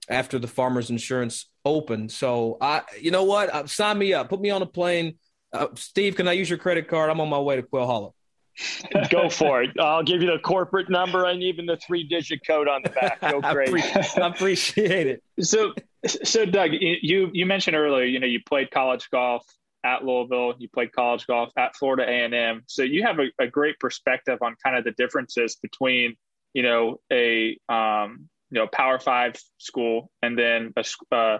after 0.09 0.39
the 0.39 0.47
Farmers 0.47 0.89
Insurance 0.89 1.49
Open. 1.65 2.09
So 2.09 2.57
I, 2.59 2.81
you 2.99 3.11
know 3.11 3.23
what, 3.23 3.49
uh, 3.49 3.67
sign 3.67 3.97
me 3.97 4.13
up, 4.13 4.29
put 4.29 4.41
me 4.41 4.49
on 4.49 4.61
a 4.61 4.65
plane. 4.65 5.15
Uh, 5.53 5.67
Steve, 5.75 6.15
can 6.15 6.27
I 6.27 6.33
use 6.33 6.49
your 6.49 6.59
credit 6.59 6.87
card? 6.87 7.09
I'm 7.09 7.21
on 7.21 7.29
my 7.29 7.39
way 7.39 7.55
to 7.55 7.63
Quail 7.63 7.85
Hollow. 7.85 8.15
Go 9.09 9.29
for 9.29 9.63
it. 9.63 9.71
I'll 9.79 10.03
give 10.03 10.21
you 10.21 10.31
the 10.31 10.39
corporate 10.39 10.89
number 10.89 11.25
and 11.25 11.41
even 11.41 11.65
the 11.65 11.77
three 11.77 12.03
digit 12.03 12.45
code 12.45 12.67
on 12.67 12.81
the 12.83 12.89
back. 12.89 13.21
Go 13.21 13.41
crazy. 13.53 13.81
I 14.19 14.27
appreciate 14.27 15.07
it. 15.07 15.23
So, 15.41 15.73
so 16.05 16.45
Doug, 16.45 16.71
you 16.73 17.29
you 17.33 17.45
mentioned 17.45 17.77
earlier, 17.77 18.03
you 18.03 18.19
know, 18.19 18.27
you 18.27 18.41
played 18.45 18.71
college 18.71 19.09
golf 19.09 19.45
at 19.83 20.03
Louisville, 20.03 20.55
you 20.59 20.69
played 20.69 20.91
college 20.91 21.25
golf 21.27 21.51
at 21.57 21.75
Florida 21.75 22.03
A 22.03 22.25
and 22.25 22.33
M. 22.33 22.63
So 22.67 22.83
you 22.83 23.03
have 23.03 23.19
a, 23.19 23.27
a, 23.43 23.47
great 23.47 23.79
perspective 23.79 24.39
on 24.41 24.55
kind 24.63 24.77
of 24.77 24.83
the 24.83 24.91
differences 24.91 25.55
between, 25.55 26.15
you 26.53 26.63
know, 26.63 26.99
a 27.11 27.57
um, 27.69 28.29
you 28.51 28.59
know 28.59 28.67
Power 28.67 28.99
Five 28.99 29.35
school 29.57 30.11
and 30.21 30.37
then 30.37 30.73
a 30.75 31.15
uh, 31.15 31.37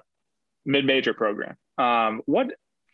mid 0.65 0.86
major 0.86 1.13
program. 1.13 1.56
Um, 1.78 2.21
what 2.25 2.54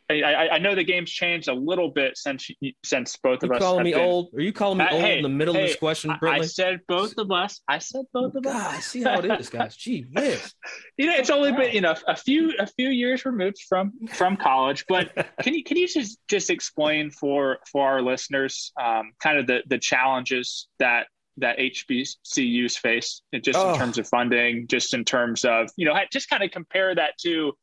I, 0.10 0.50
I, 0.54 0.58
know 0.60 0.76
the 0.76 0.84
game's 0.84 1.10
changed 1.10 1.48
a 1.48 1.54
little 1.54 1.89
bit 1.89 2.15
since 2.15 2.48
since 2.84 3.18
both 3.18 3.41
you 3.41 3.50
of 3.50 3.56
us. 3.56 3.62
Calling 3.62 3.84
me 3.84 3.94
been, 3.94 4.02
old? 4.02 4.30
Are 4.36 4.41
you 4.41 4.54
calling 4.54 4.78
me 4.78 4.86
uh, 4.86 4.94
old 4.94 5.02
hey, 5.02 5.18
in 5.18 5.24
the 5.24 5.30
middle 5.30 5.54
hey, 5.56 5.63
of 5.63 5.68
this 5.70 5.78
question, 5.78 6.12
I, 6.12 6.18
I 6.22 6.41
said 6.41 6.82
both 6.88 7.18
of 7.18 7.32
us. 7.32 7.62
I 7.68 7.80
said 7.80 8.06
both 8.13 8.36
of 8.36 8.44
God, 8.44 8.56
us. 8.56 8.74
I 8.76 8.80
see 8.82 9.02
how 9.02 9.20
it 9.20 9.39
is, 9.39 9.50
guys. 9.50 9.76
Gee 9.78 10.06
whiz. 10.15 10.54
you 10.98 11.08
know, 11.08 11.15
it's 11.15 11.32
only 11.32 11.52
been 11.54 11.74
you 11.74 11.82
know 11.82 11.96
a 12.08 12.15
few 12.15 12.54
a 12.60 12.68
few 12.68 12.89
years 12.89 13.26
removed 13.26 13.58
from 13.68 13.94
from 14.10 14.38
college, 14.38 14.86
but 14.88 15.12
can 15.41 15.56
you 15.56 15.63
can 15.63 15.78
you 15.78 15.88
just 15.88 16.20
just 16.28 16.52
explain 16.52 17.10
for 17.10 17.58
for 17.72 17.88
our 17.88 18.02
listeners 18.02 18.72
um, 18.82 19.12
kind 19.20 19.39
of 19.39 19.48
the 19.48 19.63
the 19.68 19.80
challenges 19.80 20.68
that 20.78 21.08
that 21.38 21.58
HBCUs 21.58 22.78
face, 22.78 23.22
just 23.41 23.60
oh. 23.60 23.74
in 23.74 23.80
terms 23.80 23.98
of 23.98 24.08
funding, 24.08 24.68
just 24.68 24.94
in 24.94 25.04
terms 25.04 25.44
of 25.44 25.70
you 25.76 25.86
know, 25.86 25.96
just 26.12 26.30
kind 26.30 26.44
of 26.44 26.52
compare 26.52 26.94
that 26.94 27.18
to 27.22 27.54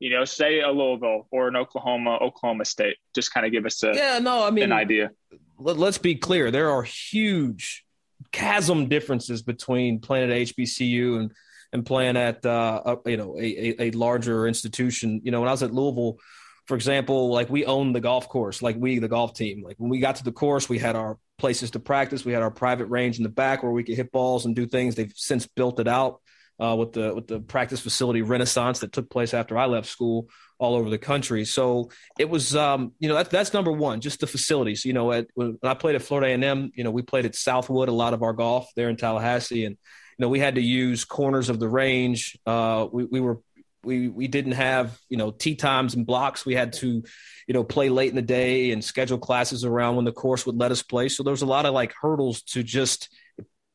you 0.00 0.10
know, 0.10 0.24
say 0.24 0.60
a 0.60 0.70
Louisville 0.70 1.28
or 1.30 1.46
an 1.48 1.56
Oklahoma, 1.56 2.16
Oklahoma 2.20 2.64
State. 2.64 2.96
Just 3.14 3.32
kind 3.32 3.46
of 3.46 3.52
give 3.52 3.66
us 3.66 3.82
a 3.84 3.92
yeah, 3.94 4.18
no, 4.18 4.44
I 4.44 4.50
mean, 4.50 4.64
an 4.64 4.72
idea. 4.72 5.10
Let, 5.58 5.78
us 5.78 5.98
be 5.98 6.16
clear: 6.16 6.50
there 6.50 6.70
are 6.70 6.82
huge 6.82 7.84
chasm 8.32 8.88
differences 8.88 9.42
between 9.42 10.00
playing 10.00 10.30
at 10.30 10.36
HBCU 10.48 11.20
and 11.20 11.32
and 11.72 11.86
playing 11.86 12.16
at 12.16 12.44
uh, 12.44 12.96
a, 13.04 13.10
you 13.10 13.18
know 13.18 13.36
a, 13.38 13.82
a, 13.82 13.90
larger 13.92 14.48
institution. 14.48 15.20
You 15.22 15.30
know, 15.30 15.40
when 15.40 15.48
I 15.48 15.52
was 15.52 15.62
at 15.62 15.72
Louisville, 15.72 16.18
for 16.66 16.76
example, 16.76 17.30
like 17.30 17.50
we 17.50 17.66
owned 17.66 17.94
the 17.94 18.00
golf 18.00 18.26
course, 18.28 18.62
like 18.62 18.76
we 18.78 18.98
the 18.98 19.08
golf 19.08 19.34
team. 19.34 19.62
Like 19.62 19.76
when 19.78 19.90
we 19.90 20.00
got 20.00 20.16
to 20.16 20.24
the 20.24 20.32
course, 20.32 20.66
we 20.66 20.78
had 20.78 20.96
our 20.96 21.18
places 21.36 21.72
to 21.72 21.78
practice. 21.78 22.24
We 22.24 22.32
had 22.32 22.42
our 22.42 22.50
private 22.50 22.86
range 22.86 23.18
in 23.18 23.22
the 23.22 23.28
back 23.28 23.62
where 23.62 23.72
we 23.72 23.84
could 23.84 23.96
hit 23.96 24.10
balls 24.10 24.46
and 24.46 24.56
do 24.56 24.66
things. 24.66 24.94
They've 24.94 25.12
since 25.14 25.46
built 25.46 25.78
it 25.78 25.88
out 25.88 26.22
uh, 26.60 26.76
with 26.76 26.92
the 26.92 27.14
with 27.14 27.26
the 27.26 27.40
practice 27.40 27.80
facility 27.80 28.22
renaissance 28.22 28.80
that 28.80 28.92
took 28.92 29.08
place 29.08 29.34
after 29.34 29.56
I 29.56 29.66
left 29.66 29.88
school 29.88 30.28
all 30.58 30.74
over 30.74 30.90
the 30.90 30.98
country. 30.98 31.46
So 31.46 31.90
it 32.18 32.28
was, 32.28 32.54
um, 32.54 32.92
you 32.98 33.08
know, 33.08 33.14
that's 33.14 33.30
that's 33.30 33.54
number 33.54 33.72
one, 33.72 34.00
just 34.00 34.20
the 34.20 34.26
facilities. 34.26 34.84
You 34.84 34.92
know, 34.92 35.10
at, 35.10 35.26
when 35.34 35.58
I 35.62 35.74
played 35.74 35.94
at 35.94 36.02
Florida 36.02 36.28
A&M, 36.28 36.70
you 36.74 36.84
know, 36.84 36.90
we 36.90 37.02
played 37.02 37.24
at 37.24 37.34
Southwood 37.34 37.88
a 37.88 37.92
lot 37.92 38.12
of 38.12 38.22
our 38.22 38.34
golf 38.34 38.70
there 38.76 38.90
in 38.90 38.96
Tallahassee, 38.96 39.64
and 39.64 39.76
you 40.18 40.22
know, 40.22 40.28
we 40.28 40.38
had 40.38 40.56
to 40.56 40.60
use 40.60 41.04
corners 41.04 41.48
of 41.48 41.58
the 41.58 41.68
range. 41.68 42.38
Uh, 42.44 42.86
we, 42.92 43.04
we 43.04 43.20
were 43.20 43.40
we 43.82 44.08
we 44.08 44.28
didn't 44.28 44.52
have 44.52 44.98
you 45.08 45.16
know 45.16 45.30
tee 45.30 45.54
times 45.54 45.94
and 45.94 46.06
blocks. 46.06 46.44
We 46.44 46.54
had 46.54 46.74
to, 46.74 47.02
you 47.46 47.54
know, 47.54 47.64
play 47.64 47.88
late 47.88 48.10
in 48.10 48.16
the 48.16 48.22
day 48.22 48.72
and 48.72 48.84
schedule 48.84 49.18
classes 49.18 49.64
around 49.64 49.96
when 49.96 50.04
the 50.04 50.12
course 50.12 50.44
would 50.44 50.58
let 50.58 50.72
us 50.72 50.82
play. 50.82 51.08
So 51.08 51.22
there 51.22 51.30
was 51.30 51.40
a 51.40 51.46
lot 51.46 51.64
of 51.64 51.72
like 51.72 51.94
hurdles 51.98 52.42
to 52.42 52.62
just 52.62 53.08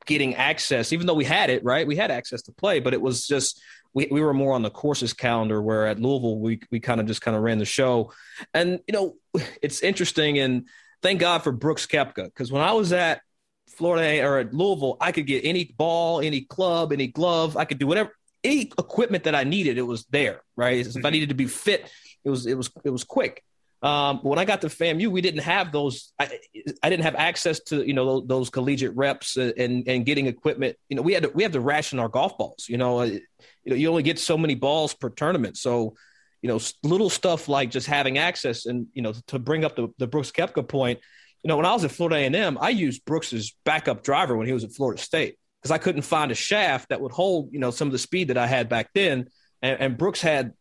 getting 0.05 0.35
access, 0.35 0.93
even 0.93 1.07
though 1.07 1.13
we 1.13 1.25
had 1.25 1.49
it, 1.49 1.63
right? 1.63 1.85
We 1.85 1.95
had 1.95 2.11
access 2.11 2.41
to 2.43 2.51
play, 2.51 2.79
but 2.79 2.93
it 2.93 3.01
was 3.01 3.27
just 3.27 3.61
we, 3.93 4.07
we 4.11 4.21
were 4.21 4.33
more 4.33 4.53
on 4.53 4.61
the 4.61 4.69
courses 4.69 5.13
calendar 5.13 5.61
where 5.61 5.87
at 5.87 5.99
Louisville 5.99 6.39
we 6.39 6.59
we 6.71 6.79
kind 6.79 6.99
of 6.99 7.07
just 7.07 7.21
kind 7.21 7.35
of 7.35 7.43
ran 7.43 7.57
the 7.57 7.65
show. 7.65 8.13
And 8.53 8.79
you 8.87 8.93
know, 8.93 9.15
it's 9.61 9.81
interesting 9.81 10.39
and 10.39 10.67
thank 11.01 11.19
God 11.19 11.43
for 11.43 11.51
Brooks 11.51 11.85
Koepka 11.85 12.25
because 12.25 12.51
when 12.51 12.61
I 12.61 12.73
was 12.73 12.93
at 12.93 13.21
Florida 13.69 14.25
or 14.25 14.39
at 14.39 14.53
Louisville, 14.53 14.97
I 15.01 15.11
could 15.11 15.27
get 15.27 15.43
any 15.45 15.73
ball, 15.77 16.21
any 16.21 16.41
club, 16.41 16.93
any 16.93 17.07
glove, 17.07 17.57
I 17.57 17.65
could 17.65 17.79
do 17.79 17.87
whatever 17.87 18.11
any 18.45 18.61
equipment 18.77 19.25
that 19.25 19.35
I 19.35 19.43
needed, 19.43 19.77
it 19.77 19.81
was 19.81 20.05
there, 20.05 20.41
right? 20.55 20.77
If 20.77 20.87
I 20.87 20.99
mm-hmm. 20.99 21.11
needed 21.11 21.29
to 21.29 21.35
be 21.35 21.47
fit, 21.47 21.89
it 22.23 22.29
was 22.29 22.45
it 22.45 22.55
was 22.55 22.69
it 22.83 22.89
was 22.89 23.03
quick. 23.03 23.43
Um, 23.85 24.17
when 24.23 24.39
I 24.39 24.45
got 24.45 24.61
to 24.61 24.67
FAMU, 24.67 25.09
we 25.09 25.21
didn't 25.21 25.41
have 25.41 25.71
those. 25.71 26.11
I, 26.19 26.39
I 26.81 26.89
didn't 26.89 27.03
have 27.03 27.13
access 27.13 27.59
to 27.65 27.85
you 27.85 27.93
know 27.93 28.05
those, 28.05 28.27
those, 28.27 28.49
collegiate 28.49 28.95
reps 28.95 29.37
and 29.37 29.87
and 29.87 30.03
getting 30.03 30.25
equipment. 30.25 30.75
You 30.89 30.95
know, 30.95 31.03
we 31.03 31.13
had 31.13 31.21
to, 31.21 31.29
we 31.29 31.43
had 31.43 31.53
to 31.53 31.59
ration 31.59 31.99
our 31.99 32.09
golf 32.09 32.35
balls. 32.35 32.65
You 32.67 32.79
know, 32.79 33.03
you 33.03 33.21
know, 33.63 33.75
you 33.75 33.87
only 33.87 34.01
get 34.01 34.17
so 34.17 34.39
many 34.39 34.55
balls 34.55 34.95
per 34.95 35.09
tournament. 35.09 35.57
So, 35.57 35.93
you 36.41 36.47
know, 36.47 36.59
little 36.81 37.11
stuff 37.11 37.47
like 37.47 37.69
just 37.69 37.85
having 37.85 38.17
access 38.17 38.65
and 38.65 38.87
you 38.95 39.03
know 39.03 39.13
to 39.27 39.37
bring 39.37 39.63
up 39.63 39.75
the 39.75 39.89
the 39.99 40.07
Brooks 40.07 40.31
Koepka 40.31 40.67
point. 40.67 40.99
You 41.43 41.49
know, 41.49 41.57
when 41.57 41.67
I 41.67 41.73
was 41.73 41.85
at 41.85 41.91
Florida 41.91 42.15
A&M, 42.15 42.57
I 42.59 42.69
used 42.69 43.05
Brooks's 43.05 43.55
backup 43.65 44.03
driver 44.03 44.35
when 44.35 44.47
he 44.47 44.53
was 44.53 44.63
at 44.63 44.73
Florida 44.73 44.99
State 44.99 45.37
because 45.61 45.69
I 45.69 45.77
couldn't 45.77 46.01
find 46.01 46.31
a 46.31 46.35
shaft 46.35 46.89
that 46.89 47.01
would 47.01 47.11
hold 47.11 47.53
you 47.53 47.59
know 47.59 47.69
some 47.69 47.87
of 47.87 47.91
the 47.91 47.99
speed 47.99 48.29
that 48.29 48.37
I 48.39 48.47
had 48.47 48.67
back 48.67 48.89
then. 48.95 49.27
And, 49.61 49.79
and 49.79 49.97
Brooks 49.97 50.21
had 50.21 50.53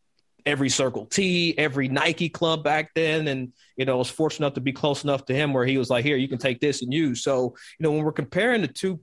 every 0.45 0.69
Circle 0.69 1.07
T, 1.07 1.57
every 1.57 1.87
Nike 1.87 2.29
club 2.29 2.63
back 2.63 2.91
then. 2.93 3.27
And, 3.27 3.53
you 3.77 3.85
know, 3.85 3.93
I 3.93 3.97
was 3.97 4.09
fortunate 4.09 4.45
enough 4.45 4.55
to 4.55 4.61
be 4.61 4.73
close 4.73 5.03
enough 5.03 5.25
to 5.25 5.33
him 5.33 5.53
where 5.53 5.65
he 5.65 5.77
was 5.77 5.89
like, 5.89 6.05
here, 6.05 6.17
you 6.17 6.27
can 6.27 6.37
take 6.37 6.59
this 6.59 6.81
and 6.81 6.93
use. 6.93 7.23
So, 7.23 7.55
you 7.79 7.83
know, 7.83 7.91
when 7.91 8.03
we're 8.03 8.11
comparing 8.11 8.61
the 8.61 8.67
two, 8.67 8.99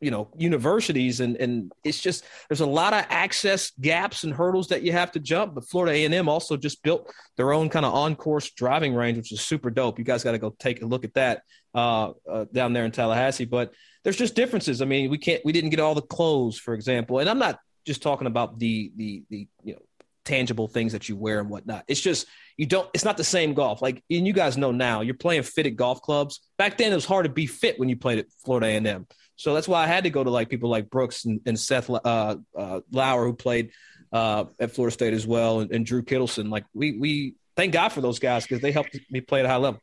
you 0.00 0.10
know, 0.10 0.30
universities 0.36 1.20
and, 1.20 1.36
and 1.36 1.70
it's 1.84 2.00
just, 2.00 2.24
there's 2.48 2.62
a 2.62 2.66
lot 2.66 2.94
of 2.94 3.04
access 3.10 3.70
gaps 3.80 4.24
and 4.24 4.32
hurdles 4.32 4.68
that 4.68 4.82
you 4.82 4.90
have 4.92 5.12
to 5.12 5.20
jump. 5.20 5.54
But 5.54 5.68
Florida 5.68 5.92
A&M 5.92 6.28
also 6.28 6.56
just 6.56 6.82
built 6.82 7.12
their 7.36 7.52
own 7.52 7.68
kind 7.68 7.84
of 7.84 7.92
on-course 7.94 8.52
driving 8.52 8.94
range, 8.94 9.18
which 9.18 9.32
is 9.32 9.42
super 9.42 9.70
dope. 9.70 9.98
You 9.98 10.04
guys 10.04 10.24
got 10.24 10.32
to 10.32 10.38
go 10.38 10.56
take 10.58 10.82
a 10.82 10.86
look 10.86 11.04
at 11.04 11.14
that 11.14 11.42
uh, 11.74 12.12
uh, 12.28 12.46
down 12.52 12.72
there 12.72 12.86
in 12.86 12.90
Tallahassee. 12.90 13.44
But 13.44 13.74
there's 14.02 14.16
just 14.16 14.34
differences. 14.34 14.82
I 14.82 14.86
mean, 14.86 15.10
we 15.10 15.18
can't, 15.18 15.44
we 15.44 15.52
didn't 15.52 15.70
get 15.70 15.80
all 15.80 15.94
the 15.94 16.02
clothes, 16.02 16.58
for 16.58 16.74
example. 16.74 17.18
And 17.18 17.28
I'm 17.28 17.38
not 17.38 17.60
just 17.86 18.02
talking 18.02 18.26
about 18.26 18.58
the, 18.58 18.90
the, 18.96 19.22
the, 19.28 19.48
you 19.62 19.74
know, 19.74 19.80
tangible 20.24 20.68
things 20.68 20.92
that 20.92 21.08
you 21.08 21.16
wear 21.16 21.40
and 21.40 21.50
whatnot. 21.50 21.84
It's 21.88 22.00
just 22.00 22.26
you 22.56 22.66
don't. 22.66 22.88
It's 22.94 23.04
not 23.04 23.16
the 23.16 23.24
same 23.24 23.54
golf. 23.54 23.82
Like 23.82 24.02
and 24.10 24.26
you 24.26 24.32
guys 24.32 24.56
know 24.56 24.72
now, 24.72 25.00
you're 25.00 25.14
playing 25.14 25.42
fitted 25.42 25.76
golf 25.76 26.02
clubs. 26.02 26.40
Back 26.58 26.78
then, 26.78 26.92
it 26.92 26.94
was 26.94 27.04
hard 27.04 27.24
to 27.24 27.32
be 27.32 27.46
fit 27.46 27.78
when 27.78 27.88
you 27.88 27.96
played 27.96 28.18
at 28.18 28.26
Florida 28.44 28.66
A 28.66 28.76
and 28.76 28.86
M. 28.86 29.06
So 29.36 29.54
that's 29.54 29.66
why 29.66 29.82
I 29.82 29.86
had 29.86 30.04
to 30.04 30.10
go 30.10 30.22
to 30.22 30.30
like 30.30 30.48
people 30.48 30.70
like 30.70 30.90
Brooks 30.90 31.24
and, 31.24 31.40
and 31.46 31.58
Seth 31.58 31.90
uh, 31.90 32.36
uh, 32.56 32.80
Lauer, 32.92 33.24
who 33.24 33.32
played 33.32 33.70
uh, 34.12 34.44
at 34.60 34.72
Florida 34.72 34.92
State 34.92 35.14
as 35.14 35.26
well, 35.26 35.60
and, 35.60 35.72
and 35.72 35.86
Drew 35.86 36.02
Kittleson. 36.02 36.50
Like 36.50 36.64
we 36.74 36.98
we 36.98 37.34
thank 37.56 37.72
God 37.72 37.90
for 37.90 38.00
those 38.00 38.18
guys 38.18 38.44
because 38.44 38.60
they 38.60 38.72
helped 38.72 38.98
me 39.10 39.20
play 39.20 39.40
at 39.40 39.46
a 39.46 39.48
high 39.48 39.56
level. 39.56 39.80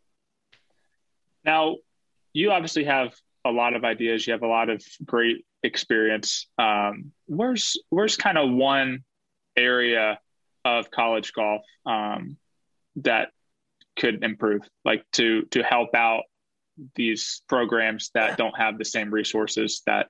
Now, 1.44 1.78
you 2.34 2.52
obviously 2.52 2.86
have 2.86 3.14
a 3.46 3.52
lot 3.52 3.74
of 3.76 3.84
ideas. 3.84 4.28
You 4.28 4.34
have 4.34 4.44
a 4.44 4.48
lot 4.48 4.70
of 4.70 4.84
great 5.06 5.46
experience. 5.64 6.48
Um, 6.58 7.12
where's 7.26 7.78
where's 7.90 8.18
kind 8.18 8.38
of 8.38 8.52
one 8.52 9.04
area 9.58 10.20
of 10.66 10.92
college 10.92 11.34
golf 11.34 11.62
um, 11.86 12.38
that 12.98 13.30
could 13.98 14.24
improve, 14.24 14.62
like 14.86 15.04
to 15.14 15.44
to 15.52 15.64
help 15.64 15.94
out 15.96 16.24
these 16.96 17.42
programs 17.50 18.12
that 18.14 18.38
don't 18.38 18.58
have 18.58 18.78
the 18.78 18.86
same 18.86 19.12
resources 19.12 19.82
that 19.86 20.08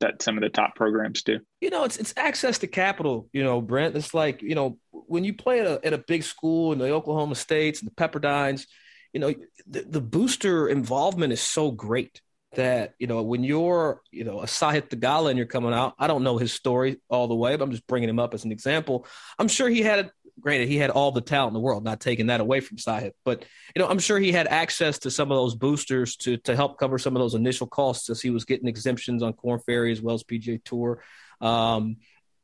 that 0.00 0.22
some 0.22 0.36
of 0.36 0.42
the 0.42 0.48
top 0.48 0.74
programs 0.74 1.22
do. 1.22 1.38
You 1.60 1.70
know, 1.70 1.84
it's 1.84 1.96
it's 1.96 2.14
access 2.16 2.58
to 2.58 2.66
capital. 2.66 3.28
You 3.32 3.44
know, 3.44 3.60
Brent. 3.60 3.96
It's 3.96 4.14
like 4.14 4.42
you 4.42 4.54
know 4.54 4.78
when 4.90 5.24
you 5.24 5.34
play 5.34 5.60
at 5.60 5.66
a 5.66 5.80
at 5.84 5.92
a 5.92 5.98
big 5.98 6.22
school 6.22 6.72
in 6.72 6.78
the 6.78 6.90
Oklahoma 6.90 7.34
States 7.34 7.80
and 7.80 7.90
the 7.90 7.94
Pepperdines. 7.94 8.66
You 9.12 9.18
know, 9.18 9.34
the, 9.66 9.82
the 9.82 10.00
booster 10.00 10.68
involvement 10.68 11.32
is 11.32 11.40
so 11.40 11.72
great 11.72 12.20
that 12.54 12.94
you 12.98 13.06
know 13.06 13.22
when 13.22 13.44
you're 13.44 14.00
you 14.10 14.24
know 14.24 14.40
a 14.40 14.46
Sahith 14.46 14.88
Theegala 14.88 15.30
and 15.30 15.38
you're 15.38 15.46
coming 15.46 15.72
out. 15.72 15.94
I 15.98 16.06
don't 16.06 16.24
know 16.24 16.38
his 16.38 16.52
story 16.52 17.00
all 17.08 17.28
the 17.28 17.34
way, 17.34 17.56
but 17.56 17.64
I'm 17.64 17.70
just 17.70 17.86
bringing 17.86 18.08
him 18.08 18.18
up 18.18 18.34
as 18.34 18.44
an 18.44 18.52
example. 18.52 19.06
I'm 19.38 19.48
sure 19.48 19.68
he 19.68 19.82
had 19.82 20.10
granted 20.40 20.68
he 20.68 20.76
had 20.76 20.90
all 20.90 21.12
the 21.12 21.20
talent 21.20 21.50
in 21.50 21.54
the 21.54 21.60
world, 21.60 21.84
not 21.84 22.00
taking 22.00 22.26
that 22.26 22.40
away 22.40 22.60
from 22.60 22.78
Sahith, 22.78 23.12
but 23.24 23.44
you 23.74 23.82
know 23.82 23.88
I'm 23.88 23.98
sure 23.98 24.18
he 24.18 24.32
had 24.32 24.48
access 24.48 24.98
to 25.00 25.10
some 25.10 25.30
of 25.30 25.36
those 25.36 25.54
boosters 25.54 26.16
to 26.16 26.36
to 26.38 26.56
help 26.56 26.78
cover 26.78 26.98
some 26.98 27.14
of 27.14 27.20
those 27.20 27.34
initial 27.34 27.66
costs 27.66 28.10
as 28.10 28.20
he 28.20 28.30
was 28.30 28.44
getting 28.44 28.68
exemptions 28.68 29.22
on 29.22 29.32
Corn 29.32 29.60
Ferry 29.60 29.92
as 29.92 30.00
well 30.00 30.14
as 30.14 30.24
PGA 30.24 30.62
Tour. 30.64 31.02
Um, 31.40 31.96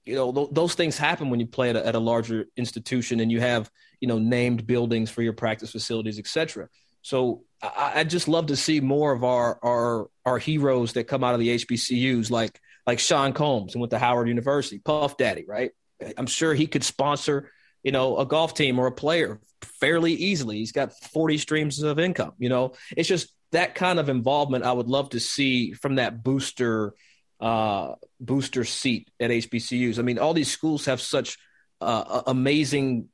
you 0.05 0.15
know 0.15 0.33
th- 0.33 0.49
those 0.53 0.75
things 0.75 0.97
happen 0.97 1.31
when 1.31 1.41
you 1.41 1.47
play 1.47 1.71
at 1.71 1.77
a, 1.77 1.85
at 1.85 1.95
a 1.95 1.99
larger 1.99 2.47
institution 2.57 3.21
and 3.21 3.31
you 3.31 3.41
have 3.41 3.71
you 4.01 4.09
know 4.09 4.19
named 4.19 4.67
buildings 4.67 5.11
for 5.11 5.23
your 5.23 5.33
practice 5.33 5.73
facilities, 5.73 6.19
et 6.19 6.21
etc. 6.21 6.69
So 7.07 7.45
I, 7.63 7.93
I 8.01 8.05
just 8.05 8.27
love 8.27 8.47
to 8.47 8.57
see 8.57 8.81
more 8.81 9.13
of 9.13 9.23
our 9.23 9.61
our 9.63 10.11
our 10.25 10.39
heroes 10.39 10.95
that 10.95 11.05
come 11.05 11.23
out 11.23 11.35
of 11.35 11.41
the 11.41 11.51
HBCUs, 11.51 12.33
like 12.33 12.61
like 12.85 12.99
Sean 12.99 13.33
Combs 13.33 13.75
and 13.75 13.81
went 13.81 13.93
to 13.93 13.99
Howard 14.01 14.27
University, 14.27 14.81
Puff 14.81 15.17
Daddy, 15.17 15.45
right? 15.47 15.71
I'm 16.19 16.27
sure 16.27 16.53
he 16.53 16.67
could 16.67 16.83
sponsor, 16.83 17.53
you 17.85 17.93
know, 17.93 18.19
a 18.19 18.27
golf 18.27 18.55
team 18.55 18.81
or 18.81 18.89
a 18.89 18.93
player 18.93 19.41
fairly 19.81 20.15
easily. 20.15 20.57
He's 20.57 20.73
got 20.73 20.95
40 20.95 21.39
streams 21.39 21.81
of 21.81 22.01
income. 22.01 22.33
You 22.39 22.49
know, 22.49 22.73
it's 22.97 23.09
just 23.09 23.29
that 23.53 23.77
kind 23.77 24.01
of 24.01 24.09
involvement 24.09 24.65
I 24.65 24.73
would 24.73 24.89
love 24.89 25.11
to 25.11 25.21
see 25.21 25.75
from 25.75 25.95
that 25.95 26.25
booster 26.25 26.93
uh, 27.39 27.95
booster 28.19 28.65
seat 28.65 29.13
at 29.21 29.31
HBCUs. 29.31 30.01
I 30.01 30.03
mean, 30.03 30.19
all 30.19 30.35
these 30.35 30.51
schools 30.51 30.87
have 30.87 31.01
such 31.01 31.39
uh, 31.81 32.23
amazing, 32.27 33.11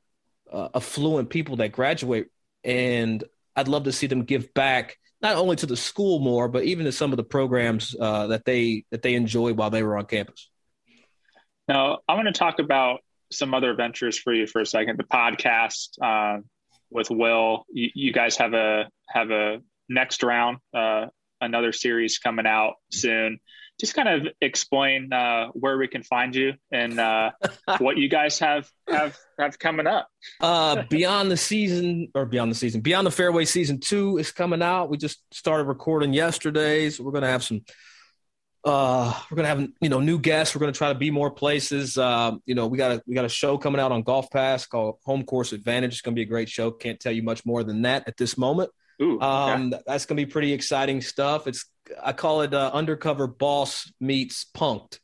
uh, 0.51 0.69
affluent 0.73 1.29
people 1.29 1.57
that 1.57 1.73
graduate, 1.73 2.31
and 2.63 3.23
I'd 3.55 3.67
love 3.67 3.83
to 3.83 3.91
see 3.91 4.07
them 4.07 4.23
give 4.23 4.53
back 4.53 4.97
not 5.21 5.35
only 5.35 5.55
to 5.55 5.65
the 5.65 5.77
school 5.77 6.19
more, 6.19 6.47
but 6.47 6.63
even 6.63 6.85
to 6.85 6.91
some 6.91 7.11
of 7.11 7.17
the 7.17 7.23
programs 7.23 7.95
uh, 7.99 8.27
that 8.27 8.45
they 8.45 8.85
that 8.91 9.01
they 9.01 9.15
enjoyed 9.15 9.57
while 9.57 9.69
they 9.69 9.83
were 9.83 9.97
on 9.97 10.05
campus. 10.05 10.49
Now, 11.67 11.99
I 12.07 12.15
want 12.15 12.27
to 12.27 12.33
talk 12.33 12.59
about 12.59 12.99
some 13.31 13.53
other 13.53 13.73
ventures 13.73 14.19
for 14.19 14.33
you 14.33 14.47
for 14.47 14.61
a 14.61 14.65
second. 14.65 14.99
The 14.99 15.05
podcast 15.05 15.89
uh, 16.01 16.41
with 16.91 17.09
Will. 17.09 17.65
You, 17.71 17.89
you, 17.95 18.13
guys 18.13 18.35
have 18.37 18.53
a 18.53 18.89
have 19.07 19.31
a 19.31 19.61
next 19.87 20.23
round, 20.23 20.57
uh, 20.73 21.05
another 21.39 21.71
series 21.71 22.17
coming 22.17 22.45
out 22.45 22.75
soon 22.91 23.39
just 23.79 23.95
kind 23.95 24.07
of 24.07 24.27
explain 24.41 25.11
uh, 25.11 25.47
where 25.53 25.77
we 25.77 25.87
can 25.87 26.03
find 26.03 26.35
you 26.35 26.53
and 26.71 26.99
uh, 26.99 27.31
what 27.79 27.97
you 27.97 28.07
guys 28.07 28.39
have 28.39 28.69
have 28.87 29.17
have 29.39 29.57
coming 29.59 29.87
up. 29.87 30.07
uh, 30.41 30.83
beyond 30.89 31.31
the 31.31 31.37
season 31.37 32.09
or 32.13 32.25
beyond 32.25 32.51
the 32.51 32.55
season, 32.55 32.81
beyond 32.81 33.07
the 33.07 33.11
fairway 33.11 33.45
season 33.45 33.79
two 33.79 34.17
is 34.17 34.31
coming 34.31 34.61
out. 34.61 34.89
We 34.89 34.97
just 34.97 35.21
started 35.33 35.65
recording 35.65 36.13
yesterday, 36.13 36.89
so 36.89 37.03
we're 37.03 37.11
gonna 37.11 37.27
have 37.27 37.43
some. 37.43 37.61
Uh, 38.65 39.13
we're 39.29 39.35
gonna 39.35 39.49
have 39.49 39.67
you 39.81 39.89
know 39.89 39.99
new 39.99 40.19
guests. 40.19 40.55
We're 40.55 40.61
gonna 40.61 40.71
try 40.71 40.93
to 40.93 40.99
be 40.99 41.11
more 41.11 41.31
places. 41.31 41.97
Uh, 41.97 42.33
you 42.45 42.55
know, 42.55 42.67
we 42.67 42.77
got 42.77 42.91
a 42.91 43.03
we 43.07 43.15
got 43.15 43.25
a 43.25 43.29
show 43.29 43.57
coming 43.57 43.81
out 43.81 43.91
on 43.91 44.03
Golf 44.03 44.29
Pass 44.31 44.65
called 44.65 44.99
Home 45.05 45.23
Course 45.23 45.51
Advantage. 45.51 45.93
It's 45.93 46.01
gonna 46.01 46.15
be 46.15 46.21
a 46.21 46.25
great 46.25 46.47
show. 46.47 46.71
Can't 46.71 46.99
tell 46.99 47.11
you 47.11 47.23
much 47.23 47.45
more 47.45 47.63
than 47.63 47.81
that 47.81 48.07
at 48.07 48.17
this 48.17 48.37
moment. 48.37 48.69
Ooh, 49.03 49.19
um, 49.19 49.75
that's 49.85 50.05
gonna 50.05 50.21
be 50.21 50.25
pretty 50.25 50.53
exciting 50.53 51.01
stuff. 51.01 51.47
It's 51.47 51.65
I 52.01 52.13
call 52.13 52.41
it 52.41 52.53
uh, 52.53 52.71
undercover 52.73 53.27
boss 53.27 53.91
meets 53.99 54.45
punked. 54.55 54.99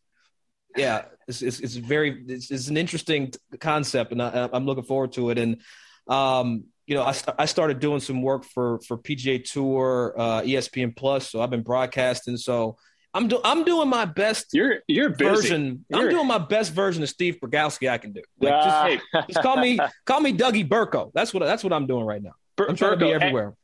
Yeah, 0.75 1.05
it's 1.27 1.41
it's, 1.41 1.59
it's 1.59 1.75
very 1.75 2.23
it's, 2.27 2.51
it's, 2.51 2.67
an 2.69 2.77
interesting 2.77 3.33
concept, 3.59 4.11
and 4.11 4.21
I, 4.21 4.49
am 4.53 4.65
looking 4.65 4.83
forward 4.83 5.13
to 5.13 5.31
it. 5.31 5.37
And 5.37 5.61
um, 6.07 6.65
you 6.87 6.95
know, 6.95 7.03
I, 7.03 7.13
I 7.37 7.45
started 7.45 7.79
doing 7.79 7.99
some 7.99 8.21
work 8.21 8.45
for 8.45 8.79
for 8.87 8.97
PGA 8.97 9.43
Tour, 9.43 10.15
uh, 10.17 10.41
ESPN 10.41 10.95
Plus, 10.95 11.29
so 11.29 11.41
I've 11.41 11.49
been 11.49 11.63
broadcasting. 11.63 12.37
So 12.37 12.77
I'm 13.13 13.27
do- 13.27 13.41
I'm 13.43 13.63
doing 13.65 13.89
my 13.89 14.05
best. 14.05 14.53
You're 14.53 14.79
you're 14.87 15.09
busy. 15.09 15.29
version. 15.29 15.85
You're... 15.89 16.01
I'm 16.01 16.09
doing 16.09 16.27
my 16.27 16.37
best 16.37 16.71
version 16.71 17.03
of 17.03 17.09
Steve 17.09 17.37
Burkowski 17.41 17.89
I 17.89 17.97
can 17.97 18.13
do. 18.13 18.21
Like, 18.39 18.53
uh... 18.53 18.89
just, 19.13 19.29
just, 19.29 19.41
call 19.41 19.57
me 19.57 19.79
call 20.05 20.21
me 20.21 20.33
Dougie 20.33 20.67
Burko. 20.67 21.11
That's 21.13 21.33
what 21.33 21.41
that's 21.41 21.63
what 21.63 21.73
I'm 21.73 21.87
doing 21.87 22.05
right 22.05 22.21
now. 22.21 22.33
I'm 22.59 22.75
trying 22.75 22.93
Burko, 22.93 22.99
to 22.99 23.05
be 23.05 23.13
everywhere 23.13 23.55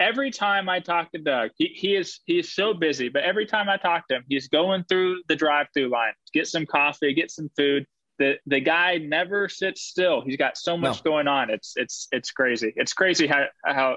every 0.00 0.30
time 0.30 0.68
I 0.68 0.80
talk 0.80 1.10
to 1.12 1.18
Doug, 1.18 1.50
he, 1.56 1.66
he 1.74 1.96
is 1.96 2.20
he 2.26 2.38
is 2.38 2.52
so 2.52 2.74
busy, 2.74 3.08
but 3.08 3.22
every 3.22 3.46
time 3.46 3.68
I 3.68 3.76
talk 3.76 4.06
to 4.08 4.16
him, 4.16 4.24
he's 4.28 4.48
going 4.48 4.84
through 4.88 5.22
the 5.28 5.36
drive-through 5.36 5.88
line, 5.88 6.12
get 6.32 6.46
some 6.46 6.66
coffee, 6.66 7.14
get 7.14 7.30
some 7.30 7.50
food. 7.56 7.86
The 8.18 8.36
the 8.46 8.60
guy 8.60 8.98
never 8.98 9.48
sits 9.48 9.82
still. 9.82 10.22
He's 10.22 10.36
got 10.36 10.56
so 10.56 10.76
much 10.76 11.04
no. 11.04 11.10
going 11.10 11.28
on. 11.28 11.50
It's 11.50 11.72
it's 11.76 12.08
it's 12.12 12.30
crazy. 12.30 12.72
It's 12.76 12.92
crazy 12.92 13.26
how 13.26 13.46
how 13.64 13.96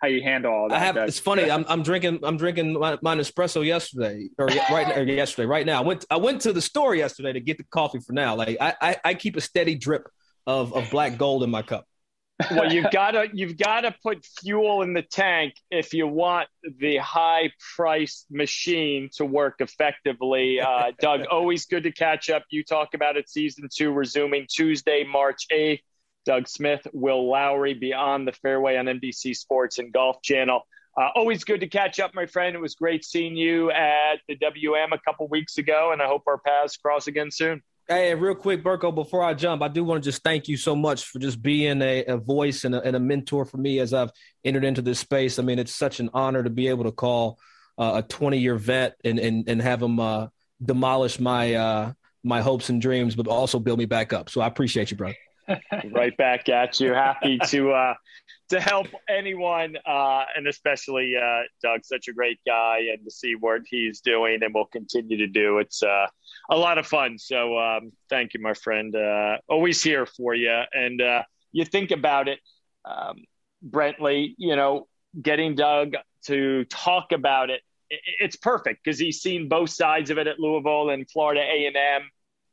how 0.00 0.08
you 0.08 0.22
handle 0.22 0.52
all 0.52 0.68
that. 0.68 0.76
I 0.76 0.84
have. 0.84 0.96
It's 0.96 1.18
funny. 1.18 1.50
I'm, 1.50 1.64
I'm 1.68 1.82
drinking. 1.82 2.20
I'm 2.22 2.36
drinking 2.36 2.78
my, 2.78 2.98
my 3.02 3.16
espresso 3.16 3.64
yesterday 3.64 4.28
or 4.38 4.46
right 4.46 4.96
or 4.96 5.02
yesterday. 5.02 5.46
Right 5.46 5.66
now, 5.66 5.82
I 5.82 5.84
went. 5.84 6.04
I 6.10 6.16
went 6.16 6.42
to 6.42 6.52
the 6.52 6.60
store 6.60 6.94
yesterday 6.94 7.32
to 7.32 7.40
get 7.40 7.58
the 7.58 7.64
coffee 7.64 7.98
for 7.98 8.12
now. 8.12 8.36
Like 8.36 8.56
I, 8.60 8.74
I, 8.80 8.96
I 9.04 9.14
keep 9.14 9.36
a 9.36 9.40
steady 9.40 9.74
drip 9.74 10.08
of 10.46 10.72
of 10.74 10.88
black 10.90 11.18
gold 11.18 11.42
in 11.42 11.50
my 11.50 11.62
cup 11.62 11.86
well, 12.50 12.72
you've 12.72 12.90
got 12.90 13.12
to 13.12 13.28
you've 13.32 13.56
got 13.56 13.82
to 13.82 13.94
put 14.02 14.24
fuel 14.24 14.82
in 14.82 14.92
the 14.92 15.02
tank 15.02 15.54
if 15.70 15.94
you 15.94 16.06
want 16.06 16.48
the 16.78 16.98
high 16.98 17.50
priced 17.76 18.26
machine 18.30 19.08
to 19.16 19.24
work 19.24 19.56
effectively. 19.60 20.60
Uh, 20.60 20.92
Doug, 21.00 21.26
always 21.30 21.64
good 21.66 21.84
to 21.84 21.92
catch 21.92 22.28
up. 22.28 22.44
You 22.50 22.62
talk 22.62 22.94
about 22.94 23.16
it. 23.16 23.28
Season 23.28 23.68
two 23.74 23.92
resuming 23.92 24.46
Tuesday, 24.50 25.04
March 25.04 25.46
eighth. 25.50 25.82
Doug 26.26 26.48
Smith, 26.48 26.84
Will 26.92 27.30
Lowry, 27.30 27.72
Beyond 27.72 28.26
the 28.26 28.32
Fairway 28.32 28.76
on 28.76 28.86
NBC 28.86 29.36
Sports 29.36 29.78
and 29.78 29.92
Golf 29.92 30.20
Channel. 30.22 30.60
Uh, 31.00 31.10
always 31.14 31.44
good 31.44 31.60
to 31.60 31.68
catch 31.68 32.00
up, 32.00 32.14
my 32.14 32.26
friend. 32.26 32.56
It 32.56 32.60
was 32.60 32.74
great 32.74 33.04
seeing 33.04 33.36
you 33.36 33.70
at 33.70 34.16
the 34.28 34.34
WM 34.34 34.92
a 34.92 34.98
couple 34.98 35.28
weeks 35.28 35.56
ago, 35.58 35.92
and 35.92 36.02
I 36.02 36.06
hope 36.06 36.22
our 36.26 36.38
paths 36.38 36.76
cross 36.78 37.06
again 37.06 37.30
soon. 37.30 37.62
Hey, 37.88 38.12
real 38.16 38.34
quick, 38.34 38.64
Burko, 38.64 38.92
before 38.92 39.22
I 39.22 39.32
jump, 39.32 39.62
I 39.62 39.68
do 39.68 39.84
want 39.84 40.02
to 40.02 40.10
just 40.10 40.24
thank 40.24 40.48
you 40.48 40.56
so 40.56 40.74
much 40.74 41.04
for 41.04 41.20
just 41.20 41.40
being 41.40 41.80
a, 41.82 42.04
a 42.06 42.16
voice 42.16 42.64
and 42.64 42.74
a, 42.74 42.82
and 42.82 42.96
a, 42.96 42.98
mentor 42.98 43.44
for 43.44 43.58
me 43.58 43.78
as 43.78 43.94
I've 43.94 44.10
entered 44.44 44.64
into 44.64 44.82
this 44.82 44.98
space. 44.98 45.38
I 45.38 45.44
mean, 45.44 45.60
it's 45.60 45.72
such 45.72 46.00
an 46.00 46.10
honor 46.12 46.42
to 46.42 46.50
be 46.50 46.66
able 46.66 46.82
to 46.82 46.90
call 46.90 47.38
uh, 47.78 48.02
a 48.04 48.08
20 48.08 48.38
year 48.38 48.56
vet 48.56 48.96
and, 49.04 49.20
and, 49.20 49.48
and 49.48 49.62
have 49.62 49.80
him 49.80 50.00
uh, 50.00 50.26
demolish 50.64 51.20
my, 51.20 51.54
uh, 51.54 51.92
my 52.24 52.40
hopes 52.40 52.70
and 52.70 52.82
dreams, 52.82 53.14
but 53.14 53.28
also 53.28 53.60
build 53.60 53.78
me 53.78 53.84
back 53.84 54.12
up. 54.12 54.30
So 54.30 54.40
I 54.40 54.48
appreciate 54.48 54.90
you, 54.90 54.96
bro. 54.96 55.12
right 55.92 56.16
back 56.16 56.48
at 56.48 56.80
you. 56.80 56.92
Happy 56.92 57.38
to 57.38 57.70
uh, 57.70 57.94
to 58.48 58.60
help 58.60 58.88
anyone, 59.08 59.76
uh, 59.86 60.24
and 60.36 60.48
especially 60.48 61.14
uh, 61.16 61.42
Doug, 61.62 61.84
such 61.84 62.08
a 62.08 62.12
great 62.12 62.40
guy, 62.44 62.88
and 62.92 63.04
to 63.04 63.12
see 63.12 63.36
what 63.36 63.62
he's 63.64 64.00
doing 64.00 64.40
and 64.42 64.52
will 64.52 64.66
continue 64.66 65.18
to 65.18 65.28
do. 65.28 65.58
It's 65.58 65.84
a 66.48 66.56
lot 66.56 66.78
of 66.78 66.86
fun. 66.86 67.18
So 67.18 67.58
um, 67.58 67.92
thank 68.08 68.34
you, 68.34 68.40
my 68.40 68.54
friend. 68.54 68.94
Uh, 68.94 69.38
always 69.48 69.82
here 69.82 70.06
for 70.06 70.34
you. 70.34 70.62
And 70.72 71.00
uh, 71.00 71.22
you 71.52 71.64
think 71.64 71.90
about 71.90 72.28
it, 72.28 72.38
um, 72.84 73.24
Brentley, 73.68 74.34
you 74.38 74.56
know, 74.56 74.86
getting 75.20 75.54
Doug 75.54 75.94
to 76.26 76.64
talk 76.66 77.12
about 77.12 77.50
it, 77.50 77.62
it's 77.88 78.36
perfect 78.36 78.82
because 78.84 78.98
he's 78.98 79.20
seen 79.20 79.48
both 79.48 79.70
sides 79.70 80.10
of 80.10 80.18
it 80.18 80.26
at 80.26 80.40
Louisville 80.40 80.90
and 80.90 81.08
Florida 81.10 81.40
A&M. 81.40 82.02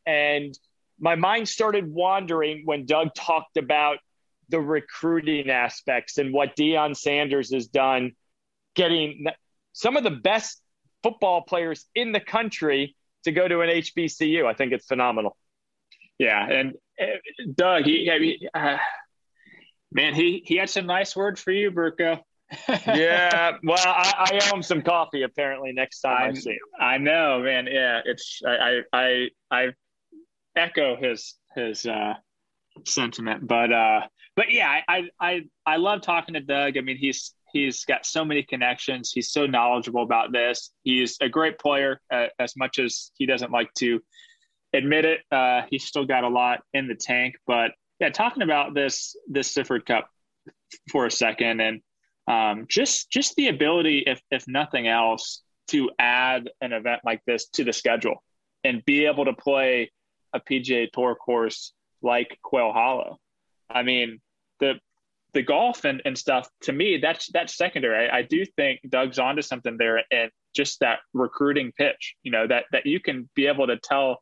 And 0.06 0.58
my 1.00 1.16
mind 1.16 1.50
started 1.50 1.92
wandering 1.92 2.64
when 2.66 2.86
Doug 2.86 3.14
talked 3.16 3.58
about 3.58 3.98
the 4.50 4.60
recruiting 4.60 5.50
aspects 5.50 6.18
and 6.18 6.34
what 6.34 6.56
Deion 6.56 6.96
Sanders 6.96 7.54
has 7.54 7.68
done, 7.68 8.12
getting 8.76 9.26
some 9.74 9.98
of 9.98 10.04
the 10.04 10.12
best 10.12 10.62
football 11.02 11.42
players 11.42 11.86
in 11.96 12.12
the 12.12 12.20
country 12.20 12.96
to 13.24 13.32
go 13.32 13.48
to 13.48 13.62
an 13.62 13.70
HBCU. 13.70 14.46
I 14.46 14.54
think 14.54 14.74
it's 14.74 14.86
phenomenal. 14.86 15.38
Yeah, 16.20 16.48
and 16.48 16.74
uh, 17.02 17.06
Doug, 17.54 17.86
he, 17.86 18.48
uh, 18.54 18.78
man, 19.92 20.14
he 20.14 20.44
he 20.46 20.58
had 20.58 20.70
some 20.70 20.86
nice 20.86 21.16
words 21.16 21.42
for 21.42 21.52
you, 21.52 21.72
Burko. 21.72 22.20
yeah, 22.70 23.58
well, 23.64 23.80
I, 23.84 24.30
I, 24.32 24.40
owe 24.44 24.56
him 24.56 24.62
some 24.62 24.84
coffee 24.84 25.24
apparently 25.24 25.72
next 25.74 26.02
time 26.02 26.22
I, 26.22 26.28
I 26.28 26.34
see 26.34 26.52
him. 26.52 26.60
I 26.80 26.98
know, 27.00 27.40
man. 27.40 27.68
Yeah, 27.68 28.02
it's 28.06 28.42
I 28.46 28.52
I 28.52 28.82
I, 28.94 29.30
I 29.52 29.68
echo 30.56 30.96
his 30.96 31.36
his 31.56 31.86
uh, 31.86 32.14
sentiment, 32.86 33.48
but 33.48 33.72
uh, 33.72 34.02
but 34.36 34.52
yeah, 34.52 34.82
I, 34.88 35.10
I 35.20 35.42
I 35.66 35.78
love 35.78 36.02
talking 36.02 36.34
to 36.34 36.42
Doug. 36.42 36.78
I 36.78 36.82
mean, 36.82 36.98
he's 36.98 37.34
he's 37.54 37.86
got 37.86 38.06
so 38.06 38.26
many 38.26 38.44
connections. 38.44 39.12
He's 39.14 39.32
so 39.32 39.46
knowledgeable 39.46 40.04
about 40.04 40.32
this. 40.32 40.72
He's 40.84 41.18
a 41.22 41.30
great 41.30 41.60
player, 41.60 42.02
uh, 42.12 42.28
as 42.40 42.56
much 42.58 42.80
as 42.80 43.12
he 43.16 43.26
doesn't 43.26 43.52
like 43.52 43.74
to 43.76 44.02
admit 44.74 45.06
it. 45.06 45.22
Uh, 45.32 45.62
he's 45.70 45.86
still 45.86 46.06
got 46.06 46.24
a 46.24 46.30
lot 46.30 46.62
in 46.74 46.88
the 46.88 46.96
tank. 46.96 47.36
But 47.48 47.72
yeah, 48.00 48.10
talking 48.10 48.44
about 48.44 48.74
this 48.74 49.16
this 49.28 49.54
Sifford 49.54 49.86
Cup 49.86 50.10
for 50.92 51.06
a 51.06 51.12
second, 51.12 51.62
and 51.62 51.82
um, 52.28 52.66
just 52.68 53.10
just 53.10 53.36
the 53.36 53.48
ability, 53.48 54.04
if 54.08 54.22
if 54.32 54.46
nothing 54.48 54.88
else, 54.88 55.42
to 55.68 55.92
add 56.00 56.50
an 56.60 56.74
event 56.74 57.02
like 57.06 57.22
this 57.26 57.48
to 57.50 57.64
the 57.64 57.74
schedule 57.74 58.24
and 58.64 58.84
be 58.86 59.06
able 59.06 59.26
to 59.26 59.34
play 59.34 59.92
a 60.34 60.40
PGA 60.40 60.92
Tour 60.92 61.16
course 61.16 61.74
like 62.02 62.38
Quail 62.42 62.72
Hollow. 62.72 63.20
I 63.70 63.84
mean, 63.84 64.20
the 65.34 65.42
golf 65.42 65.86
and, 65.86 66.02
and 66.06 66.18
stuff 66.18 66.48
to 66.62 66.72
me 66.72 67.00
that's 67.02 67.30
that's 67.34 67.56
secondary. 67.56 68.10
I, 68.10 68.20
I, 68.20 68.22
do 68.22 68.46
think 68.46 68.82
doug's 68.88 69.20
onto 69.20 69.42
something 69.42 69.78
there 69.78 70.04
and 70.12 70.32
just 70.56 70.80
that 70.82 71.00
recruiting 71.14 71.72
pitch 71.78 72.16
you 72.24 72.32
know 72.32 72.48
that 72.48 72.66
that 72.72 72.86
you 72.86 73.00
can 73.00 73.30
be 73.36 73.48
able 73.48 73.68
to 73.68 73.78
tell 73.78 74.22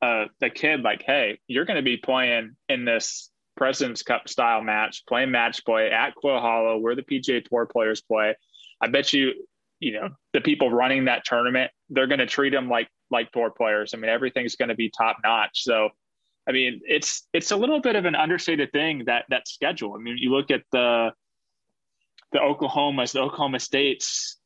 uh, 0.00 0.26
the 0.40 0.50
kid 0.50 0.82
like 0.82 1.02
hey 1.04 1.38
you're 1.46 1.64
going 1.64 1.76
to 1.76 1.82
be 1.82 1.96
playing 1.96 2.56
in 2.68 2.84
this 2.84 3.30
president's 3.56 4.02
cup 4.02 4.28
style 4.28 4.62
match 4.62 5.02
playing 5.06 5.30
match 5.30 5.64
play 5.64 5.90
at 5.90 6.14
quail 6.14 6.40
hollow 6.40 6.78
where 6.78 6.94
the 6.94 7.02
pga 7.02 7.44
tour 7.44 7.66
players 7.66 8.00
play. 8.00 8.34
I 8.80 8.88
bet 8.88 9.12
you 9.12 9.32
you 9.80 9.92
know 9.92 10.10
the 10.32 10.40
people 10.40 10.70
running 10.70 11.06
that 11.06 11.24
tournament 11.24 11.70
they're 11.90 12.06
going 12.06 12.20
to 12.20 12.26
treat 12.26 12.50
them 12.50 12.68
like 12.68 12.88
like 13.10 13.32
tour 13.32 13.50
players. 13.50 13.92
I 13.94 13.98
mean 13.98 14.10
everything's 14.10 14.56
going 14.56 14.68
to 14.68 14.74
be 14.74 14.90
top 14.90 15.18
notch. 15.24 15.64
So 15.64 15.90
I 16.48 16.52
mean, 16.52 16.80
it's 16.86 17.26
it's 17.32 17.50
a 17.50 17.56
little 17.56 17.80
bit 17.80 17.96
of 17.96 18.04
an 18.04 18.14
understated 18.14 18.72
thing 18.72 19.04
that 19.06 19.26
that 19.30 19.48
schedule. 19.48 19.94
I 19.94 19.98
mean, 19.98 20.18
you 20.18 20.30
look 20.30 20.50
at 20.50 20.62
the 20.72 21.12
the 22.32 22.38
Oklahomas, 22.38 23.12
the 23.12 23.20
Oklahoma 23.20 23.60
States 23.60 24.38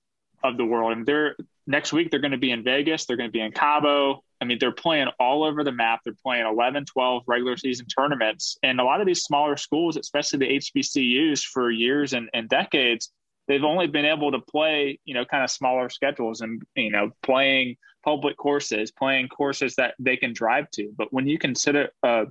of 0.45 0.57
the 0.57 0.65
world, 0.65 0.93
and 0.93 1.07
they're 1.07 1.37
next 1.67 1.93
week 1.93 2.11
they're 2.11 2.21
going 2.21 2.33
to 2.33 2.39
be 2.39 2.51
in 2.51 2.63
Vegas, 2.63 3.07
they're 3.07 3.17
going 3.17 3.29
to 3.29 3.33
be 3.33 3.41
in 3.41 3.53
Cabo. 3.53 4.23
I 4.41 4.45
mean, 4.45 4.59
they're 4.61 4.73
playing 4.73 5.09
all 5.19 5.45
over 5.45 5.65
the 5.65 5.73
map. 5.73 6.01
They're 6.05 6.15
playing 6.23 6.47
11, 6.47 6.85
12 6.85 7.23
regular 7.27 7.57
season 7.57 7.87
tournaments. 7.87 8.59
And 8.63 8.79
a 8.81 8.85
lot 8.85 9.01
of 9.01 9.07
these 9.07 9.23
smaller 9.23 9.57
schools, 9.57 9.97
especially 9.97 10.41
the 10.41 10.59
HBCUs 10.59 11.43
for 11.43 11.71
years 11.71 12.13
and, 12.13 12.29
and 12.35 12.47
decades, 12.47 13.11
they've 13.49 13.65
only 13.65 13.87
been 13.87 14.05
able 14.05 14.33
to 14.33 14.41
play, 14.41 14.99
you 15.05 15.15
know, 15.15 15.25
kind 15.25 15.45
of 15.45 15.51
smaller 15.51 15.89
schedules 15.89 16.41
and, 16.41 16.63
you 16.75 16.91
know, 16.91 17.11
playing 17.23 17.77
public 18.05 18.37
courses, 18.37 18.91
playing 18.91 19.29
courses 19.29 19.75
that 19.77 19.95
they 19.99 20.17
can 20.17 20.33
drive 20.33 20.71
to. 20.73 20.93
But 20.97 21.13
when 21.13 21.27
you 21.27 21.39
consider 21.39 21.91
a, 22.03 22.27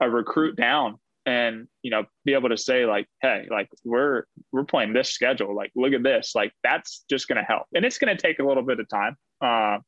a 0.00 0.10
recruit 0.10 0.56
down 0.56 0.98
and, 1.26 1.68
you 1.82 1.90
know, 1.90 2.04
be 2.24 2.34
able 2.34 2.48
to 2.48 2.56
say 2.56 2.86
like, 2.86 3.06
Hey, 3.20 3.46
like 3.50 3.68
we're, 3.84 4.24
we're 4.52 4.64
playing 4.64 4.92
this 4.92 5.10
schedule, 5.10 5.54
like, 5.54 5.70
look 5.74 5.92
at 5.92 6.02
this, 6.02 6.32
like 6.34 6.52
that's 6.62 7.04
just 7.10 7.28
going 7.28 7.38
to 7.38 7.44
help. 7.44 7.66
And 7.74 7.84
it's 7.84 7.98
going 7.98 8.14
to 8.14 8.20
take 8.20 8.38
a 8.38 8.44
little 8.44 8.62
bit 8.62 8.80
of 8.80 8.88
time. 8.88 9.16
Uh, 9.40 9.78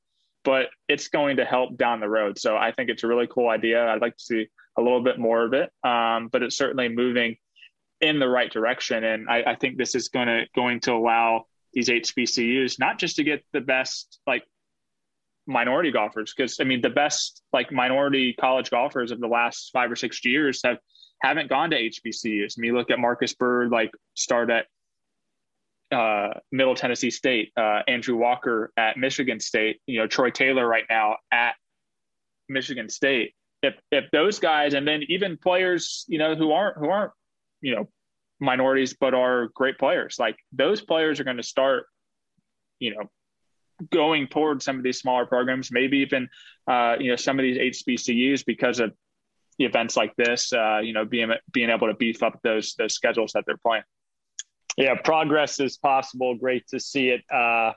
but 0.42 0.68
it's 0.88 1.08
going 1.08 1.36
to 1.36 1.44
help 1.44 1.76
down 1.76 2.00
the 2.00 2.08
road. 2.08 2.38
So 2.38 2.56
I 2.56 2.72
think 2.72 2.88
it's 2.88 3.04
a 3.04 3.06
really 3.06 3.26
cool 3.26 3.48
idea. 3.48 3.86
I'd 3.86 4.00
like 4.00 4.16
to 4.16 4.24
see 4.24 4.46
a 4.78 4.82
little 4.82 5.02
bit 5.02 5.18
more 5.18 5.44
of 5.44 5.52
it. 5.52 5.70
Um, 5.84 6.28
but 6.28 6.42
it's 6.42 6.56
certainly 6.56 6.88
moving 6.88 7.36
in 8.00 8.18
the 8.18 8.28
right 8.28 8.50
direction. 8.50 9.04
And 9.04 9.28
I, 9.28 9.42
I 9.46 9.54
think 9.56 9.76
this 9.76 9.94
is 9.94 10.08
going 10.08 10.28
to 10.28 10.44
going 10.54 10.80
to 10.80 10.92
allow 10.92 11.46
these 11.72 11.88
HBCUs 11.88 12.78
not 12.78 12.98
just 12.98 13.16
to 13.16 13.24
get 13.24 13.44
the 13.52 13.60
best 13.60 14.20
like 14.26 14.44
minority 15.46 15.90
golfers, 15.90 16.32
because 16.34 16.58
I 16.60 16.64
mean 16.64 16.80
the 16.80 16.90
best 16.90 17.42
like 17.52 17.72
minority 17.72 18.32
college 18.32 18.70
golfers 18.70 19.10
of 19.10 19.20
the 19.20 19.26
last 19.26 19.70
five 19.72 19.90
or 19.90 19.96
six 19.96 20.24
years 20.24 20.60
have 20.64 20.78
haven't 21.22 21.48
gone 21.48 21.70
to 21.70 21.76
HBCUs. 21.76 22.54
I 22.58 22.60
mean, 22.60 22.74
look 22.74 22.90
at 22.90 22.98
Marcus 22.98 23.34
Byrd, 23.34 23.70
like 23.70 23.90
start 24.14 24.50
at 24.50 24.66
uh, 25.92 26.38
Middle 26.50 26.74
Tennessee 26.74 27.10
State, 27.10 27.52
uh, 27.56 27.80
Andrew 27.86 28.16
Walker 28.16 28.72
at 28.76 28.96
Michigan 28.96 29.40
State, 29.40 29.80
you 29.86 30.00
know 30.00 30.06
Troy 30.06 30.30
Taylor 30.30 30.66
right 30.66 30.84
now 30.88 31.16
at 31.30 31.54
Michigan 32.48 32.88
State. 32.88 33.34
If 33.62 33.74
if 33.90 34.10
those 34.10 34.38
guys, 34.38 34.74
and 34.74 34.86
then 34.86 35.02
even 35.08 35.36
players, 35.36 36.04
you 36.08 36.18
know, 36.18 36.34
who 36.34 36.52
aren't 36.52 36.78
who 36.78 36.88
aren't 36.88 37.12
you 37.60 37.74
know 37.74 37.88
minorities 38.40 38.94
but 38.98 39.14
are 39.14 39.48
great 39.54 39.78
players. 39.78 40.16
Like 40.18 40.36
those 40.52 40.80
players 40.80 41.20
are 41.20 41.24
going 41.24 41.36
to 41.36 41.42
start 41.42 41.86
you 42.78 42.94
know 42.94 43.10
going 43.90 44.26
towards 44.26 44.64
some 44.64 44.76
of 44.76 44.82
these 44.82 44.98
smaller 44.98 45.24
programs 45.24 45.70
maybe 45.72 45.98
even 45.98 46.28
uh, 46.68 46.96
you 46.98 47.10
know 47.10 47.16
some 47.16 47.38
of 47.38 47.42
these 47.42 47.56
hbcus 47.56 48.44
because 48.44 48.78
of 48.78 48.92
events 49.58 49.96
like 49.96 50.14
this 50.16 50.52
uh, 50.52 50.80
you 50.82 50.92
know 50.92 51.04
being 51.04 51.30
being 51.52 51.70
able 51.70 51.86
to 51.86 51.94
beef 51.94 52.22
up 52.22 52.38
those 52.42 52.74
those 52.78 52.94
schedules 52.94 53.32
that 53.32 53.44
they're 53.46 53.58
playing. 53.58 53.84
Yeah 54.76 54.94
progress 54.94 55.60
is 55.60 55.76
possible. 55.76 56.34
Great 56.34 56.66
to 56.68 56.80
see 56.80 57.10
it 57.10 57.22
uh, 57.30 57.72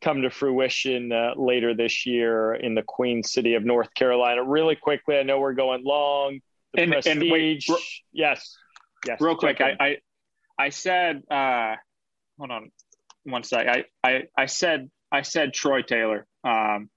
come 0.00 0.22
to 0.22 0.30
fruition 0.30 1.12
uh, 1.12 1.34
later 1.36 1.74
this 1.74 2.06
year 2.06 2.54
in 2.54 2.74
the 2.74 2.82
queen 2.82 3.22
city 3.22 3.54
of 3.54 3.64
north 3.64 3.94
carolina. 3.94 4.42
Really 4.42 4.76
quickly 4.76 5.16
i 5.16 5.22
know 5.22 5.38
we're 5.38 5.54
going 5.54 5.84
long. 5.84 6.40
The 6.74 6.82
and, 6.82 6.92
prestige, 6.92 7.22
and 7.22 7.30
wait, 7.30 7.64
yes 8.12 8.56
Yes. 9.06 9.20
Real 9.20 9.36
quick, 9.36 9.60
I, 9.60 9.76
I, 9.78 9.96
I 10.58 10.68
said, 10.68 11.22
uh, 11.30 11.74
hold 12.38 12.50
on 12.50 12.70
one 13.24 13.42
sec. 13.42 13.66
I, 13.66 13.84
I, 14.04 14.22
I 14.36 14.46
said, 14.46 14.90
I 15.10 15.22
said 15.22 15.52
Troy 15.52 15.82
Taylor, 15.82 16.26
um, 16.44 16.88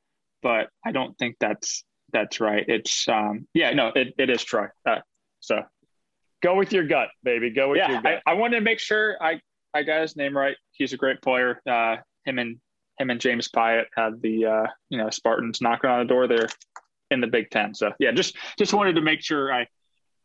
but 0.41 0.69
I 0.85 0.91
don't 0.91 1.17
think 1.17 1.35
that's 1.39 1.83
that's 2.11 2.39
right. 2.39 2.63
It's 2.67 3.07
um, 3.07 3.47
yeah, 3.53 3.71
no, 3.73 3.91
it, 3.93 4.13
it 4.17 4.29
is 4.29 4.43
Troy. 4.43 4.67
Uh, 4.85 4.99
so 5.39 5.63
go 6.41 6.55
with 6.55 6.71
your 6.71 6.85
gut, 6.85 7.09
baby. 7.23 7.49
Go 7.49 7.69
with 7.69 7.79
yeah, 7.79 7.91
your 7.91 8.01
gut. 8.01 8.21
I, 8.25 8.31
I 8.31 8.33
wanted 8.35 8.57
to 8.57 8.61
make 8.61 8.79
sure 8.79 9.17
I 9.21 9.41
I 9.73 9.83
got 9.83 10.01
his 10.01 10.15
name 10.15 10.35
right. 10.35 10.55
He's 10.71 10.93
a 10.93 10.97
great 10.97 11.21
player. 11.21 11.61
Uh, 11.69 11.97
him 12.23 12.39
and 12.39 12.57
him 12.97 13.09
and 13.09 13.19
James 13.19 13.49
Piot 13.49 13.85
had 13.95 14.21
the 14.21 14.45
uh, 14.45 14.67
you 14.89 14.97
know 14.97 15.09
Spartans 15.09 15.61
knocking 15.61 15.89
on 15.89 15.99
the 15.99 16.05
door 16.05 16.27
there 16.27 16.47
in 17.11 17.19
the 17.19 17.27
Big 17.27 17.49
Ten. 17.49 17.73
So 17.73 17.91
yeah, 17.99 18.11
just 18.11 18.37
just 18.57 18.73
wanted 18.73 18.95
to 18.95 19.01
make 19.01 19.21
sure 19.21 19.53
I 19.53 19.67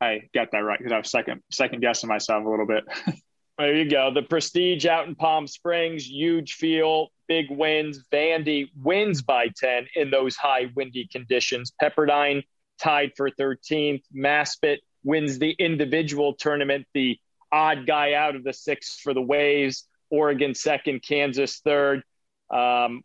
I 0.00 0.22
got 0.34 0.52
that 0.52 0.58
right 0.58 0.78
because 0.78 0.92
I 0.92 0.98
was 0.98 1.10
second 1.10 1.42
second 1.50 1.80
guessing 1.80 2.08
myself 2.08 2.44
a 2.44 2.48
little 2.48 2.66
bit. 2.66 2.84
there 3.58 3.74
you 3.74 3.90
go. 3.90 4.12
The 4.12 4.22
Prestige 4.22 4.86
out 4.86 5.06
in 5.06 5.14
Palm 5.14 5.46
Springs, 5.46 6.08
huge 6.08 6.54
field, 6.54 7.10
big 7.28 7.46
wins. 7.50 8.04
Vandy 8.12 8.68
wins 8.82 9.22
by 9.22 9.48
10 9.54 9.88
in 9.96 10.10
those 10.10 10.36
high 10.36 10.70
windy 10.74 11.06
conditions. 11.10 11.72
Pepperdine 11.82 12.42
tied 12.80 13.12
for 13.16 13.30
13th. 13.30 14.02
Maspeth 14.14 14.78
wins 15.04 15.38
the 15.38 15.50
individual 15.52 16.34
tournament, 16.34 16.86
the 16.94 17.18
odd 17.52 17.86
guy 17.86 18.14
out 18.14 18.36
of 18.36 18.44
the 18.44 18.52
six 18.52 18.98
for 19.00 19.12
the 19.12 19.22
Waves. 19.22 19.86
Oregon 20.08 20.54
second, 20.54 21.02
Kansas 21.02 21.60
third. 21.60 22.02
Um, 22.50 23.02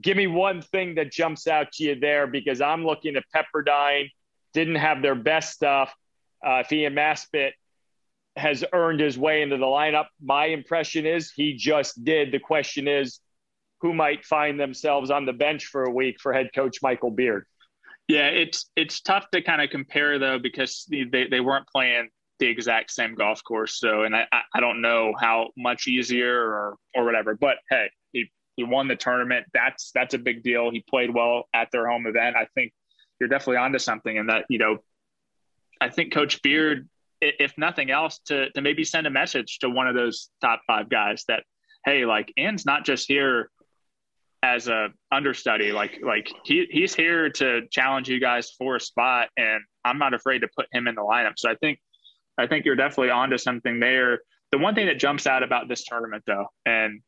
give 0.00 0.16
me 0.16 0.26
one 0.26 0.62
thing 0.62 0.94
that 0.94 1.10
jumps 1.10 1.46
out 1.46 1.72
to 1.72 1.84
you 1.84 1.98
there 1.98 2.26
because 2.26 2.60
I'm 2.60 2.84
looking 2.84 3.16
at 3.16 3.24
Pepperdine, 3.34 4.10
didn't 4.54 4.76
have 4.76 5.02
their 5.02 5.14
best 5.14 5.52
stuff 5.52 5.92
uh, 6.46 6.60
if 6.60 6.72
Ian 6.72 6.94
Maspeth 6.94 7.52
has 8.36 8.64
earned 8.72 9.00
his 9.00 9.18
way 9.18 9.42
into 9.42 9.56
the 9.56 9.66
lineup, 9.66 10.06
my 10.22 10.46
impression 10.46 11.06
is 11.06 11.32
he 11.34 11.54
just 11.54 12.04
did. 12.04 12.32
The 12.32 12.38
question 12.38 12.86
is, 12.86 13.20
who 13.80 13.92
might 13.92 14.24
find 14.24 14.58
themselves 14.58 15.10
on 15.10 15.26
the 15.26 15.32
bench 15.32 15.66
for 15.66 15.84
a 15.84 15.90
week 15.90 16.16
for 16.20 16.32
head 16.32 16.50
coach 16.54 16.78
Michael 16.82 17.10
Beard? 17.10 17.44
Yeah, 18.08 18.28
it's 18.28 18.70
it's 18.76 19.00
tough 19.00 19.28
to 19.32 19.42
kind 19.42 19.60
of 19.60 19.70
compare 19.70 20.18
though 20.18 20.38
because 20.38 20.86
they, 20.88 21.26
they 21.28 21.40
weren't 21.40 21.66
playing 21.66 22.08
the 22.38 22.46
exact 22.46 22.90
same 22.92 23.14
golf 23.14 23.42
course. 23.42 23.78
So, 23.78 24.02
and 24.02 24.14
I, 24.14 24.26
I 24.54 24.60
don't 24.60 24.80
know 24.80 25.12
how 25.18 25.50
much 25.56 25.88
easier 25.88 26.38
or 26.38 26.76
or 26.94 27.04
whatever. 27.04 27.34
But 27.34 27.56
hey, 27.68 27.90
he 28.12 28.30
he 28.56 28.64
won 28.64 28.88
the 28.88 28.96
tournament. 28.96 29.46
That's 29.52 29.90
that's 29.92 30.14
a 30.14 30.18
big 30.18 30.42
deal. 30.42 30.70
He 30.70 30.84
played 30.88 31.12
well 31.12 31.48
at 31.52 31.70
their 31.72 31.88
home 31.88 32.06
event. 32.06 32.36
I 32.36 32.46
think 32.54 32.72
you're 33.18 33.28
definitely 33.28 33.56
onto 33.56 33.78
something, 33.78 34.16
and 34.16 34.28
that 34.28 34.44
you 34.48 34.58
know 34.58 34.78
I 35.80 35.88
think 35.88 36.12
Coach 36.12 36.42
Beard, 36.42 36.88
if 37.20 37.56
nothing 37.58 37.90
else, 37.90 38.18
to 38.26 38.50
to 38.50 38.62
maybe 38.62 38.84
send 38.84 39.06
a 39.06 39.10
message 39.10 39.58
to 39.60 39.70
one 39.70 39.88
of 39.88 39.94
those 39.94 40.30
top 40.40 40.62
five 40.66 40.88
guys 40.88 41.24
that, 41.28 41.44
hey, 41.84 42.04
like 42.04 42.32
Ian's 42.38 42.66
not 42.66 42.84
just 42.84 43.08
here 43.08 43.50
as 44.42 44.68
a 44.68 44.88
understudy. 45.10 45.72
Like 45.72 46.00
like 46.02 46.30
he 46.44 46.66
he's 46.70 46.94
here 46.94 47.30
to 47.30 47.62
challenge 47.70 48.08
you 48.08 48.20
guys 48.20 48.50
for 48.58 48.76
a 48.76 48.80
spot, 48.80 49.28
and 49.36 49.62
I'm 49.84 49.98
not 49.98 50.14
afraid 50.14 50.40
to 50.40 50.48
put 50.54 50.66
him 50.72 50.86
in 50.86 50.94
the 50.94 51.02
lineup. 51.02 51.34
So 51.36 51.50
I 51.50 51.54
think 51.56 51.78
I 52.38 52.46
think 52.46 52.64
you're 52.64 52.76
definitely 52.76 53.10
onto 53.10 53.38
something 53.38 53.80
there. 53.80 54.20
The 54.52 54.58
one 54.58 54.74
thing 54.74 54.86
that 54.86 54.98
jumps 54.98 55.26
out 55.26 55.42
about 55.42 55.68
this 55.68 55.84
tournament, 55.84 56.24
though, 56.26 56.46
and 56.64 57.00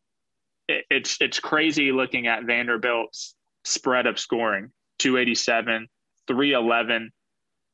it, 0.68 0.84
it's 0.90 1.16
it's 1.20 1.40
crazy 1.40 1.92
looking 1.92 2.26
at 2.26 2.44
Vanderbilt's 2.44 3.34
spread 3.64 4.06
of 4.06 4.18
scoring: 4.18 4.70
287, 4.98 5.88
311, 6.26 7.10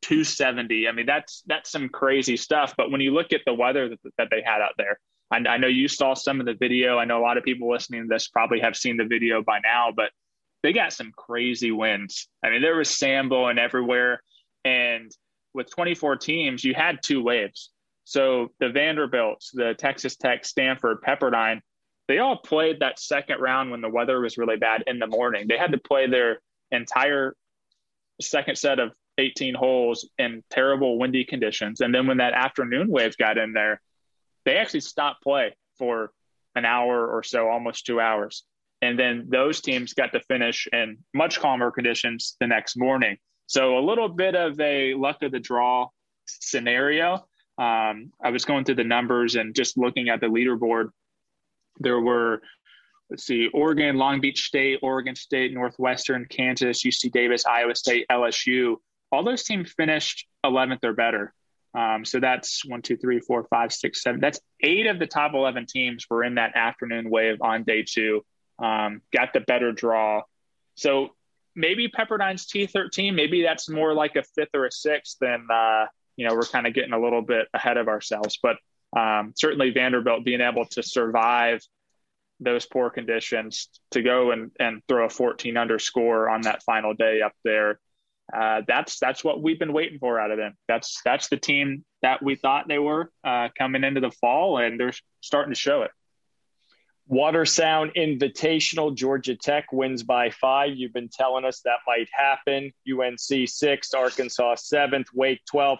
270. 0.05 0.87
I 0.87 0.93
mean, 0.93 1.07
that's 1.07 1.43
that's 1.47 1.71
some 1.71 1.89
crazy 1.89 2.37
stuff. 2.37 2.75
But 2.77 2.91
when 2.91 3.01
you 3.01 3.13
look 3.13 3.33
at 3.33 3.41
the 3.47 3.55
weather 3.55 3.89
that, 3.89 3.99
that 4.19 4.29
they 4.31 4.43
had 4.45 4.61
out 4.61 4.75
there, 4.77 4.99
I, 5.31 5.37
I 5.37 5.57
know 5.57 5.67
you 5.67 5.89
saw 5.89 6.13
some 6.13 6.41
of 6.41 6.47
the 6.47 6.55
video. 6.55 6.99
I 6.99 7.07
know 7.07 7.19
a 7.19 7.25
lot 7.25 7.39
of 7.39 7.45
people 7.45 7.71
listening 7.71 8.03
to 8.03 8.09
this 8.09 8.29
probably 8.29 8.61
have 8.61 8.77
seen 8.77 8.99
the 8.99 9.07
video 9.07 9.43
by 9.43 9.61
now, 9.65 9.93
but 9.97 10.11
they 10.63 10.75
got 10.75 10.93
some 10.93 11.11
crazy 11.17 11.71
winds. 11.71 12.29
I 12.45 12.51
mean, 12.51 12.61
there 12.61 12.77
was 12.77 12.91
sand 12.91 13.31
blowing 13.31 13.59
everywhere. 13.59 14.23
And 14.65 15.11
with 15.55 15.71
24 15.75 16.17
teams, 16.17 16.65
you 16.65 16.75
had 16.75 16.99
two 17.03 17.23
waves. 17.23 17.71
So 18.05 18.49
the 18.61 18.69
Vanderbilts, 18.69 19.51
the 19.53 19.75
Texas 19.79 20.17
Tech, 20.17 20.45
Stanford, 20.45 20.99
Pepperdine, 21.01 21.61
they 22.09 22.19
all 22.19 22.37
played 22.37 22.81
that 22.81 22.99
second 22.99 23.41
round 23.41 23.71
when 23.71 23.81
the 23.81 23.89
weather 23.89 24.21
was 24.21 24.37
really 24.37 24.57
bad 24.57 24.85
in 24.87 24.99
the 24.99 25.07
morning. 25.07 25.47
They 25.49 25.57
had 25.57 25.73
to 25.73 25.79
play 25.79 26.07
their 26.07 26.41
entire 26.71 27.35
second 28.21 28.57
set 28.57 28.79
of 28.79 28.93
18 29.19 29.55
holes 29.55 30.09
in 30.19 30.43
terrible 30.51 30.99
windy 30.99 31.25
conditions. 31.25 31.81
And 31.81 31.95
then 31.95 32.07
when 32.07 32.19
that 32.19 32.33
afternoon 32.33 32.89
wave 32.89 33.17
got 33.17 33.39
in 33.39 33.53
there, 33.53 33.81
they 34.45 34.57
actually 34.57 34.81
stopped 34.81 35.23
play 35.23 35.57
for 35.79 36.11
an 36.55 36.65
hour 36.65 37.07
or 37.07 37.23
so, 37.23 37.49
almost 37.49 37.87
two 37.87 38.01
hours. 38.01 38.45
And 38.83 38.99
then 38.99 39.27
those 39.29 39.61
teams 39.61 39.95
got 39.95 40.13
to 40.13 40.21
finish 40.21 40.69
in 40.73 40.99
much 41.15 41.41
calmer 41.41 41.71
conditions 41.71 42.37
the 42.41 42.47
next 42.47 42.77
morning. 42.77 43.17
So 43.47 43.79
a 43.79 43.81
little 43.81 44.09
bit 44.09 44.35
of 44.35 44.59
a 44.61 44.95
luck 44.95 45.23
of 45.23 45.33
the 45.33 45.41
draw 45.41 45.89
scenario. 46.27 47.27
Um, 47.57 48.13
I 48.23 48.31
was 48.31 48.45
going 48.45 48.65
through 48.65 48.77
the 48.77 48.85
numbers 48.85 49.37
and 49.37 49.55
just 49.55 49.79
looking 49.79 50.09
at 50.09 50.21
the 50.21 50.27
leaderboard. 50.27 50.89
There 51.79 52.01
were, 52.01 52.43
let's 53.11 53.25
see, 53.25 53.49
Oregon, 53.53 53.97
Long 53.97 54.21
Beach 54.21 54.43
State, 54.43 54.81
Oregon 54.83 55.15
State, 55.15 55.53
Northwestern, 55.55 56.27
Kansas, 56.29 56.83
UC 56.85 57.13
Davis, 57.13 57.47
Iowa 57.47 57.75
State, 57.75 58.07
LSU 58.11 58.77
all 59.15 59.25
those 59.25 59.45
teams 59.45 59.73
finished 59.73 60.27
11th 60.45 60.85
or 60.85 60.93
better. 60.93 61.33
Um, 61.75 62.05
so 62.05 62.21
that's 62.21 62.65
one, 62.65 62.83
two, 62.83 62.97
three, 62.97 63.21
four, 63.21 63.47
five, 63.51 63.73
six, 63.73 64.03
seven. 64.03 64.21
That's 64.21 64.41
eight 64.61 64.87
of 64.87 64.99
the 64.99 65.07
top 65.07 65.33
11 65.35 65.67
teams 65.67 66.07
were 66.09 66.23
in 66.23 66.37
that 66.37 66.57
afternoon 66.57 67.11
wave 67.11 67.39
on 67.41 67.65
day 67.65 67.85
two. 67.89 68.25
Um, 68.59 69.03
got 69.13 69.33
the 69.33 69.41
better 69.41 69.73
draw. 69.73 70.23
So 70.77 71.11
maybe 71.57 71.89
Pepperdine's 71.89 72.47
T13, 72.47 73.15
maybe 73.15 73.43
that's 73.43 73.69
more 73.69 73.93
like 73.93 74.15
a 74.17 74.23
fifth 74.23 74.55
or 74.55 74.67
a 74.67 74.71
sixth. 74.71 75.17
Then, 75.21 75.47
uh, 75.53 75.87
you 76.17 76.29
know, 76.29 76.35
we're 76.35 76.43
kind 76.43 76.67
of 76.67 76.75
getting 76.75 76.93
a 76.93 77.01
little 77.01 77.23
bit 77.23 77.49
ahead 77.53 77.77
of 77.77 77.89
ourselves. 77.89 78.39
But 78.41 78.57
um, 78.97 79.33
certainly 79.37 79.71
Vanderbilt 79.71 80.25
being 80.25 80.41
able 80.41 80.67
to 80.67 80.83
survive 80.83 81.61
those 82.39 82.67
poor 82.67 82.91
conditions 82.91 83.69
to 83.93 84.03
go 84.03 84.31
and, 84.31 84.53
and 84.61 84.83
throw 84.89 85.07
a 85.07 85.09
14 85.09 85.57
underscore 85.57 86.29
on 86.29 86.43
that 86.43 86.63
final 86.63 86.95
day 86.95 87.21
up 87.21 87.33
there 87.43 87.81
uh, 88.33 88.63
that's 88.67 88.99
that's 88.99 89.23
what 89.23 89.43
we've 89.43 89.59
been 89.59 89.73
waiting 89.73 89.99
for 89.99 90.19
out 90.19 90.31
of 90.31 90.39
them. 90.39 90.57
That's 90.67 91.01
that's 91.05 91.29
the 91.29 91.37
team 91.37 91.85
that 92.03 92.23
we 92.23 92.37
thought 92.37 92.69
they 92.69 92.79
were 92.79 93.11
uh, 93.23 93.49
coming 93.57 93.85
into 93.85 94.01
the 94.01 94.11
fall, 94.11 94.59
and 94.59 94.79
they're 94.81 94.93
starting 95.21 95.53
to 95.53 95.59
show 95.59 95.83
it. 95.83 95.91
Watersound 97.11 97.95
Invitational, 97.97 98.95
Georgia 98.95 99.37
Tech 99.37 99.73
wins 99.73 100.03
by 100.03 100.31
five. 100.31 100.71
You've 100.75 100.95
been 100.95 101.11
telling 101.13 101.45
us 101.45 101.61
that 101.61 101.79
might 101.87 102.09
happen. 102.13 102.73
UNC 102.91 103.49
six, 103.49 103.93
Arkansas 103.93 104.55
seventh, 104.57 105.09
Wake 105.13 105.41
12. 105.51 105.79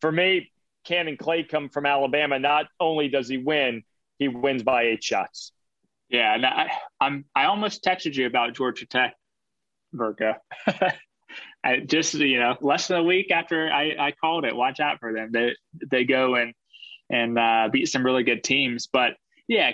For 0.00 0.10
me, 0.10 0.50
Canon 0.84 1.16
Claycomb 1.16 1.72
from 1.72 1.86
Alabama. 1.86 2.40
Not 2.40 2.66
only 2.80 3.08
does 3.08 3.28
he 3.28 3.38
win, 3.38 3.84
he 4.18 4.26
wins 4.26 4.64
by 4.64 4.84
eight 4.84 5.04
shots. 5.04 5.52
Yeah, 6.08 6.34
and 6.34 6.44
I, 6.44 6.70
I'm 7.00 7.24
I 7.34 7.44
almost 7.44 7.84
texted 7.84 8.14
you 8.14 8.26
about 8.26 8.54
Georgia 8.54 8.86
Tech, 8.86 9.14
Burko. 9.94 10.34
I 11.64 11.78
just 11.78 12.14
you 12.14 12.38
know 12.38 12.56
less 12.60 12.88
than 12.88 12.98
a 12.98 13.02
week 13.02 13.30
after 13.30 13.72
I, 13.72 13.94
I 13.98 14.12
called 14.12 14.44
it, 14.44 14.54
watch 14.54 14.80
out 14.80 15.00
for 15.00 15.12
them. 15.12 15.30
They 15.32 15.54
they 15.90 16.04
go 16.04 16.34
and 16.34 16.52
and 17.10 17.38
uh, 17.38 17.68
beat 17.72 17.88
some 17.88 18.04
really 18.04 18.22
good 18.22 18.44
teams. 18.44 18.88
But 18.92 19.12
yeah, 19.48 19.72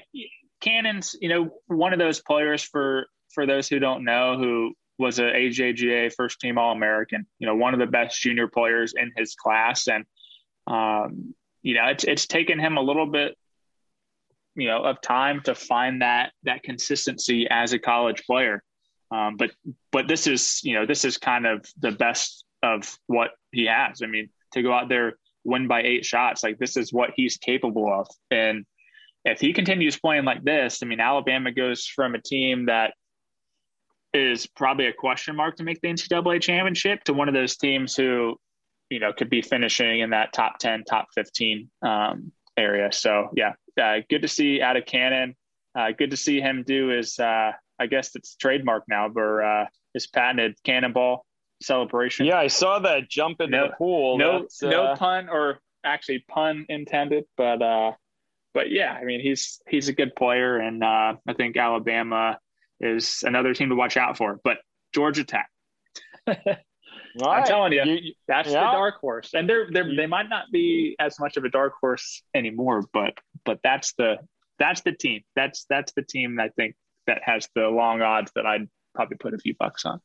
Canon's, 0.60 1.16
you 1.20 1.28
know, 1.28 1.50
one 1.66 1.92
of 1.92 1.98
those 1.98 2.20
players 2.20 2.62
for 2.62 3.06
for 3.34 3.46
those 3.46 3.68
who 3.68 3.78
don't 3.78 4.04
know, 4.04 4.36
who 4.36 4.72
was 4.98 5.18
a 5.18 5.22
AJGA 5.22 6.12
first 6.14 6.40
team 6.40 6.58
All 6.58 6.72
American. 6.72 7.26
You 7.38 7.46
know, 7.46 7.56
one 7.56 7.74
of 7.74 7.80
the 7.80 7.86
best 7.86 8.20
junior 8.20 8.48
players 8.48 8.94
in 8.96 9.10
his 9.16 9.34
class, 9.34 9.88
and 9.88 10.04
um, 10.66 11.34
you 11.62 11.74
know, 11.74 11.86
it's 11.86 12.04
it's 12.04 12.26
taken 12.26 12.58
him 12.58 12.76
a 12.76 12.82
little 12.82 13.06
bit, 13.06 13.36
you 14.54 14.68
know, 14.68 14.82
of 14.84 15.00
time 15.00 15.40
to 15.42 15.54
find 15.54 16.02
that 16.02 16.32
that 16.44 16.62
consistency 16.62 17.48
as 17.50 17.72
a 17.72 17.78
college 17.78 18.22
player. 18.24 18.62
Um, 19.10 19.36
but 19.36 19.50
but 19.92 20.08
this 20.08 20.26
is 20.26 20.60
you 20.62 20.74
know 20.74 20.86
this 20.86 21.04
is 21.04 21.18
kind 21.18 21.46
of 21.46 21.66
the 21.80 21.90
best 21.90 22.44
of 22.62 22.98
what 23.06 23.30
he 23.52 23.66
has. 23.66 24.02
I 24.02 24.06
mean, 24.06 24.30
to 24.52 24.62
go 24.62 24.72
out 24.72 24.88
there 24.88 25.18
win 25.44 25.66
by 25.66 25.82
eight 25.82 26.04
shots, 26.04 26.42
like 26.42 26.58
this 26.58 26.76
is 26.76 26.92
what 26.92 27.10
he's 27.16 27.36
capable 27.36 27.92
of, 27.92 28.06
and 28.30 28.64
if 29.24 29.40
he 29.40 29.52
continues 29.52 29.98
playing 29.98 30.24
like 30.24 30.44
this, 30.44 30.82
I 30.82 30.86
mean, 30.86 31.00
Alabama 31.00 31.52
goes 31.52 31.86
from 31.86 32.14
a 32.14 32.22
team 32.22 32.66
that 32.66 32.94
is 34.12 34.46
probably 34.46 34.86
a 34.86 34.92
question 34.92 35.36
mark 35.36 35.56
to 35.56 35.62
make 35.62 35.80
the 35.80 35.88
NCAA 35.88 36.40
championship 36.40 37.04
to 37.04 37.12
one 37.12 37.28
of 37.28 37.34
those 37.34 37.56
teams 37.56 37.94
who, 37.94 38.36
you 38.88 38.98
know, 38.98 39.12
could 39.12 39.30
be 39.30 39.42
finishing 39.42 40.00
in 40.00 40.10
that 40.10 40.32
top 40.32 40.58
10, 40.58 40.84
top 40.84 41.08
15 41.14 41.70
um, 41.82 42.32
area. 42.56 42.90
So, 42.92 43.30
yeah, 43.36 43.52
uh, 43.80 43.98
good 44.08 44.22
to 44.22 44.28
see 44.28 44.62
out 44.62 44.76
of 44.76 44.86
Canon. 44.86 45.36
Uh, 45.78 45.92
good 45.96 46.10
to 46.10 46.16
see 46.16 46.40
him 46.40 46.64
do 46.66 46.88
his, 46.88 47.18
uh, 47.18 47.52
I 47.80 47.86
guess 47.86 48.14
it's 48.14 48.36
trademark 48.36 48.84
now, 48.88 49.08
but 49.08 49.22
uh, 49.22 49.66
his 49.94 50.06
patented 50.06 50.56
cannonball 50.64 51.24
celebration. 51.62 52.26
Yeah, 52.26 52.38
I 52.38 52.48
saw 52.48 52.78
that 52.80 53.08
jump 53.08 53.40
in 53.40 53.50
no, 53.50 53.68
the 53.68 53.74
pool. 53.76 54.18
No, 54.18 54.46
no 54.62 54.84
uh, 54.84 54.96
pun 54.96 55.28
or 55.28 55.58
actually 55.82 56.24
pun 56.28 56.66
intended, 56.68 57.24
but 57.36 57.62
uh, 57.62 57.92
but 58.52 58.70
yeah, 58.70 58.92
I 58.92 59.04
mean 59.04 59.20
he's 59.20 59.60
he's 59.68 59.88
a 59.88 59.92
good 59.92 60.14
player, 60.14 60.58
and 60.58 60.84
uh, 60.84 61.14
I 61.26 61.32
think 61.36 61.56
Alabama 61.56 62.38
is 62.80 63.22
another 63.22 63.54
team 63.54 63.70
to 63.70 63.74
watch 63.74 63.96
out 63.96 64.16
for. 64.16 64.38
But 64.44 64.58
Georgia 64.94 65.24
Tech, 65.24 65.48
I'm 66.26 67.44
telling 67.44 67.72
you, 67.72 67.82
you 67.84 68.12
that's 68.28 68.50
yeah. 68.50 68.60
the 68.60 68.72
dark 68.72 69.00
horse, 69.00 69.30
and 69.34 69.48
they're 69.48 69.70
they 69.72 69.96
they 69.96 70.06
might 70.06 70.28
not 70.28 70.46
be 70.52 70.96
as 70.98 71.18
much 71.18 71.36
of 71.36 71.44
a 71.44 71.48
dark 71.48 71.74
horse 71.80 72.22
anymore, 72.34 72.84
but 72.92 73.14
but 73.44 73.60
that's 73.62 73.94
the 73.94 74.16
that's 74.58 74.82
the 74.82 74.92
team. 74.92 75.22
That's 75.34 75.64
that's 75.68 75.92
the 75.92 76.02
team 76.02 76.38
I 76.38 76.48
think 76.48 76.74
that 77.10 77.22
has 77.24 77.48
the 77.54 77.68
long 77.68 78.00
odds 78.00 78.30
that 78.36 78.46
I'd 78.46 78.68
probably 78.94 79.16
put 79.16 79.34
a 79.34 79.38
few 79.38 79.54
bucks 79.58 79.84
on. 79.84 80.00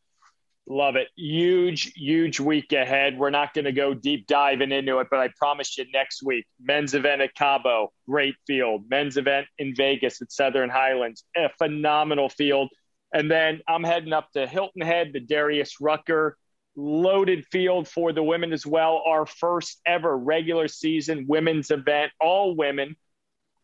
Love 0.67 0.95
it. 0.95 1.09
Huge, 1.15 1.93
huge 1.93 2.39
week 2.39 2.73
ahead. 2.73 3.19
We're 3.19 3.29
not 3.29 3.53
going 3.53 3.65
to 3.65 3.71
go 3.71 3.93
deep 3.93 4.25
diving 4.25 4.71
into 4.71 4.97
it, 4.97 5.07
but 5.11 5.19
I 5.19 5.29
promise 5.37 5.77
you 5.77 5.85
next 5.93 6.23
week, 6.23 6.47
men's 6.59 6.95
event 6.95 7.21
at 7.21 7.35
Cabo, 7.35 7.93
great 8.09 8.33
field. 8.47 8.85
Men's 8.89 9.17
event 9.17 9.45
in 9.59 9.75
Vegas 9.75 10.23
at 10.23 10.31
Southern 10.31 10.71
Highlands, 10.71 11.23
a 11.37 11.49
phenomenal 11.59 12.29
field. 12.29 12.69
And 13.13 13.29
then 13.29 13.61
I'm 13.67 13.83
heading 13.83 14.11
up 14.11 14.31
to 14.31 14.47
Hilton 14.47 14.81
Head, 14.81 15.11
the 15.13 15.19
Darius 15.19 15.79
Rucker 15.79 16.35
loaded 16.75 17.45
field 17.51 17.87
for 17.87 18.11
the 18.11 18.23
women 18.23 18.51
as 18.51 18.65
well. 18.65 19.03
Our 19.05 19.27
first 19.27 19.79
ever 19.85 20.17
regular 20.17 20.67
season 20.67 21.25
women's 21.27 21.69
event, 21.69 22.11
all 22.19 22.55
women 22.55 22.95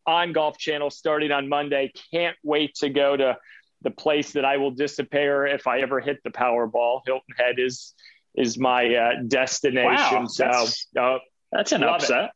on 0.06 0.34
Golf 0.34 0.58
Channel 0.58 0.90
starting 0.90 1.32
on 1.32 1.50
Monday. 1.50 1.92
Can't 2.12 2.36
wait 2.44 2.76
to 2.76 2.90
go 2.90 3.16
to 3.16 3.38
the 3.82 3.92
place 3.92 4.34
that 4.34 4.46
I 4.46 4.58
will 4.58 4.72
disappear 4.72 5.46
if 5.46 5.68
I 5.68 5.80
ever 5.82 6.00
hit 6.00 6.20
the 6.24 6.30
Powerball. 6.30 7.02
Hilton 7.06 7.36
Head 7.38 7.56
is 7.58 7.94
is 8.36 8.58
my 8.58 8.96
uh, 8.96 9.12
destination. 9.28 10.24
Wow, 10.24 10.26
so 10.28 10.44
that's, 10.46 10.88
uh, 11.00 11.18
that's 11.52 11.72
an 11.72 11.84
upset. 11.84 12.26
It. 12.26 12.32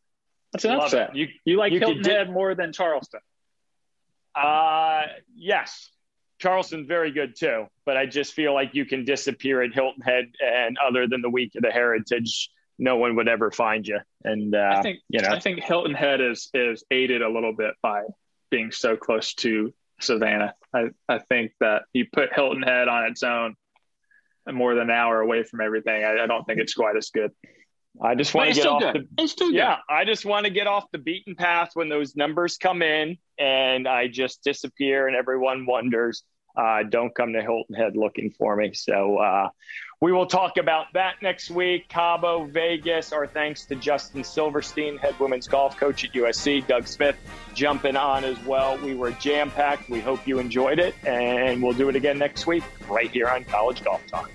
That's 0.51 0.65
an 0.65 0.71
love 0.71 0.83
upset. 0.85 1.09
It. 1.11 1.15
You 1.15 1.27
you 1.45 1.57
like 1.57 1.71
you 1.71 1.79
Hilton 1.79 2.03
Head 2.03 2.29
more 2.29 2.55
than 2.55 2.73
Charleston? 2.73 3.21
Uh 4.35 5.03
yes. 5.35 5.89
Charleston's 6.37 6.87
very 6.87 7.11
good 7.11 7.35
too, 7.37 7.67
but 7.85 7.95
I 7.95 8.05
just 8.05 8.33
feel 8.33 8.53
like 8.53 8.75
you 8.75 8.83
can 8.85 9.05
disappear 9.05 9.61
at 9.61 9.73
Hilton 9.73 10.01
Head, 10.01 10.25
and 10.41 10.77
other 10.85 11.07
than 11.07 11.21
the 11.21 11.29
week 11.29 11.53
of 11.55 11.61
the 11.61 11.71
Heritage, 11.71 12.49
no 12.77 12.97
one 12.97 13.15
would 13.15 13.27
ever 13.27 13.51
find 13.51 13.87
you. 13.87 13.99
And 14.23 14.55
uh, 14.55 14.75
I 14.77 14.81
think 14.81 14.99
you 15.09 15.21
know, 15.21 15.29
I 15.29 15.39
think 15.39 15.63
Hilton 15.63 15.93
Head 15.93 16.21
is 16.21 16.49
is 16.53 16.83
aided 16.91 17.21
a 17.21 17.29
little 17.29 17.53
bit 17.53 17.73
by 17.81 18.03
being 18.49 18.71
so 18.71 18.95
close 18.95 19.33
to 19.35 19.73
Savannah. 20.01 20.53
I, 20.73 20.89
I 21.07 21.19
think 21.19 21.53
that 21.59 21.83
you 21.93 22.05
put 22.11 22.33
Hilton 22.33 22.63
Head 22.63 22.87
on 22.87 23.05
its 23.05 23.23
own 23.23 23.55
more 24.51 24.75
than 24.75 24.89
an 24.89 24.95
hour 24.95 25.21
away 25.21 25.43
from 25.43 25.61
everything. 25.61 26.03
I, 26.03 26.23
I 26.23 26.27
don't 26.27 26.45
think 26.45 26.59
it's 26.59 26.73
quite 26.73 26.95
as 26.95 27.09
good. 27.09 27.31
I 28.01 28.15
just 28.15 28.33
want 28.33 28.49
to 28.49 28.55
get 28.55 28.67
off 28.67 28.81
good. 28.81 29.07
the 29.17 29.23
it's 29.23 29.35
yeah. 29.51 29.77
I 29.89 30.03
just 30.05 30.25
want 30.25 30.45
to 30.45 30.51
get 30.51 30.67
off 30.67 30.91
the 30.91 30.97
beaten 30.97 31.35
path 31.35 31.71
when 31.75 31.87
those 31.87 32.15
numbers 32.15 32.57
come 32.57 32.81
in, 32.81 33.17
and 33.39 33.87
I 33.87 34.07
just 34.07 34.43
disappear, 34.43 35.07
and 35.07 35.15
everyone 35.15 35.65
wonders. 35.65 36.23
Uh, 36.57 36.83
don't 36.83 37.13
come 37.13 37.33
to 37.33 37.41
Hilton 37.41 37.75
Head 37.75 37.97
looking 37.97 38.31
for 38.31 38.55
me. 38.55 38.73
So 38.73 39.17
uh, 39.17 39.49
we 40.01 40.11
will 40.11 40.25
talk 40.25 40.57
about 40.57 40.87
that 40.93 41.15
next 41.21 41.49
week. 41.49 41.87
Cabo, 41.87 42.45
Vegas. 42.45 43.13
Our 43.13 43.27
thanks 43.27 43.65
to 43.65 43.75
Justin 43.75 44.23
Silverstein, 44.23 44.97
head 44.97 45.17
women's 45.19 45.47
golf 45.47 45.77
coach 45.77 46.03
at 46.03 46.13
USC. 46.13 46.67
Doug 46.67 46.87
Smith 46.87 47.15
jumping 47.53 47.95
on 47.95 48.23
as 48.23 48.37
well. 48.45 48.77
We 48.77 48.95
were 48.95 49.11
jam 49.11 49.51
packed. 49.51 49.89
We 49.89 50.01
hope 50.01 50.27
you 50.27 50.39
enjoyed 50.39 50.79
it, 50.79 50.95
and 51.05 51.63
we'll 51.63 51.73
do 51.73 51.89
it 51.89 51.95
again 51.95 52.17
next 52.17 52.45
week 52.45 52.63
right 52.89 53.09
here 53.09 53.27
on 53.27 53.45
College 53.45 53.83
Golf 53.83 54.05
Talk. 54.07 54.29